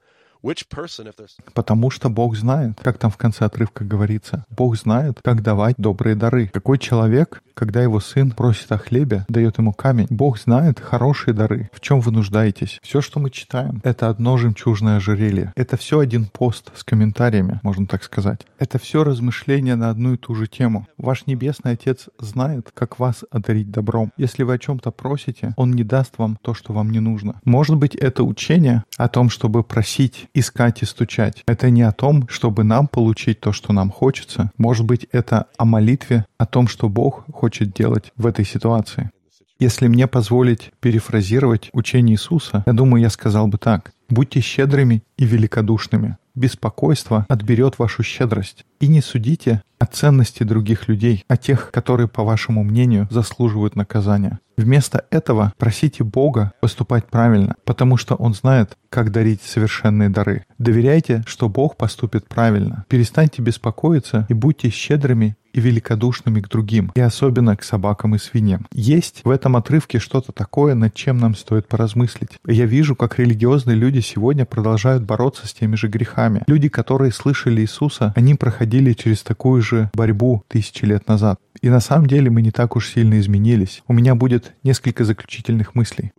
Потому 1.53 1.89
что 1.89 2.09
Бог 2.09 2.35
знает, 2.35 2.79
как 2.83 2.99
там 2.99 3.09
в 3.09 3.17
конце 3.17 3.45
отрывка 3.45 3.83
говорится, 3.83 4.45
Бог 4.49 4.77
знает, 4.77 5.19
как 5.23 5.41
давать 5.41 5.75
добрые 5.77 6.15
дары. 6.15 6.49
Какой 6.53 6.77
человек, 6.77 7.41
когда 7.55 7.81
его 7.81 7.99
сын 7.99 8.29
просит 8.31 8.71
о 8.71 8.77
хлебе, 8.77 9.25
дает 9.27 9.57
ему 9.57 9.73
камень. 9.73 10.07
Бог 10.09 10.39
знает 10.39 10.79
хорошие 10.79 11.33
дары. 11.33 11.69
В 11.73 11.79
чем 11.79 11.99
вы 11.99 12.11
нуждаетесь? 12.11 12.79
Все, 12.83 13.01
что 13.01 13.19
мы 13.19 13.31
читаем, 13.31 13.81
это 13.83 14.09
одно 14.09 14.37
жемчужное 14.37 14.97
ожерелье. 14.97 15.51
Это 15.55 15.77
все 15.77 15.99
один 15.99 16.25
пост 16.25 16.71
с 16.75 16.83
комментариями, 16.83 17.59
можно 17.63 17.87
так 17.87 18.03
сказать. 18.03 18.41
Это 18.59 18.77
все 18.77 19.03
размышления 19.03 19.75
на 19.75 19.89
одну 19.89 20.13
и 20.13 20.17
ту 20.17 20.35
же 20.35 20.47
тему. 20.47 20.87
Ваш 20.97 21.25
Небесный 21.25 21.71
Отец 21.71 22.09
знает, 22.19 22.69
как 22.73 22.99
вас 22.99 23.23
одарить 23.31 23.71
добром. 23.71 24.11
Если 24.17 24.43
вы 24.43 24.53
о 24.53 24.59
чем-то 24.59 24.91
просите, 24.91 25.53
Он 25.57 25.71
не 25.71 25.83
даст 25.83 26.17
вам 26.17 26.37
то, 26.41 26.53
что 26.53 26.73
вам 26.73 26.91
не 26.91 26.99
нужно. 26.99 27.39
Может 27.45 27.77
быть, 27.77 27.95
это 27.95 28.23
учение 28.23 28.83
о 28.97 29.07
том, 29.07 29.29
чтобы 29.29 29.63
просить, 29.63 30.27
искать 30.35 30.83
и 30.83 30.85
стучать. 30.85 31.43
Это 31.47 31.69
не 31.69 31.81
о 31.81 31.91
том, 31.91 32.27
чтобы 32.29 32.63
нам 32.63 32.87
получить 32.87 33.39
то, 33.39 33.51
что 33.51 33.73
нам 33.73 33.89
хочется. 33.89 34.51
Может 34.57 34.85
быть, 34.85 35.07
это 35.11 35.47
о 35.57 35.65
молитве, 35.65 36.25
о 36.37 36.45
том, 36.45 36.67
что 36.67 36.89
Бог 36.89 37.25
хочет 37.33 37.73
делать 37.73 38.11
в 38.17 38.27
этой 38.27 38.45
ситуации. 38.45 39.09
Если 39.57 39.87
мне 39.87 40.05
позволить 40.05 40.71
перефразировать 40.81 41.69
учение 41.71 42.15
Иисуса, 42.15 42.63
я 42.65 42.73
думаю, 42.73 43.01
я 43.01 43.09
сказал 43.09 43.47
бы 43.47 43.57
так. 43.57 43.93
Будьте 44.09 44.41
щедрыми 44.41 45.01
и 45.17 45.25
великодушными. 45.25 46.17
Беспокойство 46.35 47.25
отберет 47.29 47.79
вашу 47.79 48.03
щедрость. 48.03 48.65
И 48.81 48.87
не 48.89 49.01
судите 49.01 49.63
о 49.79 49.85
ценности 49.85 50.43
других 50.43 50.89
людей, 50.89 51.23
о 51.29 51.37
тех, 51.37 51.71
которые, 51.71 52.09
по 52.09 52.23
вашему 52.23 52.63
мнению, 52.63 53.07
заслуживают 53.09 53.77
наказания. 53.77 54.39
Вместо 54.57 55.05
этого 55.09 55.53
просите 55.57 56.03
Бога 56.03 56.53
поступать 56.61 57.07
правильно, 57.07 57.55
потому 57.65 57.97
что 57.97 58.15
Он 58.15 58.33
знает, 58.33 58.77
как 58.89 59.11
дарить 59.11 59.41
совершенные 59.41 60.09
дары. 60.09 60.45
Доверяйте, 60.57 61.23
что 61.27 61.49
Бог 61.49 61.75
поступит 61.75 62.27
правильно. 62.27 62.85
Перестаньте 62.87 63.41
беспокоиться 63.41 64.25
и 64.29 64.33
будьте 64.33 64.69
щедрыми 64.69 65.35
и 65.55 65.61
великодушными 65.61 66.41
к 66.41 66.49
другим, 66.49 66.91
и 66.95 66.99
особенно 66.99 67.55
к 67.55 67.63
собакам 67.63 68.13
и 68.13 68.17
свиньям. 68.17 68.67
Есть 68.73 69.21
в 69.23 69.29
этом 69.29 69.55
отрывке 69.55 69.99
что-то 69.99 70.33
такое, 70.33 70.75
над 70.75 70.93
чем 70.93 71.17
нам 71.17 71.33
стоит 71.33 71.67
поразмыслить. 71.67 72.31
Я 72.45 72.65
вижу, 72.65 72.95
как 72.95 73.17
религиозные 73.17 73.77
люди 73.77 74.01
сегодня 74.01 74.45
продолжают 74.45 75.03
бороться 75.03 75.47
с 75.47 75.53
теми 75.53 75.75
же 75.75 75.87
грехами. 75.87 76.43
Люди, 76.47 76.67
которые 76.67 77.13
слышали 77.13 77.61
Иисуса, 77.61 78.13
они 78.17 78.35
проходили 78.35 78.91
через 78.91 79.23
такую 79.23 79.61
же 79.61 79.89
борьбу 79.93 80.43
тысячи 80.49 80.83
лет 80.83 81.07
назад. 81.07 81.39
И 81.61 81.69
на 81.69 81.79
самом 81.79 82.07
деле 82.07 82.29
мы 82.29 82.41
не 82.41 82.51
так 82.51 82.75
уж 82.75 82.89
сильно 82.89 83.17
изменились. 83.17 83.81
У 83.87 83.93
меня 83.93 84.13
будет 84.13 84.53
несколько 84.63 85.05
заключительных 85.05 85.73
мыслей. 85.73 86.11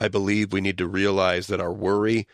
I 0.00 0.08
believe 0.08 0.52
we 0.52 0.60
need 0.60 0.78
to 0.78 0.86
realize 0.86 1.46
that 1.48 1.60
our 1.60 1.72
worry 1.72 2.26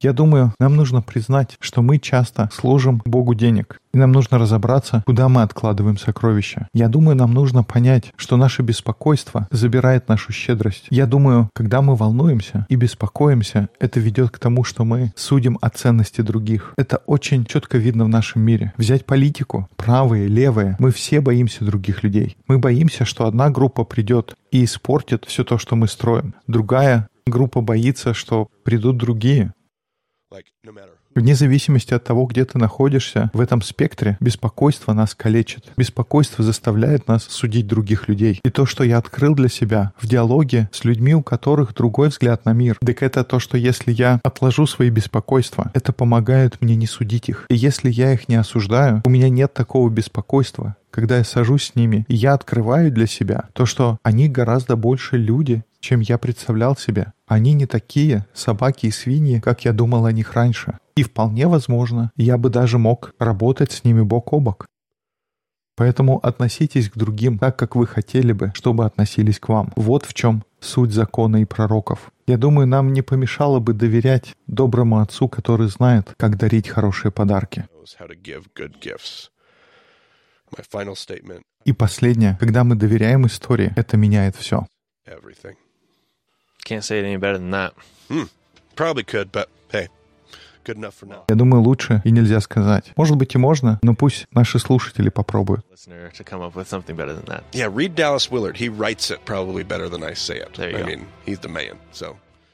Я 0.00 0.12
думаю, 0.12 0.54
нам 0.58 0.76
нужно 0.76 1.02
признать, 1.02 1.56
что 1.60 1.82
мы 1.82 1.98
часто 1.98 2.48
служим 2.52 3.02
Богу 3.04 3.34
денег, 3.34 3.80
и 3.92 3.98
нам 3.98 4.12
нужно 4.12 4.38
разобраться, 4.38 5.02
куда 5.06 5.28
мы 5.28 5.42
откладываем 5.42 5.98
сокровища. 5.98 6.68
Я 6.72 6.88
думаю, 6.88 7.16
нам 7.16 7.32
нужно 7.34 7.62
понять, 7.62 8.12
что 8.16 8.36
наше 8.36 8.62
беспокойство 8.62 9.48
забирает 9.50 10.08
нашу 10.08 10.32
щедрость. 10.32 10.86
Я 10.90 11.06
думаю, 11.06 11.50
когда 11.54 11.82
мы 11.82 11.96
волнуемся 11.96 12.66
и 12.68 12.76
беспокоимся, 12.76 13.68
это 13.78 14.00
ведет 14.00 14.30
к 14.30 14.38
тому, 14.38 14.64
что 14.64 14.84
мы 14.84 15.12
судим 15.16 15.58
о 15.60 15.70
ценности 15.70 16.20
других. 16.20 16.74
Это 16.76 16.98
очень 17.06 17.44
четко 17.44 17.78
видно 17.78 18.04
в 18.04 18.08
нашем 18.08 18.42
мире. 18.42 18.72
Взять 18.76 19.06
политику, 19.06 19.68
правые, 19.76 20.28
левые, 20.28 20.76
мы 20.78 20.92
все 20.92 21.20
боимся 21.20 21.64
других 21.64 22.02
людей. 22.02 22.36
Мы 22.46 22.58
боимся, 22.58 23.04
что 23.04 23.26
одна 23.26 23.50
группа 23.50 23.84
придет 23.84 24.34
и 24.50 24.64
испортит 24.64 25.24
все 25.26 25.44
то, 25.44 25.58
что 25.58 25.76
мы 25.76 25.88
строим. 25.88 26.34
Другая 26.46 27.08
группа 27.30 27.60
боится, 27.60 28.12
что 28.12 28.46
придут 28.64 28.98
другие. 28.98 29.54
Вне 31.14 31.34
зависимости 31.34 31.92
от 31.92 32.04
того, 32.04 32.26
где 32.26 32.44
ты 32.44 32.56
находишься 32.56 33.30
в 33.34 33.40
этом 33.40 33.62
спектре, 33.62 34.16
беспокойство 34.20 34.92
нас 34.92 35.14
калечит. 35.14 35.66
Беспокойство 35.76 36.44
заставляет 36.44 37.08
нас 37.08 37.24
судить 37.24 37.66
других 37.66 38.08
людей. 38.08 38.40
И 38.44 38.50
то, 38.50 38.64
что 38.64 38.84
я 38.84 38.98
открыл 38.98 39.34
для 39.34 39.48
себя 39.48 39.92
в 40.00 40.06
диалоге 40.06 40.70
с 40.72 40.84
людьми, 40.84 41.14
у 41.14 41.22
которых 41.22 41.74
другой 41.74 42.08
взгляд 42.08 42.44
на 42.44 42.52
мир, 42.52 42.78
так 42.84 43.02
это 43.02 43.24
то, 43.24 43.40
что 43.40 43.58
если 43.58 43.92
я 43.92 44.20
отложу 44.22 44.66
свои 44.66 44.90
беспокойства, 44.90 45.72
это 45.74 45.92
помогает 45.92 46.60
мне 46.60 46.76
не 46.76 46.86
судить 46.86 47.28
их. 47.28 47.46
И 47.50 47.56
если 47.56 47.90
я 47.90 48.12
их 48.12 48.28
не 48.28 48.36
осуждаю, 48.36 49.02
у 49.04 49.10
меня 49.10 49.28
нет 49.28 49.52
такого 49.52 49.90
беспокойства, 49.90 50.76
когда 50.92 51.18
я 51.18 51.24
сажусь 51.24 51.72
с 51.72 51.74
ними, 51.74 52.04
и 52.08 52.14
я 52.14 52.34
открываю 52.34 52.92
для 52.92 53.06
себя 53.06 53.44
то, 53.52 53.66
что 53.66 53.98
они 54.04 54.28
гораздо 54.28 54.76
больше 54.76 55.16
люди, 55.16 55.64
чем 55.80 56.00
я 56.00 56.18
представлял 56.18 56.76
себе. 56.76 57.12
Они 57.26 57.52
не 57.54 57.66
такие 57.66 58.26
собаки 58.34 58.86
и 58.86 58.90
свиньи, 58.90 59.40
как 59.40 59.64
я 59.64 59.72
думал 59.72 60.04
о 60.04 60.12
них 60.12 60.34
раньше. 60.34 60.78
И 61.00 61.02
вполне 61.02 61.48
возможно, 61.48 62.12
я 62.16 62.36
бы 62.36 62.50
даже 62.50 62.76
мог 62.76 63.14
работать 63.18 63.72
с 63.72 63.84
ними 63.84 64.02
бок 64.02 64.34
о 64.34 64.40
бок. 64.40 64.66
Поэтому 65.74 66.18
относитесь 66.18 66.90
к 66.90 66.98
другим 66.98 67.38
так, 67.38 67.56
как 67.56 67.74
вы 67.74 67.86
хотели 67.86 68.32
бы, 68.32 68.52
чтобы 68.54 68.84
относились 68.84 69.38
к 69.40 69.48
вам. 69.48 69.72
Вот 69.76 70.04
в 70.04 70.12
чем 70.12 70.44
суть 70.60 70.92
закона 70.92 71.40
и 71.40 71.46
пророков. 71.46 72.12
Я 72.26 72.36
думаю, 72.36 72.66
нам 72.66 72.92
не 72.92 73.00
помешало 73.00 73.60
бы 73.60 73.72
доверять 73.72 74.34
доброму 74.46 75.00
отцу, 75.00 75.26
который 75.26 75.68
знает, 75.68 76.12
как 76.18 76.36
дарить 76.36 76.68
хорошие 76.68 77.10
подарки. 77.10 77.64
И 81.64 81.72
последнее, 81.72 82.36
когда 82.38 82.62
мы 82.64 82.74
доверяем 82.74 83.26
истории, 83.26 83.72
это 83.74 83.96
меняет 83.96 84.36
все. 84.36 84.66
everything. 85.06 85.56
Can't 86.66 86.84
say 86.84 86.98
it 86.98 87.06
any 87.06 87.16
better 87.16 87.38
than 87.38 87.52
that. 87.52 87.72
Probably 88.76 89.02
could, 89.02 89.32
but 89.32 89.48
hey, 89.72 89.88
Я 91.28 91.34
думаю, 91.34 91.62
лучше 91.62 92.02
и 92.04 92.10
нельзя 92.10 92.40
сказать. 92.40 92.92
Может 92.96 93.16
быть 93.16 93.34
и 93.34 93.38
можно, 93.38 93.78
но 93.82 93.94
пусть 93.94 94.26
наши 94.32 94.58
слушатели 94.58 95.08
попробуют. 95.08 95.64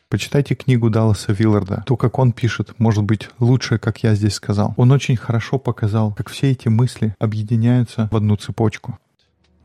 Почитайте 0.08 0.54
книгу 0.54 0.88
Далласа 0.88 1.32
Вилларда. 1.32 1.82
То, 1.84 1.96
как 1.96 2.18
он 2.20 2.32
пишет, 2.32 2.78
может 2.78 3.02
быть 3.02 3.28
лучше, 3.40 3.78
как 3.78 4.04
я 4.04 4.14
здесь 4.14 4.34
сказал. 4.34 4.72
Он 4.76 4.92
очень 4.92 5.16
хорошо 5.16 5.58
показал, 5.58 6.12
как 6.12 6.30
все 6.30 6.52
эти 6.52 6.68
мысли 6.68 7.14
объединяются 7.18 8.08
в 8.12 8.16
одну 8.16 8.36
цепочку. 8.36 8.98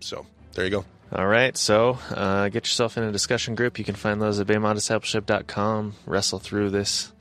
so 0.02 0.26
there 0.56 0.66
you 0.66 0.72
go. 0.72 0.84
All 1.14 1.28
right, 1.28 1.58
so 1.58 1.98
uh, 2.12 2.48
get 2.50 2.66
yourself 2.66 2.98
in 2.98 3.04
a 3.04 3.12
discussion 3.12 3.54
group. 3.54 3.78
You 3.78 3.86
can 3.86 3.96
find 3.96 4.22
those 4.22 4.40
at 4.40 4.48
BEMADiscipleship.com. 4.48 5.94
Wrestle 6.06 6.40
through 6.40 6.70
this. 6.70 7.12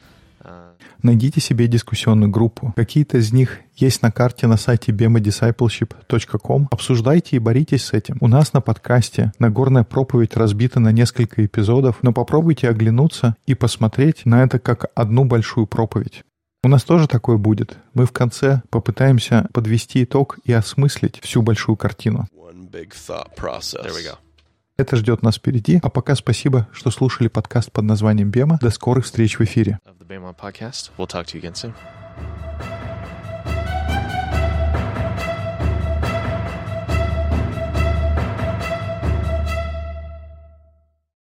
Uh, 0.42 0.72
Найдите 1.02 1.40
себе 1.40 1.66
дискуссионную 1.66 2.30
группу. 2.30 2.72
Какие-то 2.76 3.18
из 3.18 3.32
них 3.32 3.58
есть 3.76 4.02
на 4.02 4.10
карте 4.10 4.46
на 4.46 4.56
сайте 4.56 4.92
bemadiscipleship.com. 4.92 6.68
Обсуждайте 6.70 7.36
и 7.36 7.38
боритесь 7.38 7.84
с 7.84 7.92
этим. 7.92 8.16
У 8.20 8.28
нас 8.28 8.52
на 8.52 8.60
подкасте 8.60 9.32
Нагорная 9.38 9.84
проповедь 9.84 10.36
разбита 10.36 10.80
на 10.80 10.92
несколько 10.92 11.44
эпизодов, 11.44 11.98
но 12.02 12.12
попробуйте 12.12 12.68
оглянуться 12.68 13.36
и 13.46 13.54
посмотреть 13.54 14.24
на 14.24 14.42
это 14.42 14.58
как 14.58 14.86
одну 14.94 15.24
большую 15.24 15.66
проповедь. 15.66 16.22
У 16.62 16.68
нас 16.68 16.84
тоже 16.84 17.08
такое 17.08 17.38
будет. 17.38 17.78
Мы 17.94 18.04
в 18.04 18.12
конце 18.12 18.62
попытаемся 18.70 19.46
подвести 19.52 20.04
итог 20.04 20.38
и 20.44 20.52
осмыслить 20.52 21.20
всю 21.20 21.40
большую 21.42 21.76
картину. 21.76 22.28
One 22.34 22.70
big 22.70 22.92
thought 22.92 23.34
process. 23.36 23.82
there 23.82 23.94
we 23.94 24.04
go. 24.04 24.18
Это 24.80 24.96
ждет 24.96 25.20
нас 25.22 25.36
впереди. 25.36 25.78
А 25.82 25.90
пока 25.90 26.14
спасибо, 26.14 26.66
что 26.72 26.90
слушали 26.90 27.28
подкаст 27.28 27.70
под 27.70 27.84
названием 27.84 28.30
«Бема». 28.30 28.58
До 28.62 28.70
скорых 28.70 29.04
встреч 29.04 29.38
в 29.38 29.42
эфире. 29.42 29.78
We'll 30.08 31.06
talk 31.06 31.26
to 31.26 31.34
you 31.34 31.42
again 31.42 31.52
soon. 31.52 31.74